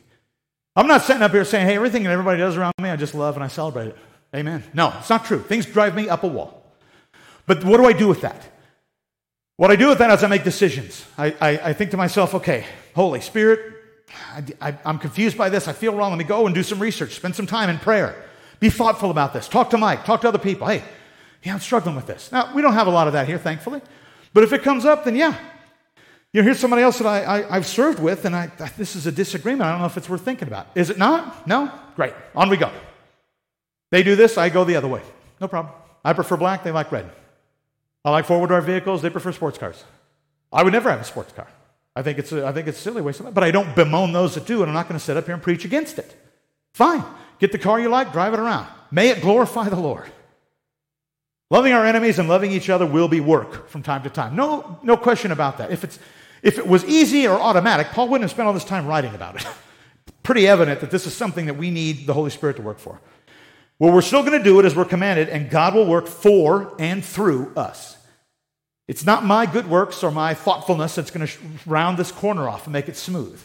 I'm 0.75 0.87
not 0.87 1.03
sitting 1.03 1.23
up 1.23 1.33
here 1.33 1.45
saying, 1.45 1.67
hey, 1.67 1.77
everything 1.77 2.05
that 2.05 2.11
everybody 2.11 2.39
does 2.39 2.57
around 2.57 2.73
me, 2.81 2.89
I 2.89 2.97
just 2.97 3.15
love 3.15 3.37
and 3.37 3.45
I 3.45 3.49
celebrate 3.49 3.89
it. 3.89 3.99
Amen. 4.35 4.65
No, 4.73 4.95
it's 4.99 5.11
not 5.11 5.27
true. 5.27 5.43
Things 5.43 5.67
drive 5.67 5.95
me 5.95 6.09
up 6.09 6.23
a 6.23 6.27
wall. 6.27 6.65
But 7.47 7.63
what 7.63 7.77
do 7.77 7.85
I 7.85 7.93
do 7.93 8.09
with 8.09 8.23
that? 8.23 8.41
What 9.57 9.71
I 9.71 9.77
do 9.77 9.89
with 9.89 9.99
that 9.99 10.11
is 10.11 10.25
I 10.25 10.29
make 10.29 10.45
decisions. 10.45 11.05
I, 11.19 11.37
I, 11.41 11.49
I 11.65 11.73
think 11.75 11.91
to 11.91 11.99
myself, 11.99 12.35
okay, 12.37 12.65
Holy 12.95 13.21
Spirit, 13.21 13.75
I, 14.61 14.79
am 14.87 14.99
confused 14.99 15.37
by 15.37 15.51
this. 15.51 15.69
I 15.69 15.75
feel 15.75 15.95
wrong. 15.95 16.11
Let 16.11 16.19
me 16.19 16.25
go 16.25 16.47
and 16.47 16.55
do 16.55 16.63
some 16.63 16.79
research, 16.79 17.15
spend 17.15 17.37
some 17.37 17.47
time 17.47 17.69
in 17.69 17.79
prayer. 17.79 18.25
Be 18.61 18.71
thoughtful 18.71 19.11
about 19.11 19.35
this. 19.35 19.49
Talk 19.49 19.71
to 19.71 19.79
Mike, 19.79 20.05
talk 20.05 20.23
to 20.23 20.29
other 20.29 20.39
people. 20.39 20.67
Hey, 20.67 20.83
yeah, 21.43 21.55
I'm 21.55 21.61
struggling 21.61 21.97
with 21.97 22.07
this. 22.07 22.31
Now, 22.31 22.55
we 22.55 22.63
don't 22.63 22.75
have 22.75 22.87
a 22.87 22.91
lot 22.91 23.07
of 23.07 23.15
that 23.15 23.27
here, 23.27 23.39
thankfully. 23.39 23.81
But 24.33 24.45
if 24.45 24.53
it 24.53 24.63
comes 24.63 24.85
up, 24.85 25.05
then 25.05 25.17
yeah, 25.17 25.37
you 26.33 26.41
know, 26.41 26.45
here's 26.45 26.59
somebody 26.59 26.83
else 26.83 26.99
that 26.99 27.07
I, 27.07 27.47
I, 27.47 27.55
have 27.55 27.67
served 27.67 27.99
with, 27.99 28.25
and 28.25 28.35
I, 28.35 28.47
this 28.79 28.97
is 28.97 29.07
a 29.07 29.13
disagreement. 29.13 29.63
I 29.63 29.73
don't 29.73 29.81
know 29.81 29.87
if 29.87 29.99
it's 29.99 30.09
worth 30.09 30.23
thinking 30.23 30.49
about. 30.49 30.69
Is 30.75 30.89
it 30.89 30.97
not? 30.97 31.47
No? 31.47 31.71
Great. 31.95 32.15
On 32.35 32.49
we 32.49 32.57
go. 32.57 32.71
They 33.91 34.03
do 34.03 34.17
this, 34.17 34.39
I 34.39 34.49
go 34.49 34.65
the 34.65 34.77
other 34.77 34.89
way. 34.89 35.03
No 35.41 35.49
problem. 35.49 35.75
I 36.03 36.15
prefer 36.15 36.39
black, 36.39 36.65
they 36.65 36.71
like 36.71 36.91
red. 36.91 37.11
I 38.05 38.11
like 38.11 38.25
four 38.25 38.39
wheel 38.39 38.47
drive 38.47 38.65
vehicles, 38.65 39.03
they 39.03 39.11
prefer 39.11 39.33
sports 39.33 39.59
cars. 39.59 39.85
I 40.51 40.63
would 40.63 40.73
never 40.73 40.91
have 40.91 41.01
a 41.01 41.05
sports 41.05 41.33
car. 41.33 41.49
I 41.95 42.03
think 42.03 42.19
it's 42.19 42.33
a, 42.33 42.47
I 42.47 42.53
think 42.53 42.67
it's 42.67 42.79
a 42.79 42.83
silly 42.83 43.03
waste 43.03 43.21
of 43.21 43.25
money, 43.25 43.35
but 43.35 43.45
I 43.45 43.51
don't 43.51 43.77
bemoan 43.77 44.13
those 44.13 44.35
that 44.35 44.47
do, 44.47 44.63
and 44.63 44.71
I'm 44.71 44.75
not 44.75 44.89
going 44.89 44.99
to 44.99 45.05
sit 45.05 45.19
up 45.19 45.27
here 45.27 45.35
and 45.35 45.43
preach 45.43 45.67
against 45.67 45.99
it. 45.99 46.17
Fine. 46.73 47.05
Get 47.39 47.53
the 47.53 47.59
car 47.59 47.79
you 47.79 47.91
like, 47.91 48.13
drive 48.13 48.33
it 48.33 48.41
around. 48.41 48.67
May 48.91 49.11
it 49.11 49.21
glorify 49.21 49.69
the 49.69 49.77
Lord. 49.77 50.11
Loving 51.53 51.75
our 51.75 51.85
enemies 51.85 52.19
and 52.19 52.31
loving 52.31 52.51
each 52.51 52.71
other 52.71 52.87
will 52.87 53.09
be 53.09 53.21
work 53.21 53.69
from 53.69 53.83
time 53.83 54.03
to 54.05 54.09
time. 54.09 54.35
No, 54.35 54.81
no 54.83 54.97
question 54.97 55.33
about 55.33 55.59
that. 55.59 55.71
If 55.71 55.85
it's 55.85 55.99
if 56.43 56.57
it 56.57 56.67
was 56.67 56.83
easy 56.87 57.27
or 57.27 57.39
automatic, 57.39 57.89
Paul 57.89 58.09
wouldn't 58.09 58.23
have 58.23 58.31
spent 58.31 58.47
all 58.47 58.55
this 58.55 58.65
time 58.65 58.87
writing 58.87 59.15
about 59.15 59.37
it. 59.37 59.47
Pretty 60.23 60.49
evident 60.49 60.81
that 60.81 60.91
this 60.91 61.07
is 61.07 61.15
something 61.15 61.45
that 61.45 61.59
we 61.59 61.71
need 61.71 62.07
the 62.07 62.15
Holy 62.15 62.31
Spirit 62.31 62.57
to 62.57 62.63
work 62.63 62.79
for. 62.79 63.03
Well, 63.79 63.93
we're 63.93 64.01
still 64.01 64.23
going 64.23 64.39
to 64.39 64.43
do 64.43 64.59
it 64.61 64.65
as 64.65 64.75
we're 64.75 64.87
commanded, 64.87 65.29
and 65.29 65.51
God 65.51 65.75
will 65.75 65.85
work 65.85 66.07
for 66.07 66.75
and 66.79 67.05
through 67.05 67.53
us. 67.55 67.99
It's 68.89 69.05
not 69.05 69.23
my 69.23 69.45
good 69.45 69.69
works 69.69 70.03
or 70.03 70.11
my 70.11 70.33
thoughtfulness 70.33 70.95
that's 70.95 71.11
going 71.11 71.27
to 71.27 71.33
round 71.67 71.99
this 71.99 72.13
corner 72.13 72.49
off 72.49 72.65
and 72.65 72.73
make 72.73 72.89
it 72.89 72.97
smooth. 72.97 73.39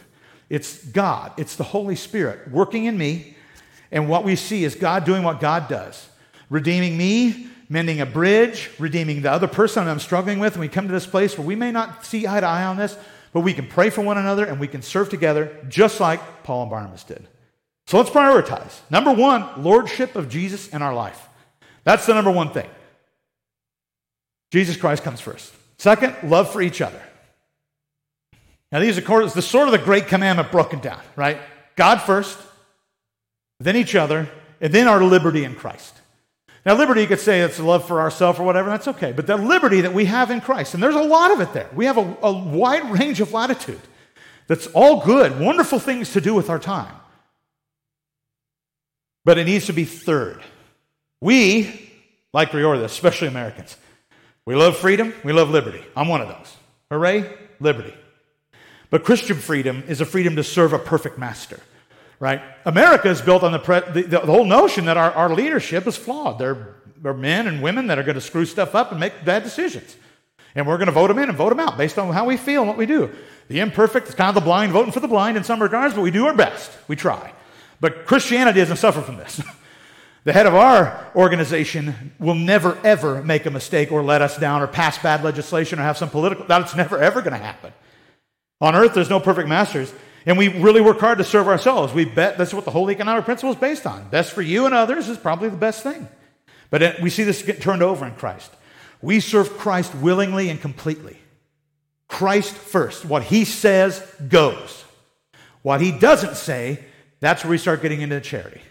It's 0.50 0.82
God, 0.82 1.34
it's 1.36 1.58
the 1.58 1.66
Holy 1.66 1.98
Spirit 1.98 2.50
working 2.52 2.86
in 2.86 2.98
me, 2.98 3.36
and 3.92 4.08
what 4.08 4.24
we 4.24 4.38
see 4.38 4.64
is 4.64 4.76
God 4.76 5.04
doing 5.04 5.24
what 5.24 5.42
God 5.42 5.68
does, 5.68 6.08
redeeming 6.50 6.98
me, 6.98 7.50
mending 7.70 8.02
a 8.02 8.06
bridge, 8.06 8.70
redeeming 8.80 9.22
the 9.22 9.32
other 9.32 9.48
person 9.48 9.88
I'm 9.88 10.00
struggling 10.00 10.40
with, 10.40 10.54
and 10.54 10.62
we 10.62 10.68
come 10.68 10.88
to 10.88 10.94
this 10.94 11.08
place 11.08 11.38
where 11.38 11.46
we 11.46 11.56
may 11.56 11.72
not 11.72 12.06
see 12.06 12.28
eye 12.28 12.40
to 12.40 12.46
eye 12.46 12.64
on 12.64 12.78
this, 12.78 12.98
but 13.34 13.42
we 13.42 13.54
can 13.54 13.68
pray 13.68 13.90
for 13.90 14.02
one 14.02 14.18
another 14.18 14.46
and 14.46 14.60
we 14.60 14.68
can 14.68 14.82
serve 14.82 15.10
together 15.10 15.56
just 15.68 16.00
like 16.00 16.44
Paul 16.44 16.64
and 16.64 16.72
Barnabas 16.72 17.04
did. 17.04 17.28
So 17.88 17.98
let's 17.98 18.10
prioritize. 18.10 18.80
Number 18.90 19.14
one, 19.14 19.64
lordship 19.64 20.16
of 20.16 20.30
Jesus 20.30 20.70
in 20.70 20.82
our 20.82 20.94
life. 20.94 21.28
That's 21.84 22.06
the 22.06 22.14
number 22.14 22.32
one 22.32 22.52
thing. 22.52 22.70
Jesus 24.52 24.78
Christ 24.78 25.04
comes 25.04 25.22
first. 25.22 25.54
Second, 25.78 26.16
love 26.24 26.52
for 26.52 26.62
each 26.62 26.82
other. 26.82 27.02
Now, 28.72 28.80
these 28.80 28.98
are 28.98 29.30
the 29.30 29.42
sort 29.42 29.68
of 29.68 29.72
the 29.72 29.78
great 29.78 30.08
commandment 30.08 30.52
broken 30.52 30.80
down, 30.80 31.00
right? 31.16 31.40
God 31.76 32.02
first, 32.02 32.38
then 33.60 33.78
each 33.78 33.96
other, 33.96 34.30
and 34.60 34.74
then 34.74 34.88
our 34.88 35.02
liberty 35.02 35.46
in 35.46 35.56
Christ. 35.56 35.97
Now, 36.66 36.76
liberty, 36.76 37.02
you 37.02 37.08
could 37.08 37.20
say 37.20 37.42
it's 37.42 37.60
love 37.60 37.88
for 37.88 38.02
ourselves 38.02 38.40
or 38.40 38.44
whatever, 38.44 38.70
that's 38.70 38.88
okay. 38.90 39.12
But 39.14 39.28
the 39.28 39.38
liberty 39.38 39.82
that 39.82 39.94
we 39.94 40.06
have 40.06 40.32
in 40.32 40.42
Christ, 40.42 40.74
and 40.74 40.84
there's 40.84 40.96
a 40.96 41.02
lot 41.02 41.32
of 41.32 41.40
it 41.40 41.54
there. 41.54 41.70
We 41.74 41.86
have 41.86 41.98
a, 41.98 42.18
a 42.22 42.32
wide 42.32 42.92
range 42.92 43.22
of 43.22 43.32
latitude 43.32 43.80
that's 44.48 44.68
all 44.68 45.06
good, 45.06 45.40
wonderful 45.40 45.80
things 45.80 46.14
to 46.14 46.22
do 46.22 46.34
with 46.34 46.50
our 46.50 46.60
time. 46.60 46.94
But 49.24 49.38
it 49.38 49.46
needs 49.46 49.66
to 49.68 49.74
be 49.74 49.86
third. 49.86 50.42
We, 51.22 51.92
like 52.34 52.52
Riorda, 52.52 52.84
especially 52.84 53.28
Americans, 53.28 53.78
we 54.46 54.56
love 54.56 54.78
freedom, 54.78 55.14
we 55.24 55.34
love 55.34 55.50
liberty. 55.50 55.84
I'm 55.96 56.08
one 56.08 56.22
of 56.22 56.30
those. 56.30 56.56
Hooray, 56.90 57.30
liberty. 57.60 57.94
But 58.90 59.04
Christian 59.04 59.38
freedom 59.38 59.84
is 59.88 60.00
a 60.00 60.06
freedom 60.06 60.38
to 60.38 60.44
serve 60.44 60.72
a 60.72 60.80
perfect 60.80 61.18
master 61.18 61.60
right? 62.20 62.42
America 62.66 63.10
is 63.10 63.22
built 63.22 63.44
on 63.44 63.52
the, 63.52 63.60
pre- 63.60 63.82
the, 63.92 64.04
the, 64.04 64.20
whole 64.20 64.46
notion 64.46 64.86
that 64.86 64.98
our, 64.98 65.12
our 65.12 65.34
leadership 65.34 65.88
is 65.88 65.96
flawed. 65.96 66.40
They're, 66.40 66.76
they're 66.98 67.14
men 67.14 67.48
and 67.48 67.62
women 67.62 67.88
that 67.88 68.00
are 68.00 68.04
going 68.04 68.16
to 68.16 68.22
screw 68.22 68.46
stuff 68.46 68.76
up 68.76 68.92
and 68.92 69.00
make 69.00 69.26
bad 69.26 69.44
decisions. 69.44 69.96
And 70.56 70.66
we're 70.66 70.78
going 70.78 70.88
to 70.88 70.94
vote 70.94 71.10
them 71.10 71.20
in 71.20 71.30
and 71.30 71.38
vote 71.38 71.50
them 71.50 71.60
out 71.60 71.78
based 71.78 72.00
on 72.00 72.12
how 72.14 72.26
we 72.26 72.38
feel 72.38 72.62
and 72.62 72.68
what 72.68 72.78
we 72.78 72.88
do. 72.88 73.14
The 73.48 73.60
imperfect 73.60 74.08
is 74.08 74.16
kind 74.16 74.30
of 74.30 74.36
the 74.36 74.42
blind 74.42 74.72
voting 74.72 74.92
for 74.92 75.00
the 75.00 75.08
blind 75.08 75.38
in 75.38 75.44
some 75.44 75.62
regards, 75.62 75.94
but 75.94 76.02
we 76.02 76.12
do 76.12 76.26
our 76.26 76.34
best. 76.34 76.72
We 76.88 76.96
try. 76.96 77.32
But 77.80 78.06
Christianity 78.06 78.60
doesn't 78.60 78.78
suffer 78.78 79.02
from 79.02 79.18
this. 79.18 79.42
the 80.24 80.34
head 80.34 80.48
of 80.48 80.56
our 80.56 81.12
organization 81.16 82.14
will 82.20 82.36
never, 82.36 82.78
ever 82.84 83.22
make 83.24 83.46
a 83.46 83.52
mistake 83.52 83.92
or 83.92 84.02
let 84.02 84.22
us 84.22 84.38
down 84.38 84.62
or 84.62 84.68
pass 84.68 84.98
bad 84.98 85.24
legislation 85.24 85.80
or 85.80 85.84
have 85.84 85.98
some 85.98 86.10
political. 86.10 86.46
That's 86.46 86.76
never, 86.76 86.98
ever 86.98 87.22
going 87.22 87.34
to 87.34 87.44
happen. 87.44 87.72
On 88.60 88.76
earth, 88.76 88.96
there's 88.96 89.10
no 89.10 89.20
perfect 89.20 89.48
masters. 89.48 89.94
And 90.28 90.38
we 90.38 90.50
really 90.50 90.82
work 90.82 91.00
hard 91.00 91.20
to 91.20 91.24
serve 91.24 91.48
ourselves. 91.48 91.94
We 91.94 92.04
bet 92.04 92.38
that's 92.38 92.54
what 92.54 92.66
the 92.66 92.72
whole 92.72 92.92
economic 92.92 93.24
principle 93.24 93.54
is 93.54 93.60
based 93.60 93.88
on. 93.88 94.10
Best 94.10 94.34
for 94.34 94.42
you 94.42 94.66
and 94.66 94.76
others 94.76 95.08
is 95.08 95.18
probably 95.18 95.48
the 95.48 95.56
best 95.56 95.84
thing. 95.84 96.06
But 96.70 97.00
we 97.02 97.10
see 97.10 97.24
this 97.24 97.42
get 97.42 97.62
turned 97.62 97.82
over 97.82 98.06
in 98.06 98.14
Christ. 98.14 98.52
We 99.02 99.22
serve 99.22 99.58
Christ 99.58 99.96
willingly 99.96 100.50
and 100.50 100.60
completely. 100.60 101.18
Christ 102.10 102.54
first. 102.54 103.06
What 103.06 103.24
he 103.24 103.46
says 103.46 104.06
goes. 104.28 104.84
What 105.62 105.80
he 105.80 105.98
doesn't 105.98 106.36
say, 106.36 106.84
that's 107.22 107.46
where 107.46 107.52
we 107.52 107.58
start 107.58 107.82
getting 107.82 108.02
into 108.02 108.20
charity. 108.20 108.62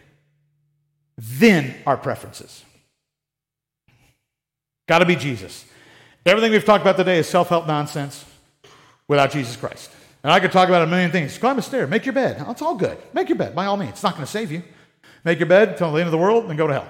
Then 1.16 1.75
our 1.87 1.97
preferences. 1.97 2.66
Got 4.87 4.99
to 4.99 5.07
be 5.07 5.16
Jesus. 5.16 5.64
Everything 6.27 6.53
we've 6.53 6.66
talked 6.66 6.83
about 6.83 6.99
today 6.99 7.16
is 7.19 7.27
self 7.27 7.49
help 7.49 7.66
nonsense 7.66 8.27
without 9.09 9.31
Jesus 9.31 9.57
Christ. 9.57 9.90
And 10.27 10.33
I 10.33 10.41
could 10.41 10.51
talk 10.51 10.69
about 10.69 10.83
a 10.83 10.89
million 10.89 11.12
things. 11.12 11.39
Climb 11.39 11.57
a 11.57 11.62
stair, 11.62 11.87
make 11.87 12.05
your 12.05 12.12
bed. 12.12 12.45
It's 12.49 12.61
all 12.61 12.75
good. 12.75 12.99
Make 13.12 13.29
your 13.29 13.39
bed, 13.39 13.55
by 13.55 13.67
all 13.67 13.77
means. 13.77 13.93
It's 13.93 14.03
not 14.03 14.15
going 14.15 14.27
to 14.27 14.31
save 14.31 14.51
you. 14.51 14.61
Make 15.23 15.39
your 15.39 15.47
bed 15.47 15.77
till 15.77 15.93
the 15.93 16.01
end 16.01 16.09
of 16.09 16.11
the 16.11 16.19
world, 16.19 16.49
then 16.49 16.57
go 16.57 16.67
to 16.67 16.73
hell. 16.73 16.89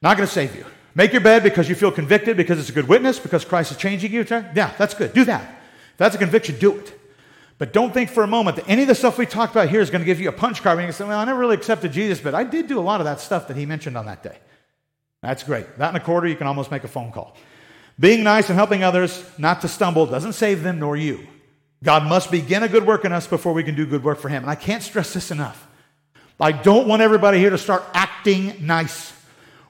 Not 0.00 0.16
going 0.16 0.26
to 0.26 0.32
save 0.32 0.56
you. 0.56 0.64
Make 0.94 1.12
your 1.12 1.20
bed 1.20 1.42
because 1.42 1.68
you 1.68 1.74
feel 1.74 1.92
convicted, 1.92 2.38
because 2.38 2.58
it's 2.58 2.70
a 2.70 2.72
good 2.72 2.88
witness, 2.88 3.18
because 3.18 3.44
Christ 3.44 3.72
is 3.72 3.76
changing 3.76 4.12
you. 4.12 4.24
Yeah, 4.30 4.72
that's 4.78 4.94
good. 4.94 5.12
Do 5.12 5.26
that. 5.26 5.42
If 5.42 5.98
that's 5.98 6.14
a 6.14 6.18
conviction, 6.18 6.58
do 6.58 6.78
it. 6.78 6.98
But 7.58 7.74
don't 7.74 7.92
think 7.92 8.08
for 8.08 8.22
a 8.22 8.26
moment 8.26 8.56
that 8.56 8.66
any 8.66 8.80
of 8.80 8.88
the 8.88 8.94
stuff 8.94 9.18
we 9.18 9.26
talked 9.26 9.52
about 9.52 9.68
here 9.68 9.82
is 9.82 9.90
going 9.90 10.00
to 10.00 10.06
give 10.06 10.18
you 10.18 10.30
a 10.30 10.32
punch 10.32 10.62
card 10.62 10.78
and 10.78 10.86
you 10.86 10.92
say, 10.92 11.04
well, 11.04 11.18
I 11.18 11.26
never 11.26 11.38
really 11.38 11.54
accepted 11.54 11.92
Jesus, 11.92 12.18
but 12.18 12.34
I 12.34 12.44
did 12.44 12.66
do 12.66 12.78
a 12.78 12.80
lot 12.80 13.02
of 13.02 13.04
that 13.04 13.20
stuff 13.20 13.48
that 13.48 13.58
he 13.58 13.66
mentioned 13.66 13.98
on 13.98 14.06
that 14.06 14.22
day. 14.22 14.38
That's 15.20 15.42
great. 15.42 15.76
That 15.76 15.90
in 15.90 15.96
a 15.96 16.00
quarter, 16.00 16.26
you 16.26 16.34
can 16.34 16.46
almost 16.46 16.70
make 16.70 16.84
a 16.84 16.88
phone 16.88 17.12
call. 17.12 17.36
Being 18.00 18.24
nice 18.24 18.48
and 18.48 18.56
helping 18.56 18.84
others 18.84 19.22
not 19.36 19.60
to 19.60 19.68
stumble 19.68 20.06
doesn't 20.06 20.32
save 20.32 20.62
them 20.62 20.78
nor 20.78 20.96
you. 20.96 21.26
God 21.82 22.04
must 22.04 22.30
begin 22.30 22.62
a 22.62 22.68
good 22.68 22.86
work 22.86 23.04
in 23.04 23.12
us 23.12 23.26
before 23.26 23.52
we 23.52 23.62
can 23.62 23.74
do 23.74 23.86
good 23.86 24.02
work 24.02 24.18
for 24.18 24.28
Him. 24.28 24.42
And 24.42 24.50
I 24.50 24.56
can't 24.56 24.82
stress 24.82 25.12
this 25.14 25.30
enough. 25.30 25.66
I 26.40 26.52
don't 26.52 26.86
want 26.86 27.02
everybody 27.02 27.38
here 27.38 27.50
to 27.50 27.58
start 27.58 27.84
acting 27.94 28.66
nice 28.66 29.12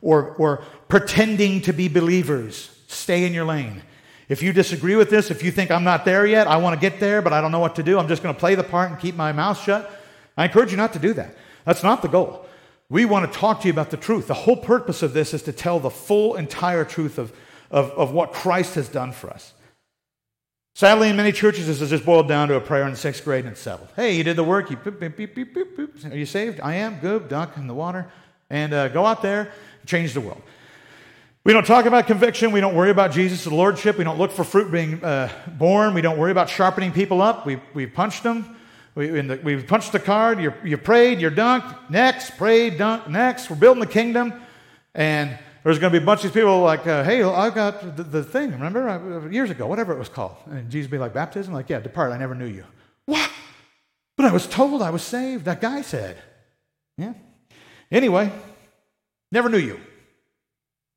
or, 0.03 0.35
or 0.37 0.63
pretending 0.89 1.63
to 1.63 1.73
be 1.73 1.89
believers. 1.89 2.71
Stay 2.87 3.25
in 3.25 3.33
your 3.33 3.45
lane. 3.45 3.83
If 4.29 4.43
you 4.43 4.53
disagree 4.53 4.95
with 4.95 5.09
this, 5.09 5.31
if 5.31 5.43
you 5.43 5.51
think 5.51 5.71
I'm 5.71 5.85
not 5.85 6.05
there 6.05 6.27
yet, 6.27 6.47
I 6.47 6.59
want 6.59 6.79
to 6.79 6.81
get 6.81 7.01
there, 7.01 7.23
but 7.23 7.33
I 7.33 7.41
don't 7.41 7.53
know 7.53 7.59
what 7.59 7.77
to 7.77 7.83
do, 7.83 7.99
I'm 7.99 8.09
just 8.09 8.23
going 8.23 8.35
to 8.35 8.39
play 8.39 8.55
the 8.55 8.65
part 8.65 8.91
and 8.91 9.01
keep 9.01 9.15
my 9.15 9.33
mouth 9.33 9.63
shut, 9.63 9.91
I 10.37 10.45
encourage 10.45 10.71
you 10.71 10.77
not 10.77 10.93
to 10.93 10.99
do 10.99 11.15
that. 11.15 11.35
That's 11.65 11.83
not 11.83 12.03
the 12.03 12.09
goal. 12.09 12.47
We 12.91 13.05
want 13.05 13.31
to 13.31 13.39
talk 13.39 13.63
to 13.63 13.69
you 13.69 13.73
about 13.73 13.91
the 13.91 13.97
truth. 13.97 14.29
The 14.29 14.35
whole 14.35 14.57
purpose 14.57 15.03
of 15.03 15.13
this 15.13 15.35
is 15.35 15.43
to 15.43 15.53
tell 15.53 15.81
the 15.81 15.91
full, 15.91 16.37
entire 16.37 16.85
truth 16.85 17.19
of, 17.19 17.33
of, 17.71 17.91
of 17.91 18.13
what 18.13 18.33
Christ 18.33 18.75
has 18.77 18.89
done 18.89 19.13
for 19.13 19.31
us. 19.31 19.53
Sadly, 20.79 21.09
in 21.09 21.17
many 21.17 21.33
churches, 21.33 21.67
this 21.67 21.81
has 21.81 21.91
just 21.91 22.05
boiled 22.05 22.29
down 22.29 22.47
to 22.47 22.55
a 22.55 22.61
prayer 22.61 22.87
in 22.87 22.95
sixth 22.95 23.25
grade 23.25 23.45
and 23.45 23.51
it's 23.51 23.61
settled. 23.61 23.89
Hey, 23.97 24.15
you 24.15 24.23
did 24.23 24.37
the 24.37 24.45
work. 24.45 24.71
You 24.71 24.77
beep, 24.77 25.01
beep, 25.01 25.17
beep, 25.17 25.35
beep, 25.35 25.77
beep. 25.77 26.05
Are 26.05 26.17
you 26.17 26.25
saved? 26.25 26.61
I 26.61 26.75
am. 26.75 27.01
Good. 27.01 27.29
Dunk 27.29 27.57
in 27.57 27.67
the 27.67 27.75
water. 27.75 28.07
And 28.49 28.73
uh, 28.73 28.87
go 28.87 29.05
out 29.05 29.21
there 29.21 29.41
and 29.81 29.89
change 29.89 30.15
the 30.15 30.21
world. 30.21 30.41
We 31.43 31.53
don't 31.53 31.67
talk 31.67 31.87
about 31.87 32.07
conviction. 32.07 32.53
We 32.53 32.61
don't 32.61 32.77
worry 32.77 32.91
about 32.91 33.11
Jesus' 33.11 33.45
lordship. 33.49 33.99
We 33.99 34.05
don't 34.05 34.19
look 34.19 34.31
for 34.31 34.45
fruit 34.45 34.71
being 34.71 35.03
uh, 35.03 35.33
born. 35.49 35.95
We 35.95 36.01
don't 36.01 36.17
worry 36.17 36.31
about 36.31 36.49
sharpening 36.49 36.93
people 36.93 37.23
up. 37.23 37.45
We, 37.45 37.61
we 37.75 37.87
punched 37.87 38.23
them. 38.23 38.57
We, 38.95 39.09
the, 39.09 39.41
we 39.43 39.61
punched 39.61 39.91
the 39.91 39.99
card. 39.99 40.41
You're, 40.41 40.55
you 40.65 40.79
prayed. 40.79 41.21
You're 41.21 41.33
dunked. 41.33 41.91
Next. 41.91 42.37
Prayed. 42.37 42.79
Dunked. 42.79 43.09
Next. 43.09 43.51
We're 43.51 43.57
building 43.57 43.81
the 43.81 43.91
kingdom. 43.91 44.33
And 44.95 45.41
there's 45.69 45.79
going 45.79 45.93
to 45.93 45.99
be 45.99 46.03
a 46.03 46.07
bunch 46.07 46.25
of 46.25 46.33
people 46.33 46.61
like, 46.61 46.87
uh, 46.87 47.05
hey, 47.05 47.23
I 47.23 47.51
got 47.51 47.95
the, 47.95 48.03
the 48.03 48.25
thing, 48.25 48.53
remember? 48.53 48.89
Uh, 48.89 49.29
years 49.29 49.51
ago, 49.51 49.67
whatever 49.67 49.93
it 49.93 49.99
was 49.99 50.09
called. 50.09 50.37
And 50.47 50.71
Jesus 50.71 50.91
be 50.91 50.97
like, 50.97 51.13
baptism? 51.13 51.53
Like, 51.53 51.69
yeah, 51.69 51.79
depart, 51.79 52.11
I 52.11 52.17
never 52.17 52.35
knew 52.35 52.47
you. 52.47 52.65
What? 53.05 53.31
But 54.17 54.25
I 54.25 54.33
was 54.33 54.47
told 54.47 54.81
I 54.81 54.89
was 54.89 55.03
saved, 55.03 55.45
that 55.45 55.61
guy 55.61 55.83
said. 55.83 56.17
Yeah. 56.97 57.13
Anyway, 57.91 58.33
never 59.31 59.51
knew 59.51 59.59
you. 59.59 59.79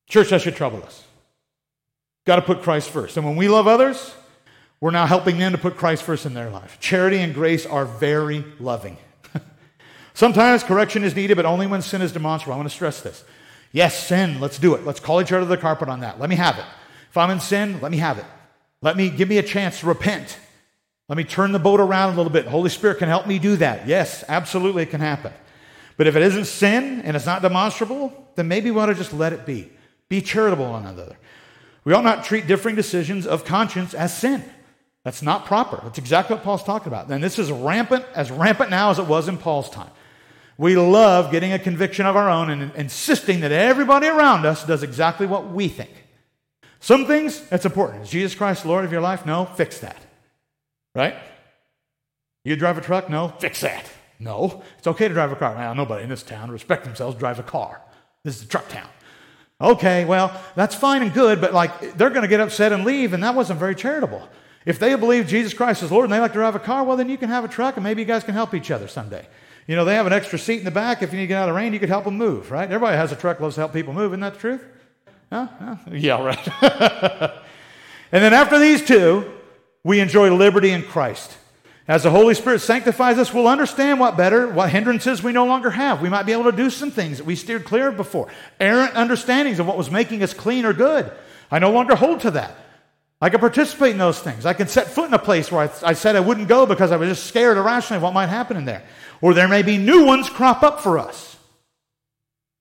Church, 0.08 0.30
that 0.30 0.42
should 0.42 0.56
trouble 0.56 0.82
us. 0.84 1.04
Got 2.26 2.38
to 2.38 2.42
put 2.42 2.62
Christ 2.62 2.92
first. 2.92 3.18
And 3.18 3.26
when 3.26 3.36
we 3.36 3.50
love 3.50 3.68
others, 3.68 4.16
we're 4.80 4.92
now 4.92 5.06
helping 5.06 5.38
them 5.38 5.52
to 5.52 5.58
put 5.58 5.76
Christ 5.76 6.04
first 6.04 6.26
in 6.26 6.34
their 6.34 6.50
life. 6.50 6.78
Charity 6.80 7.18
and 7.18 7.34
grace 7.34 7.66
are 7.66 7.84
very 7.84 8.46
loving. 8.58 8.96
Sometimes 10.14 10.64
correction 10.64 11.04
is 11.04 11.14
needed, 11.14 11.36
but 11.36 11.46
only 11.46 11.68
when 11.68 11.82
sin 11.82 12.02
is 12.02 12.14
demonstrable. 12.14 12.54
I 12.54 12.56
want 12.56 12.70
to 12.70 12.74
stress 12.74 13.02
this. 13.02 13.26
Yes, 13.72 14.08
sin, 14.08 14.40
let's 14.40 14.60
do 14.60 14.76
it. 14.76 14.86
Let's 14.86 15.00
call 15.00 15.22
each 15.22 15.32
other 15.32 15.46
the 15.46 15.58
carpet 15.58 15.90
on 15.90 16.02
that. 16.02 16.20
Let 16.20 16.30
me 16.30 16.36
have 16.36 16.58
it. 16.58 16.66
If 17.10 17.18
I'm 17.18 17.30
in 17.30 17.40
sin, 17.40 17.80
let 17.82 17.92
me 17.92 17.98
have 17.98 18.18
it. 18.18 18.26
Let 18.82 18.98
me 18.98 19.10
give 19.10 19.30
me 19.30 19.38
a 19.38 19.44
chance 19.44 19.80
to 19.82 19.88
repent. 19.88 20.38
Let 21.08 21.18
me 21.18 21.24
turn 21.24 21.52
the 21.52 21.60
boat 21.60 21.80
around 21.80 22.14
a 22.14 22.18
little 22.18 22.32
bit. 22.32 22.48
Holy 22.48 22.70
Spirit 22.70 22.98
can 22.98 23.10
help 23.10 23.28
me 23.28 23.38
do 23.38 23.56
that. 23.58 23.88
Yes, 23.88 24.24
absolutely, 24.28 24.84
it 24.84 24.90
can 24.90 25.02
happen. 25.02 25.34
But 25.98 26.08
if 26.08 26.16
it 26.16 26.22
isn't 26.24 26.46
sin 26.46 27.02
and 27.02 27.16
it's 27.16 27.26
not 27.26 27.42
demonstrable, 27.42 28.30
then 28.36 28.48
maybe 28.48 28.72
we 28.72 28.80
ought 28.80 28.88
to 28.88 28.96
just 28.96 29.14
let 29.14 29.34
it 29.34 29.46
be. 29.46 29.72
Be 30.10 30.22
charitable 30.22 30.70
one 30.70 30.86
another. 30.86 31.18
We 31.84 31.94
ought 31.94 32.04
not 32.04 32.24
treat 32.24 32.48
differing 32.48 32.76
decisions 32.76 33.28
of 33.28 33.46
conscience 33.46 33.94
as 33.94 34.16
sin. 34.16 34.44
That's 35.04 35.22
not 35.22 35.46
proper. 35.46 35.80
That's 35.84 35.98
exactly 35.98 36.36
what 36.36 36.44
Paul's 36.44 36.64
talking 36.64 36.88
about. 36.88 37.10
And 37.10 37.24
this 37.24 37.40
is 37.40 37.52
rampant, 37.52 38.06
as 38.16 38.30
rampant 38.30 38.70
now 38.70 38.92
as 38.92 39.00
it 39.00 39.08
was 39.08 39.28
in 39.28 39.38
Paul's 39.38 39.70
time. 39.70 39.90
We 40.62 40.78
love 40.78 41.32
getting 41.32 41.54
a 41.54 41.58
conviction 41.58 42.06
of 42.06 42.16
our 42.16 42.30
own 42.30 42.52
and 42.52 42.72
insisting 42.76 43.40
that 43.40 43.52
everybody 43.52 44.06
around 44.06 44.46
us 44.46 44.64
does 44.64 44.84
exactly 44.84 45.26
what 45.26 45.50
we 45.50 45.68
think. 45.68 45.90
Some 46.80 47.08
things, 47.08 47.42
that's 47.50 47.66
important. 47.66 48.04
Is 48.04 48.12
Jesus 48.12 48.36
Christ 48.36 48.64
Lord 48.64 48.86
of 48.86 48.92
your 48.92 49.02
life? 49.02 49.26
No, 49.26 49.46
fix 49.46 49.80
that. 49.80 49.98
Right? 50.94 51.16
You 52.44 52.56
drive 52.56 52.78
a 52.78 52.82
truck? 52.82 53.10
No, 53.10 53.30
fix 53.30 53.62
that. 53.62 53.90
No, 54.20 54.62
it's 54.78 54.86
okay 54.86 55.08
to 55.08 55.14
drive 55.16 55.32
a 55.32 55.36
car. 55.36 55.56
Now, 55.56 55.74
nobody 55.74 56.04
in 56.04 56.10
this 56.10 56.22
town, 56.22 56.52
respect 56.52 56.84
themselves, 56.84 57.18
drives 57.18 57.40
a 57.40 57.44
car. 57.44 57.82
This 58.24 58.38
is 58.38 58.44
a 58.44 58.48
truck 58.48 58.70
town. 58.70 58.88
Okay, 59.60 60.06
well, 60.06 60.40
that's 60.54 60.76
fine 60.76 61.02
and 61.02 61.12
good, 61.12 61.42
but 61.42 61.56
like 61.56 61.98
they're 61.98 62.12
going 62.12 62.22
to 62.22 62.28
get 62.28 62.40
upset 62.40 62.72
and 62.72 62.86
leave, 62.86 63.14
and 63.14 63.24
that 63.24 63.34
wasn't 63.34 63.58
very 63.58 63.74
charitable. 63.74 64.30
If 64.68 64.78
they 64.78 64.94
believe 64.94 65.26
Jesus 65.26 65.56
Christ 65.56 65.82
is 65.82 65.92
Lord 65.92 66.04
and 66.04 66.14
they 66.14 66.20
like 66.20 66.34
to 66.34 66.38
drive 66.38 66.54
a 66.54 66.60
car, 66.60 66.84
well, 66.84 66.98
then 66.98 67.10
you 67.10 67.18
can 67.18 67.30
have 67.30 67.44
a 67.44 67.48
truck 67.48 67.78
and 67.78 67.84
maybe 67.84 68.04
you 68.04 68.08
guys 68.08 68.24
can 68.24 68.36
help 68.36 68.54
each 68.54 68.70
other 68.70 68.88
someday. 68.88 69.26
You 69.72 69.78
know, 69.78 69.86
they 69.86 69.96
have 69.96 70.06
an 70.06 70.12
extra 70.12 70.38
seat 70.38 70.60
in 70.60 70.66
the 70.66 70.72
back. 70.72 71.02
If 71.02 71.14
you 71.14 71.18
need 71.18 71.24
to 71.24 71.28
get 71.28 71.38
out 71.38 71.48
of 71.48 71.56
the 71.56 71.58
rain, 71.58 71.72
you 71.72 71.80
could 71.80 71.88
help 71.88 72.04
them 72.04 72.18
move, 72.18 72.52
right? 72.52 72.70
Everybody 72.70 72.98
has 72.98 73.14
a 73.14 73.16
truck, 73.16 73.40
loves 73.40 73.56
to 73.56 73.62
help 73.62 73.72
people 73.72 73.94
move. 73.94 74.12
Isn't 74.12 74.20
that 74.20 74.34
the 74.34 74.40
truth? 74.40 74.66
Huh? 75.32 75.48
Yeah, 75.90 76.22
right. 76.22 76.46
and 78.12 78.22
then 78.22 78.34
after 78.34 78.60
these 78.60 78.86
two, 78.86 79.32
we 79.82 80.02
enjoy 80.02 80.36
liberty 80.36 80.72
in 80.72 80.84
Christ. 80.84 81.38
As 81.88 82.04
the 82.04 82.10
Holy 82.10 82.34
Spirit 82.34 82.60
sanctifies 82.60 83.18
us, 83.18 83.34
we'll 83.34 83.48
understand 83.48 84.02
what 84.02 84.18
better, 84.18 84.50
what 84.50 84.70
hindrances 84.70 85.24
we 85.24 85.32
no 85.32 85.46
longer 85.46 85.70
have. 85.70 86.02
We 86.02 86.10
might 86.10 86.26
be 86.26 86.34
able 86.34 86.52
to 86.52 86.52
do 86.52 86.70
some 86.70 86.92
things 86.92 87.20
that 87.20 87.26
we 87.26 87.38
steered 87.38 87.64
clear 87.64 87.88
of 87.88 87.96
before. 87.96 88.28
Errant 88.60 88.98
understandings 88.98 89.60
of 89.60 89.68
what 89.68 89.78
was 89.78 89.90
making 89.90 90.22
us 90.22 90.34
clean 90.34 90.66
or 90.66 90.74
good. 90.74 91.10
I 91.50 91.60
no 91.60 91.72
longer 91.72 91.96
hold 91.96 92.20
to 92.22 92.32
that. 92.32 92.58
I 93.22 93.30
can 93.30 93.40
participate 93.40 93.92
in 93.92 94.00
those 94.00 94.20
things. 94.20 94.46
I 94.46 94.54
can 94.54 94.68
set 94.68 94.88
foot 94.88 95.08
in 95.08 95.14
a 95.14 95.20
place 95.20 95.50
where 95.50 95.70
I, 95.70 95.90
I 95.92 95.94
said 95.94 96.18
I 96.18 96.22
wouldn't 96.22 96.48
go 96.50 96.66
because 96.66 96.92
I 96.92 96.98
was 96.98 97.08
just 97.08 97.28
scared 97.28 97.56
irrationally 97.56 97.98
of 97.98 98.04
what 98.04 98.14
might 98.14 98.28
happen 98.28 98.58
in 98.58 98.66
there 98.66 98.84
or 99.22 99.34
there 99.34 99.48
may 99.48 99.62
be 99.62 99.78
new 99.78 100.06
ones 100.06 100.30
crop 100.30 100.64
up 100.64 100.82
for 100.82 100.98
us. 100.98 101.32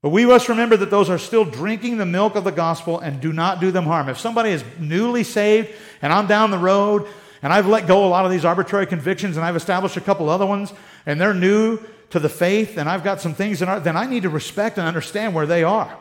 But 0.02 0.10
we 0.10 0.24
must 0.24 0.48
remember 0.48 0.76
that 0.78 0.90
those 0.90 1.10
are 1.10 1.18
still 1.18 1.44
drinking 1.44 1.98
the 1.98 2.06
milk 2.06 2.34
of 2.34 2.44
the 2.44 2.52
gospel 2.52 2.98
and 3.00 3.20
do 3.20 3.32
not 3.32 3.60
do 3.60 3.70
them 3.70 3.84
harm. 3.84 4.08
If 4.08 4.18
somebody 4.18 4.50
is 4.50 4.64
newly 4.78 5.24
saved 5.24 5.70
and 6.00 6.12
I'm 6.12 6.26
down 6.26 6.50
the 6.50 6.58
road 6.58 7.06
and 7.42 7.52
I've 7.52 7.66
let 7.66 7.86
go 7.86 8.06
a 8.06 8.08
lot 8.08 8.24
of 8.24 8.30
these 8.30 8.44
arbitrary 8.44 8.86
convictions 8.86 9.36
and 9.36 9.44
I've 9.44 9.56
established 9.56 9.98
a 9.98 10.00
couple 10.00 10.30
other 10.30 10.46
ones 10.46 10.72
and 11.04 11.20
they're 11.20 11.34
new 11.34 11.78
to 12.10 12.18
the 12.18 12.30
faith 12.30 12.78
and 12.78 12.88
I've 12.88 13.04
got 13.04 13.20
some 13.20 13.34
things 13.34 13.60
in 13.60 13.68
our, 13.68 13.78
then 13.78 13.96
I 13.96 14.06
need 14.06 14.22
to 14.22 14.30
respect 14.30 14.78
and 14.78 14.86
understand 14.86 15.34
where 15.34 15.46
they 15.46 15.64
are. 15.64 15.94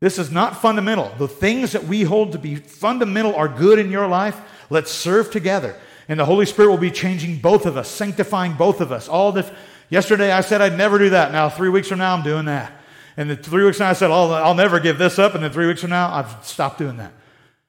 This 0.00 0.18
is 0.18 0.30
not 0.32 0.60
fundamental. 0.60 1.12
The 1.18 1.28
things 1.28 1.72
that 1.72 1.84
we 1.84 2.02
hold 2.02 2.32
to 2.32 2.38
be 2.38 2.56
fundamental 2.56 3.34
are 3.36 3.48
good 3.48 3.78
in 3.78 3.90
your 3.90 4.08
life. 4.08 4.40
Let's 4.70 4.90
serve 4.90 5.30
together. 5.30 5.76
And 6.08 6.18
the 6.18 6.24
Holy 6.24 6.46
Spirit 6.46 6.70
will 6.70 6.78
be 6.78 6.90
changing 6.90 7.38
both 7.38 7.66
of 7.66 7.76
us, 7.76 7.88
sanctifying 7.88 8.54
both 8.54 8.80
of 8.80 8.90
us. 8.90 9.08
All 9.08 9.30
the 9.30 9.48
Yesterday 9.90 10.32
I 10.32 10.40
said 10.40 10.60
I'd 10.60 10.78
never 10.78 10.98
do 10.98 11.10
that. 11.10 11.32
Now, 11.32 11.48
three 11.48 11.68
weeks 11.68 11.88
from 11.88 11.98
now, 11.98 12.14
I'm 12.14 12.22
doing 12.22 12.46
that. 12.46 12.72
And 13.16 13.28
then 13.28 13.36
three 13.36 13.64
weeks 13.64 13.76
from 13.76 13.84
now, 13.84 13.90
I 13.90 13.94
said, 13.94 14.10
oh, 14.10 14.30
I'll 14.32 14.54
never 14.54 14.80
give 14.80 14.96
this 14.96 15.18
up. 15.18 15.34
And 15.34 15.44
then 15.44 15.50
three 15.50 15.66
weeks 15.66 15.80
from 15.80 15.90
now, 15.90 16.12
I've 16.12 16.46
stopped 16.46 16.78
doing 16.78 16.96
that. 16.96 17.12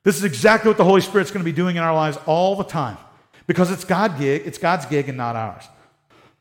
This 0.03 0.17
is 0.17 0.23
exactly 0.23 0.69
what 0.69 0.77
the 0.77 0.85
Holy 0.85 1.01
Spirit's 1.01 1.31
going 1.31 1.43
to 1.43 1.51
be 1.51 1.55
doing 1.55 1.75
in 1.75 1.83
our 1.83 1.93
lives 1.93 2.17
all 2.25 2.55
the 2.55 2.63
time 2.63 2.97
because 3.47 3.71
it's, 3.71 3.83
God 3.83 4.17
gig, 4.17 4.43
it's 4.45 4.57
God's 4.57 4.85
gig 4.85 5.09
and 5.09 5.17
not 5.17 5.35
ours. 5.35 5.67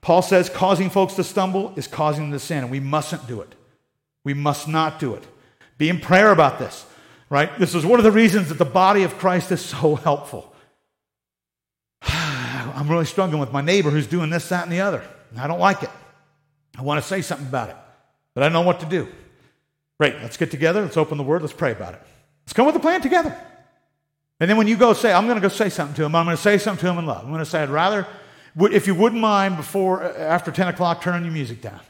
Paul 0.01 0.23
says 0.23 0.49
causing 0.49 0.91
folks 0.91 1.15
to 1.15 1.25
stumble 1.25 1.75
is 1.77 1.87
causing 1.87 2.25
them 2.25 2.33
to 2.33 2.39
sin, 2.39 2.59
and 2.59 2.71
we 2.71 2.81
mustn't 2.81 3.27
do 3.27 3.41
it. 3.41 3.55
We 4.25 4.35
must 4.35 4.69
not 4.69 4.99
do 4.99 5.15
it. 5.15 5.25
Be 5.77 5.89
in 5.89 6.01
prayer 6.01 6.31
about 6.31 6.59
this, 6.59 6.87
right? 7.29 7.51
This 7.59 7.75
is 7.75 7.85
one 7.85 7.99
of 7.99 8.05
the 8.05 8.13
reasons 8.13 8.49
that 8.49 8.59
the 8.59 8.65
body 8.65 9.03
of 9.03 9.19
Christ 9.19 9.51
is 9.53 9.61
so 9.61 9.95
helpful. 10.07 10.55
I'm 12.03 12.89
really 12.89 13.07
struggling 13.07 13.41
with 13.41 13.53
my 13.53 13.61
neighbor 13.61 13.91
who's 13.91 14.07
doing 14.07 14.31
this, 14.31 14.49
that, 14.49 14.63
and 14.63 14.73
the 14.73 14.81
other. 14.81 15.03
I 15.37 15.47
don't 15.47 15.61
like 15.61 15.83
it. 15.83 15.91
I 16.77 16.83
want 16.83 17.03
to 17.03 17.07
say 17.07 17.23
something 17.23 17.47
about 17.47 17.71
it, 17.71 17.77
but 18.35 18.43
I 18.43 18.47
don't 18.47 18.53
know 18.53 18.63
what 18.63 18.81
to 18.81 18.87
do. 18.87 19.09
Great, 19.99 20.15
let's 20.23 20.37
get 20.37 20.51
together. 20.51 20.83
Let's 20.83 20.97
open 20.97 21.19
the 21.19 21.25
Word. 21.25 21.43
Let's 21.43 21.53
pray 21.53 21.73
about 21.73 21.95
it. 21.95 22.03
Let's 22.45 22.53
come 22.55 22.67
with 22.67 22.77
a 22.77 22.81
plan 22.81 23.03
together. 23.03 23.37
And 24.41 24.49
then 24.49 24.57
when 24.57 24.67
you 24.67 24.77
go 24.77 24.95
say, 24.95 25.13
I'm 25.13 25.27
going 25.27 25.37
to 25.37 25.43
go 25.43 25.49
say 25.49 25.69
something 25.69 25.95
to 25.97 26.05
him, 26.05 26.15
I'm 26.15 26.25
going 26.25 26.37
to 26.37 26.43
say 26.43 26.57
something 26.57 26.81
to 26.87 26.91
him 26.91 26.99
in 26.99 27.07
love. 27.07 27.23
I'm 27.23 27.29
going 27.31 27.41
to 27.41 27.45
say, 27.45 27.63
I'd 27.63 27.69
rather, 27.69 28.07
if 28.59 28.87
you 28.87 28.95
wouldn't 28.95 29.21
mind, 29.21 29.59
before, 29.59 30.03
uh, 30.03 30.17
after 30.17 30.51
10 30.51 30.69
o'clock, 30.69 31.03
turn 31.03 31.23
your 31.23 31.33
music 31.33 31.61
down. 31.61 31.81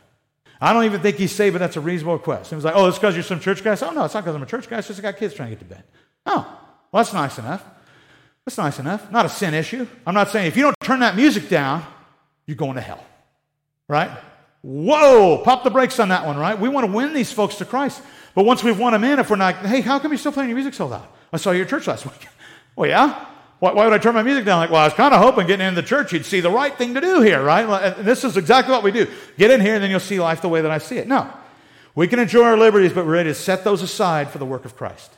I 0.60 0.72
don't 0.72 0.84
even 0.84 1.00
think 1.00 1.16
he's 1.16 1.32
saved, 1.32 1.54
but 1.54 1.60
that's 1.60 1.76
a 1.76 1.80
reasonable 1.80 2.14
request. 2.14 2.50
He 2.50 2.56
was 2.56 2.64
like, 2.64 2.74
oh, 2.74 2.88
it's 2.88 2.98
because 2.98 3.14
you're 3.14 3.22
some 3.22 3.38
church 3.40 3.62
guy? 3.62 3.76
oh, 3.80 3.92
no, 3.92 4.04
it's 4.04 4.14
not 4.14 4.24
because 4.24 4.34
I'm 4.34 4.42
a 4.42 4.46
church 4.46 4.68
guy. 4.68 4.78
It's 4.78 4.88
just 4.88 4.98
I 4.98 5.02
got 5.02 5.16
kids 5.16 5.32
trying 5.32 5.50
to 5.50 5.56
get 5.56 5.60
to 5.60 5.74
bed. 5.74 5.84
Oh, 6.26 6.58
well, 6.90 7.02
that's 7.02 7.14
nice 7.14 7.38
enough. 7.38 7.64
That's 8.44 8.58
nice 8.58 8.78
enough. 8.80 9.10
Not 9.12 9.26
a 9.26 9.28
sin 9.28 9.54
issue. 9.54 9.86
I'm 10.04 10.14
not 10.14 10.30
saying 10.30 10.48
if 10.48 10.56
you 10.56 10.64
don't 10.64 10.76
turn 10.80 11.00
that 11.00 11.14
music 11.14 11.48
down, 11.48 11.84
you're 12.46 12.56
going 12.56 12.74
to 12.74 12.80
hell 12.80 13.04
right? 13.90 14.10
Whoa, 14.62 15.38
pop 15.42 15.64
the 15.64 15.70
brakes 15.70 15.98
on 15.98 16.10
that 16.10 16.24
one, 16.24 16.36
right? 16.36 16.58
We 16.58 16.68
want 16.68 16.86
to 16.86 16.92
win 16.92 17.12
these 17.12 17.32
folks 17.32 17.56
to 17.56 17.64
Christ. 17.64 18.00
But 18.34 18.44
once 18.44 18.62
we've 18.62 18.78
won 18.78 18.92
them 18.92 19.02
in, 19.02 19.18
if 19.18 19.28
we're 19.28 19.36
not, 19.36 19.56
hey, 19.66 19.80
how 19.80 19.98
come 19.98 20.12
you're 20.12 20.18
still 20.18 20.30
playing 20.30 20.48
your 20.48 20.56
music 20.56 20.74
so 20.74 20.86
loud? 20.86 21.06
I 21.32 21.38
saw 21.38 21.50
your 21.50 21.66
church 21.66 21.88
last 21.88 22.04
week. 22.06 22.28
well, 22.76 22.88
yeah? 22.88 23.26
Why, 23.58 23.72
why, 23.72 23.84
would 23.84 23.92
I 23.92 23.98
turn 23.98 24.14
my 24.14 24.22
music 24.22 24.44
down? 24.44 24.58
Like, 24.58 24.70
well, 24.70 24.80
I 24.80 24.84
was 24.84 24.94
kind 24.94 25.12
of 25.12 25.20
hoping 25.20 25.48
getting 25.48 25.66
into 25.66 25.80
the 25.80 25.86
church 25.86 26.12
you'd 26.12 26.24
see 26.24 26.40
the 26.40 26.50
right 26.50 26.72
thing 26.72 26.94
to 26.94 27.00
do 27.00 27.20
here, 27.20 27.42
right? 27.42 27.66
And 27.96 28.06
this 28.06 28.22
is 28.22 28.36
exactly 28.36 28.72
what 28.72 28.84
we 28.84 28.92
do. 28.92 29.08
Get 29.36 29.50
in 29.50 29.60
here 29.60 29.74
and 29.74 29.82
then 29.82 29.90
you'll 29.90 29.98
see 29.98 30.20
life 30.20 30.40
the 30.40 30.48
way 30.48 30.60
that 30.60 30.70
I 30.70 30.78
see 30.78 30.98
it. 30.98 31.08
No. 31.08 31.28
We 31.96 32.06
can 32.06 32.20
enjoy 32.20 32.44
our 32.44 32.56
liberties, 32.56 32.92
but 32.92 33.04
we're 33.04 33.14
ready 33.14 33.30
to 33.30 33.34
set 33.34 33.64
those 33.64 33.82
aside 33.82 34.30
for 34.30 34.38
the 34.38 34.46
work 34.46 34.64
of 34.64 34.76
Christ. 34.76 35.10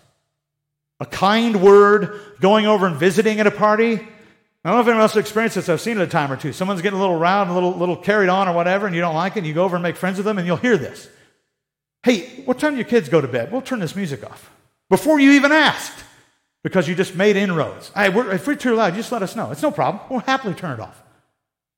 A 0.99 1.05
kind 1.05 1.61
word, 1.61 2.19
going 2.41 2.67
over 2.67 2.87
and 2.87 2.97
visiting 2.97 3.39
at 3.39 3.47
a 3.47 3.51
party, 3.51 4.09
I 4.65 4.69
don't 4.69 4.77
know 4.77 4.83
if 4.83 4.87
anyone 4.87 5.03
else 5.03 5.17
experienced 5.17 5.57
this. 5.57 5.69
I've 5.69 5.81
seen 5.81 5.99
it 5.99 6.03
a 6.03 6.07
time 6.07 6.31
or 6.31 6.37
two. 6.37 6.53
Someone's 6.53 6.83
getting 6.83 6.99
a 6.99 7.01
little 7.01 7.19
round, 7.19 7.51
a 7.51 7.55
little, 7.55 7.77
little 7.77 7.97
carried 7.97 8.29
on 8.29 8.49
or 8.49 8.55
whatever, 8.55 8.87
and 8.87 8.95
you 8.95 9.01
don't 9.01 9.15
like 9.15 9.33
it, 9.33 9.41
and 9.41 9.47
you 9.47 9.55
go 9.55 9.65
over 9.65 9.77
and 9.77 9.83
make 9.83 9.97
friends 9.97 10.19
with 10.19 10.25
them, 10.25 10.39
and 10.39 10.47
you'll 10.47 10.57
hear 10.57 10.77
this. 10.77 11.09
Hey, 12.05 12.43
what 12.45 12.59
time 12.59 12.73
do 12.73 12.77
your 12.77 12.87
kids 12.87 13.09
go 13.09 13.21
to 13.21 13.29
bed? 13.29 13.51
We'll 13.51 13.63
turn 13.63 13.81
this 13.81 13.97
music 13.97 14.25
off. 14.25 14.51
Before 14.89 15.19
you 15.19 15.33
even 15.33 15.51
asked, 15.53 16.05
because 16.63 16.87
you 16.87 16.95
just 16.95 17.17
made 17.17 17.37
inroads. 17.37 17.91
Hey, 17.95 18.09
we're, 18.09 18.31
if 18.33 18.47
we're 18.47 18.55
too 18.55 18.75
loud, 18.75 18.95
just 18.95 19.11
let 19.11 19.23
us 19.23 19.35
know. 19.35 19.51
It's 19.51 19.63
no 19.63 19.73
problem. 19.73 20.05
We'll 20.09 20.21
happily 20.21 20.55
turn 20.55 20.73
it 20.73 20.81
off. 20.81 21.03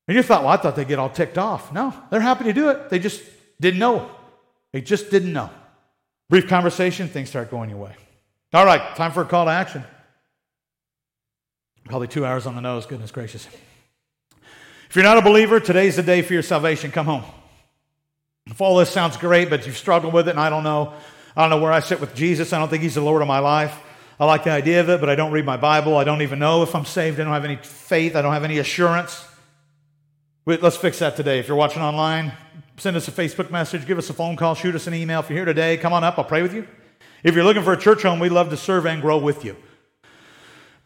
And 0.06 0.16
you 0.16 0.22
thought, 0.22 0.42
well, 0.42 0.52
I 0.52 0.56
thought 0.58 0.76
they'd 0.76 0.88
get 0.88 0.98
all 0.98 1.08
ticked 1.08 1.38
off. 1.38 1.72
No, 1.72 1.94
they're 2.10 2.20
happy 2.20 2.44
to 2.44 2.52
do 2.52 2.68
it. 2.68 2.90
They 2.90 2.98
just 2.98 3.22
didn't 3.60 3.80
know. 3.80 4.10
They 4.72 4.82
just 4.82 5.10
didn't 5.10 5.32
know. 5.32 5.48
Brief 6.28 6.48
conversation, 6.48 7.08
things 7.08 7.30
start 7.30 7.50
going 7.50 7.70
your 7.70 7.78
way. 7.78 7.94
All 8.52 8.66
right, 8.66 8.94
time 8.96 9.12
for 9.12 9.22
a 9.22 9.26
call 9.26 9.46
to 9.46 9.50
action. 9.50 9.84
Probably 11.84 12.08
two 12.08 12.24
hours 12.24 12.46
on 12.46 12.54
the 12.54 12.60
nose, 12.60 12.86
goodness 12.86 13.10
gracious. 13.10 13.46
If 14.88 14.96
you're 14.96 15.04
not 15.04 15.18
a 15.18 15.22
believer, 15.22 15.60
today's 15.60 15.96
the 15.96 16.02
day 16.02 16.22
for 16.22 16.32
your 16.32 16.42
salvation. 16.42 16.90
Come 16.90 17.06
home. 17.06 17.24
If 18.46 18.60
all 18.60 18.76
this 18.76 18.90
sounds 18.90 19.16
great, 19.16 19.50
but 19.50 19.66
you've 19.66 19.76
struggled 19.76 20.14
with 20.14 20.28
it, 20.28 20.32
and 20.32 20.40
I 20.40 20.50
don't 20.50 20.64
know, 20.64 20.94
I 21.36 21.42
don't 21.42 21.50
know 21.50 21.60
where 21.60 21.72
I 21.72 21.80
sit 21.80 22.00
with 22.00 22.14
Jesus. 22.14 22.52
I 22.52 22.58
don't 22.58 22.68
think 22.68 22.82
He's 22.82 22.94
the 22.94 23.00
Lord 23.00 23.20
of 23.22 23.28
my 23.28 23.38
life. 23.38 23.76
I 24.18 24.26
like 24.26 24.44
the 24.44 24.50
idea 24.50 24.80
of 24.80 24.88
it, 24.88 25.00
but 25.00 25.10
I 25.10 25.14
don't 25.14 25.32
read 25.32 25.44
my 25.44 25.56
Bible. 25.56 25.96
I 25.96 26.04
don't 26.04 26.22
even 26.22 26.38
know 26.38 26.62
if 26.62 26.74
I'm 26.74 26.84
saved. 26.84 27.18
I 27.18 27.24
don't 27.24 27.32
have 27.32 27.44
any 27.44 27.56
faith. 27.56 28.14
I 28.14 28.22
don't 28.22 28.32
have 28.32 28.44
any 28.44 28.58
assurance. 28.58 29.26
Wait, 30.46 30.62
let's 30.62 30.76
fix 30.76 31.00
that 31.00 31.16
today. 31.16 31.38
If 31.38 31.48
you're 31.48 31.56
watching 31.56 31.82
online, 31.82 32.32
send 32.76 32.96
us 32.96 33.08
a 33.08 33.10
Facebook 33.10 33.50
message, 33.50 33.86
give 33.86 33.98
us 33.98 34.10
a 34.10 34.14
phone 34.14 34.36
call, 34.36 34.54
shoot 34.54 34.74
us 34.74 34.86
an 34.86 34.94
email. 34.94 35.20
If 35.20 35.30
you're 35.30 35.38
here 35.38 35.44
today, 35.46 35.76
come 35.76 35.92
on 35.92 36.04
up. 36.04 36.18
I'll 36.18 36.24
pray 36.24 36.42
with 36.42 36.54
you. 36.54 36.68
If 37.22 37.34
you're 37.34 37.44
looking 37.44 37.62
for 37.62 37.72
a 37.72 37.78
church 37.78 38.02
home, 38.02 38.20
we'd 38.20 38.30
love 38.30 38.50
to 38.50 38.56
serve 38.56 38.86
and 38.86 39.00
grow 39.02 39.18
with 39.18 39.44
you. 39.44 39.56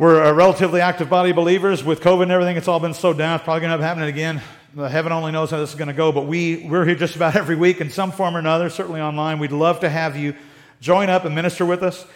We're 0.00 0.22
a 0.22 0.32
relatively 0.32 0.80
active 0.80 1.10
body 1.10 1.30
of 1.30 1.36
believers. 1.36 1.82
With 1.82 2.00
COVID 2.02 2.22
and 2.22 2.30
everything, 2.30 2.56
it's 2.56 2.68
all 2.68 2.78
been 2.78 2.94
slowed 2.94 3.18
down. 3.18 3.34
It's 3.34 3.42
probably 3.42 3.62
going 3.62 3.76
to 3.76 3.84
happen 3.84 4.04
again. 4.04 4.40
Heaven 4.76 5.10
only 5.10 5.32
knows 5.32 5.50
how 5.50 5.58
this 5.58 5.70
is 5.70 5.74
going 5.74 5.88
to 5.88 5.92
go, 5.92 6.12
but 6.12 6.28
we, 6.28 6.68
we're 6.70 6.84
here 6.84 6.94
just 6.94 7.16
about 7.16 7.34
every 7.36 7.56
week 7.56 7.80
in 7.80 7.90
some 7.90 8.12
form 8.12 8.36
or 8.36 8.38
another, 8.38 8.70
certainly 8.70 9.00
online. 9.00 9.40
We'd 9.40 9.50
love 9.50 9.80
to 9.80 9.88
have 9.88 10.16
you 10.16 10.36
join 10.80 11.10
up 11.10 11.24
and 11.24 11.34
minister 11.34 11.66
with 11.66 11.82
us. 11.82 12.06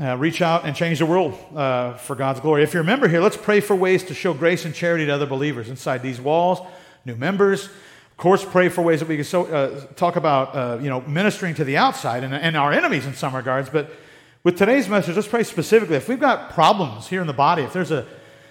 Uh, 0.00 0.16
reach 0.18 0.40
out 0.40 0.64
and 0.64 0.76
change 0.76 1.00
the 1.00 1.06
world 1.06 1.36
uh, 1.56 1.94
for 1.94 2.14
God's 2.14 2.38
glory. 2.38 2.62
If 2.62 2.74
you're 2.74 2.84
a 2.84 2.86
member 2.86 3.08
here, 3.08 3.20
let's 3.20 3.36
pray 3.36 3.58
for 3.58 3.74
ways 3.74 4.04
to 4.04 4.14
show 4.14 4.32
grace 4.32 4.64
and 4.64 4.72
charity 4.72 5.06
to 5.06 5.12
other 5.12 5.26
believers 5.26 5.68
inside 5.68 6.02
these 6.02 6.20
walls, 6.20 6.60
new 7.04 7.16
members. 7.16 7.64
Of 7.64 8.16
course, 8.18 8.44
pray 8.44 8.68
for 8.68 8.82
ways 8.82 9.00
that 9.00 9.08
we 9.08 9.16
can 9.16 9.24
so, 9.24 9.46
uh, 9.46 9.80
talk 9.96 10.14
about, 10.14 10.54
uh, 10.54 10.78
you 10.80 10.88
know, 10.88 11.00
ministering 11.00 11.56
to 11.56 11.64
the 11.64 11.76
outside 11.76 12.22
and, 12.22 12.32
and 12.32 12.56
our 12.56 12.72
enemies 12.72 13.04
in 13.04 13.14
some 13.14 13.34
regards. 13.34 13.68
But 13.68 13.90
with 14.42 14.56
today's 14.58 14.88
message, 14.88 15.16
let's 15.16 15.28
pray 15.28 15.42
specifically. 15.42 15.96
If 15.96 16.08
we've 16.08 16.20
got 16.20 16.50
problems 16.50 17.08
here 17.08 17.20
in 17.20 17.26
the 17.26 17.32
body, 17.32 17.62
if 17.62 17.72
there's 17.72 17.90
a, 17.90 18.06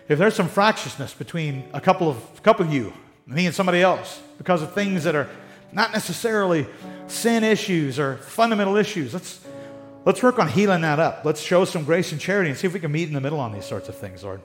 if 0.08 0.20
there's 0.20 0.36
some 0.36 0.48
fractiousness 0.48 1.14
between 1.14 1.70
a 1.74 1.82
couple 1.82 2.10
of, 2.10 2.18
a 2.38 2.42
couple 2.42 2.66
of 2.66 2.74
you, 2.74 2.94
me 3.26 3.46
and 3.46 3.56
somebody 3.56 3.82
else, 3.82 4.22
because 4.38 4.62
of 4.62 4.74
things 4.74 5.04
that 5.04 5.16
are 5.16 5.30
not 5.72 5.92
necessarily 5.92 6.68
sin 7.08 7.44
issues 7.44 8.00
or 8.00 8.18
fundamental 8.18 8.76
issues, 8.76 9.14
let's 9.14 9.40
Let's 10.06 10.24
work 10.24 10.40
on 10.40 10.48
healing 10.48 10.82
that 10.82 11.00
up. 11.00 11.26
Let's 11.26 11.42
show 11.42 11.66
some 11.66 11.84
grace 11.84 12.12
and 12.12 12.22
charity 12.22 12.50
and 12.50 12.58
see 12.58 12.68
if 12.68 12.74
we 12.74 12.80
can 12.80 12.92
meet 12.92 13.08
in 13.08 13.14
the 13.14 13.22
middle 13.22 13.40
on 13.40 13.52
these 13.52 13.66
sorts 13.66 13.90
of 13.90 13.98
things, 13.98 14.24
Lord. 14.24 14.42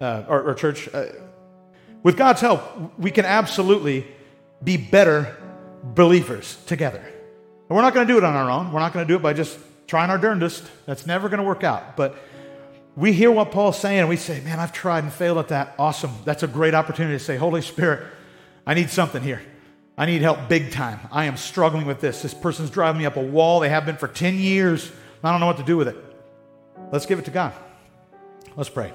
Uh, 0.00 0.24
or, 0.28 0.42
or, 0.42 0.54
church, 0.54 0.88
uh, 0.94 1.06
with 2.02 2.16
God's 2.16 2.40
help, 2.40 2.98
we 2.98 3.10
can 3.10 3.24
absolutely 3.24 4.06
be 4.62 4.76
better 4.76 5.36
believers 5.84 6.56
together. 6.66 6.98
And 6.98 7.76
we're 7.76 7.82
not 7.82 7.94
going 7.94 8.06
to 8.06 8.12
do 8.12 8.18
it 8.18 8.24
on 8.24 8.34
our 8.34 8.50
own. 8.50 8.72
We're 8.72 8.80
not 8.80 8.92
going 8.92 9.06
to 9.06 9.12
do 9.12 9.16
it 9.16 9.22
by 9.22 9.34
just 9.34 9.58
trying 9.88 10.10
our 10.10 10.18
darndest. 10.18 10.64
That's 10.86 11.06
never 11.06 11.28
going 11.28 11.38
to 11.38 11.44
work 11.44 11.64
out. 11.64 11.96
But 11.96 12.14
we 12.94 13.12
hear 13.12 13.32
what 13.32 13.50
Paul's 13.50 13.80
saying 13.80 14.00
and 14.00 14.08
we 14.08 14.16
say, 14.16 14.40
man, 14.42 14.60
I've 14.60 14.72
tried 14.72 15.02
and 15.02 15.12
failed 15.12 15.38
at 15.38 15.48
that. 15.48 15.74
Awesome. 15.78 16.12
That's 16.24 16.44
a 16.44 16.46
great 16.46 16.74
opportunity 16.74 17.18
to 17.18 17.24
say, 17.24 17.36
Holy 17.36 17.62
Spirit, 17.62 18.06
I 18.66 18.74
need 18.74 18.90
something 18.90 19.22
here. 19.22 19.42
I 19.96 20.06
need 20.06 20.22
help 20.22 20.48
big 20.48 20.70
time. 20.70 21.00
I 21.10 21.24
am 21.24 21.36
struggling 21.36 21.86
with 21.86 22.00
this. 22.00 22.22
This 22.22 22.34
person's 22.34 22.70
driving 22.70 23.00
me 23.00 23.06
up 23.06 23.16
a 23.16 23.22
wall. 23.22 23.58
They 23.58 23.68
have 23.68 23.84
been 23.84 23.96
for 23.96 24.06
10 24.06 24.36
years. 24.36 24.92
I 25.24 25.32
don't 25.32 25.40
know 25.40 25.46
what 25.46 25.56
to 25.56 25.64
do 25.64 25.76
with 25.76 25.88
it. 25.88 25.96
Let's 26.92 27.04
give 27.04 27.18
it 27.18 27.24
to 27.24 27.32
God. 27.32 27.52
Let's 28.54 28.70
pray. 28.70 28.92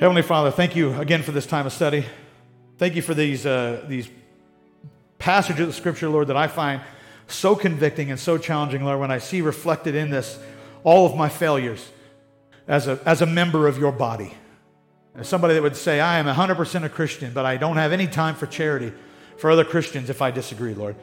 Heavenly 0.00 0.22
Father, 0.22 0.50
thank 0.50 0.76
you 0.76 0.92
again 0.94 1.22
for 1.22 1.32
this 1.32 1.46
time 1.46 1.66
of 1.66 1.72
study. 1.72 2.04
Thank 2.76 2.96
you 2.96 3.02
for 3.02 3.14
these, 3.14 3.46
uh, 3.46 3.84
these 3.88 4.08
passages 5.18 5.68
of 5.68 5.74
Scripture, 5.74 6.08
Lord, 6.08 6.26
that 6.26 6.36
I 6.36 6.48
find 6.48 6.82
so 7.26 7.54
convicting 7.56 8.10
and 8.10 8.20
so 8.20 8.38
challenging, 8.38 8.84
Lord, 8.84 9.00
when 9.00 9.10
I 9.10 9.18
see 9.18 9.40
reflected 9.40 9.94
in 9.94 10.10
this 10.10 10.38
all 10.82 11.06
of 11.06 11.16
my 11.16 11.28
failures 11.28 11.88
as 12.68 12.86
a, 12.86 13.00
as 13.04 13.22
a 13.22 13.26
member 13.26 13.66
of 13.66 13.78
your 13.78 13.92
body. 13.92 14.34
As 15.14 15.28
somebody 15.28 15.54
that 15.54 15.62
would 15.62 15.76
say, 15.76 16.00
I 16.00 16.18
am 16.18 16.26
100% 16.26 16.84
a 16.84 16.88
Christian, 16.88 17.32
but 17.32 17.46
I 17.46 17.56
don't 17.56 17.76
have 17.76 17.92
any 17.92 18.06
time 18.06 18.34
for 18.34 18.46
charity 18.46 18.92
for 19.38 19.50
other 19.50 19.64
Christians 19.64 20.10
if 20.10 20.20
I 20.20 20.30
disagree, 20.30 20.74
Lord. 20.74 20.96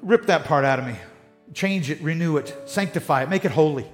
Rip 0.00 0.26
that 0.26 0.44
part 0.44 0.64
out 0.64 0.78
of 0.78 0.86
me. 0.86 0.96
Change 1.54 1.90
it, 1.90 2.00
renew 2.00 2.36
it, 2.36 2.54
sanctify 2.66 3.22
it, 3.22 3.28
make 3.28 3.44
it 3.44 3.52
holy. 3.52 3.86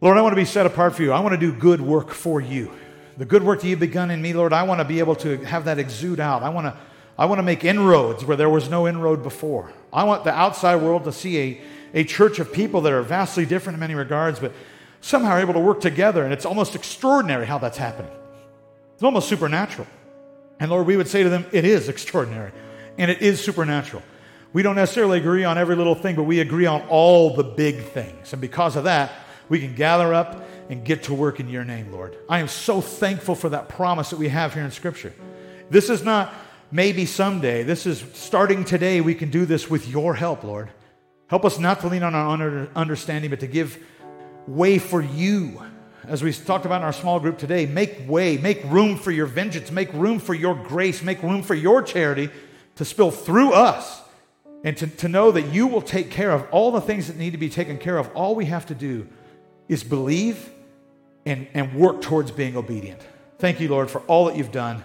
Lord, 0.00 0.18
I 0.18 0.22
want 0.22 0.32
to 0.32 0.36
be 0.36 0.44
set 0.44 0.66
apart 0.66 0.94
for 0.94 1.02
you. 1.02 1.12
I 1.12 1.20
want 1.20 1.32
to 1.32 1.38
do 1.38 1.52
good 1.52 1.80
work 1.80 2.10
for 2.10 2.40
you. 2.40 2.70
The 3.18 3.24
good 3.24 3.42
work 3.42 3.60
that 3.60 3.68
you've 3.68 3.80
begun 3.80 4.10
in 4.10 4.20
me, 4.20 4.32
Lord, 4.32 4.52
I 4.52 4.62
want 4.64 4.80
to 4.80 4.84
be 4.84 4.98
able 4.98 5.14
to 5.16 5.38
have 5.38 5.66
that 5.66 5.78
exude 5.78 6.18
out. 6.18 6.42
I 6.42 6.48
want 6.48 6.66
to, 6.66 6.76
I 7.22 7.24
want 7.26 7.38
to 7.38 7.44
make 7.44 7.62
inroads 7.62 8.24
where 8.24 8.36
there 8.36 8.50
was 8.50 8.68
no 8.68 8.88
inroad 8.88 9.22
before. 9.22 9.72
I 9.92 10.02
want 10.02 10.24
the 10.24 10.34
outside 10.34 10.82
world 10.82 11.04
to 11.04 11.12
see 11.12 11.38
a, 11.38 11.60
a 12.00 12.02
church 12.02 12.40
of 12.40 12.52
people 12.52 12.80
that 12.80 12.92
are 12.92 13.00
vastly 13.00 13.46
different 13.46 13.74
in 13.74 13.80
many 13.80 13.94
regards, 13.94 14.40
but 14.40 14.52
somehow 15.00 15.30
are 15.34 15.38
able 15.38 15.54
to 15.54 15.60
work 15.60 15.80
together. 15.80 16.24
And 16.24 16.32
it's 16.32 16.44
almost 16.44 16.74
extraordinary 16.74 17.46
how 17.46 17.58
that's 17.58 17.78
happening. 17.78 18.10
It's 18.94 19.04
almost 19.04 19.28
supernatural. 19.28 19.86
And 20.58 20.68
Lord, 20.68 20.84
we 20.84 20.96
would 20.96 21.06
say 21.06 21.22
to 21.22 21.28
them, 21.28 21.46
it 21.52 21.64
is 21.64 21.88
extraordinary 21.88 22.50
and 22.98 23.08
it 23.08 23.22
is 23.22 23.40
supernatural. 23.40 24.02
We 24.52 24.64
don't 24.64 24.74
necessarily 24.74 25.18
agree 25.18 25.44
on 25.44 25.58
every 25.58 25.76
little 25.76 25.94
thing, 25.94 26.16
but 26.16 26.24
we 26.24 26.40
agree 26.40 26.66
on 26.66 26.82
all 26.88 27.36
the 27.36 27.44
big 27.44 27.84
things. 27.84 28.32
And 28.32 28.42
because 28.42 28.74
of 28.74 28.82
that, 28.82 29.12
we 29.48 29.60
can 29.60 29.76
gather 29.76 30.12
up 30.12 30.44
and 30.68 30.84
get 30.84 31.04
to 31.04 31.14
work 31.14 31.38
in 31.38 31.48
your 31.48 31.62
name, 31.62 31.92
Lord. 31.92 32.16
I 32.28 32.40
am 32.40 32.48
so 32.48 32.80
thankful 32.80 33.36
for 33.36 33.50
that 33.50 33.68
promise 33.68 34.10
that 34.10 34.18
we 34.18 34.26
have 34.26 34.54
here 34.54 34.64
in 34.64 34.72
Scripture. 34.72 35.12
This 35.70 35.88
is 35.88 36.02
not 36.02 36.34
maybe 36.72 37.06
someday. 37.06 37.62
This 37.62 37.86
is 37.86 38.02
starting 38.14 38.64
today. 38.64 39.00
We 39.00 39.14
can 39.14 39.30
do 39.30 39.46
this 39.46 39.70
with 39.70 39.86
your 39.86 40.14
help, 40.14 40.42
Lord. 40.42 40.70
Help 41.28 41.44
us 41.44 41.58
not 41.58 41.80
to 41.80 41.88
lean 41.88 42.02
on 42.02 42.14
our 42.14 42.68
understanding, 42.74 43.30
but 43.30 43.40
to 43.40 43.46
give 43.46 43.78
way 44.48 44.78
for 44.78 45.00
you 45.00 45.62
as 46.08 46.22
we 46.22 46.32
talked 46.32 46.66
about 46.66 46.78
in 46.78 46.84
our 46.84 46.92
small 46.92 47.20
group 47.20 47.38
today, 47.38 47.64
make 47.64 48.08
way, 48.08 48.36
make 48.36 48.62
room 48.64 48.96
for 48.96 49.12
your 49.12 49.26
vengeance, 49.26 49.70
make 49.70 49.92
room 49.92 50.18
for 50.18 50.34
your 50.34 50.54
grace, 50.54 51.02
make 51.02 51.22
room 51.22 51.42
for 51.42 51.54
your 51.54 51.80
charity 51.80 52.28
to 52.74 52.84
spill 52.84 53.10
through 53.10 53.52
us 53.52 54.02
and 54.64 54.76
to, 54.76 54.86
to 54.86 55.08
know 55.08 55.30
that 55.30 55.52
you 55.52 55.66
will 55.66 55.82
take 55.82 56.10
care 56.10 56.32
of 56.32 56.46
all 56.50 56.72
the 56.72 56.80
things 56.80 57.06
that 57.06 57.16
need 57.16 57.30
to 57.30 57.38
be 57.38 57.48
taken 57.48 57.78
care 57.78 57.98
of. 57.98 58.10
All 58.14 58.34
we 58.34 58.46
have 58.46 58.66
to 58.66 58.74
do 58.74 59.06
is 59.68 59.84
believe 59.84 60.50
and, 61.24 61.46
and 61.54 61.74
work 61.74 62.02
towards 62.02 62.30
being 62.32 62.56
obedient. 62.56 63.00
Thank 63.38 63.60
you, 63.60 63.68
Lord, 63.68 63.90
for 63.90 64.00
all 64.02 64.24
that 64.24 64.36
you've 64.36 64.52
done. 64.52 64.82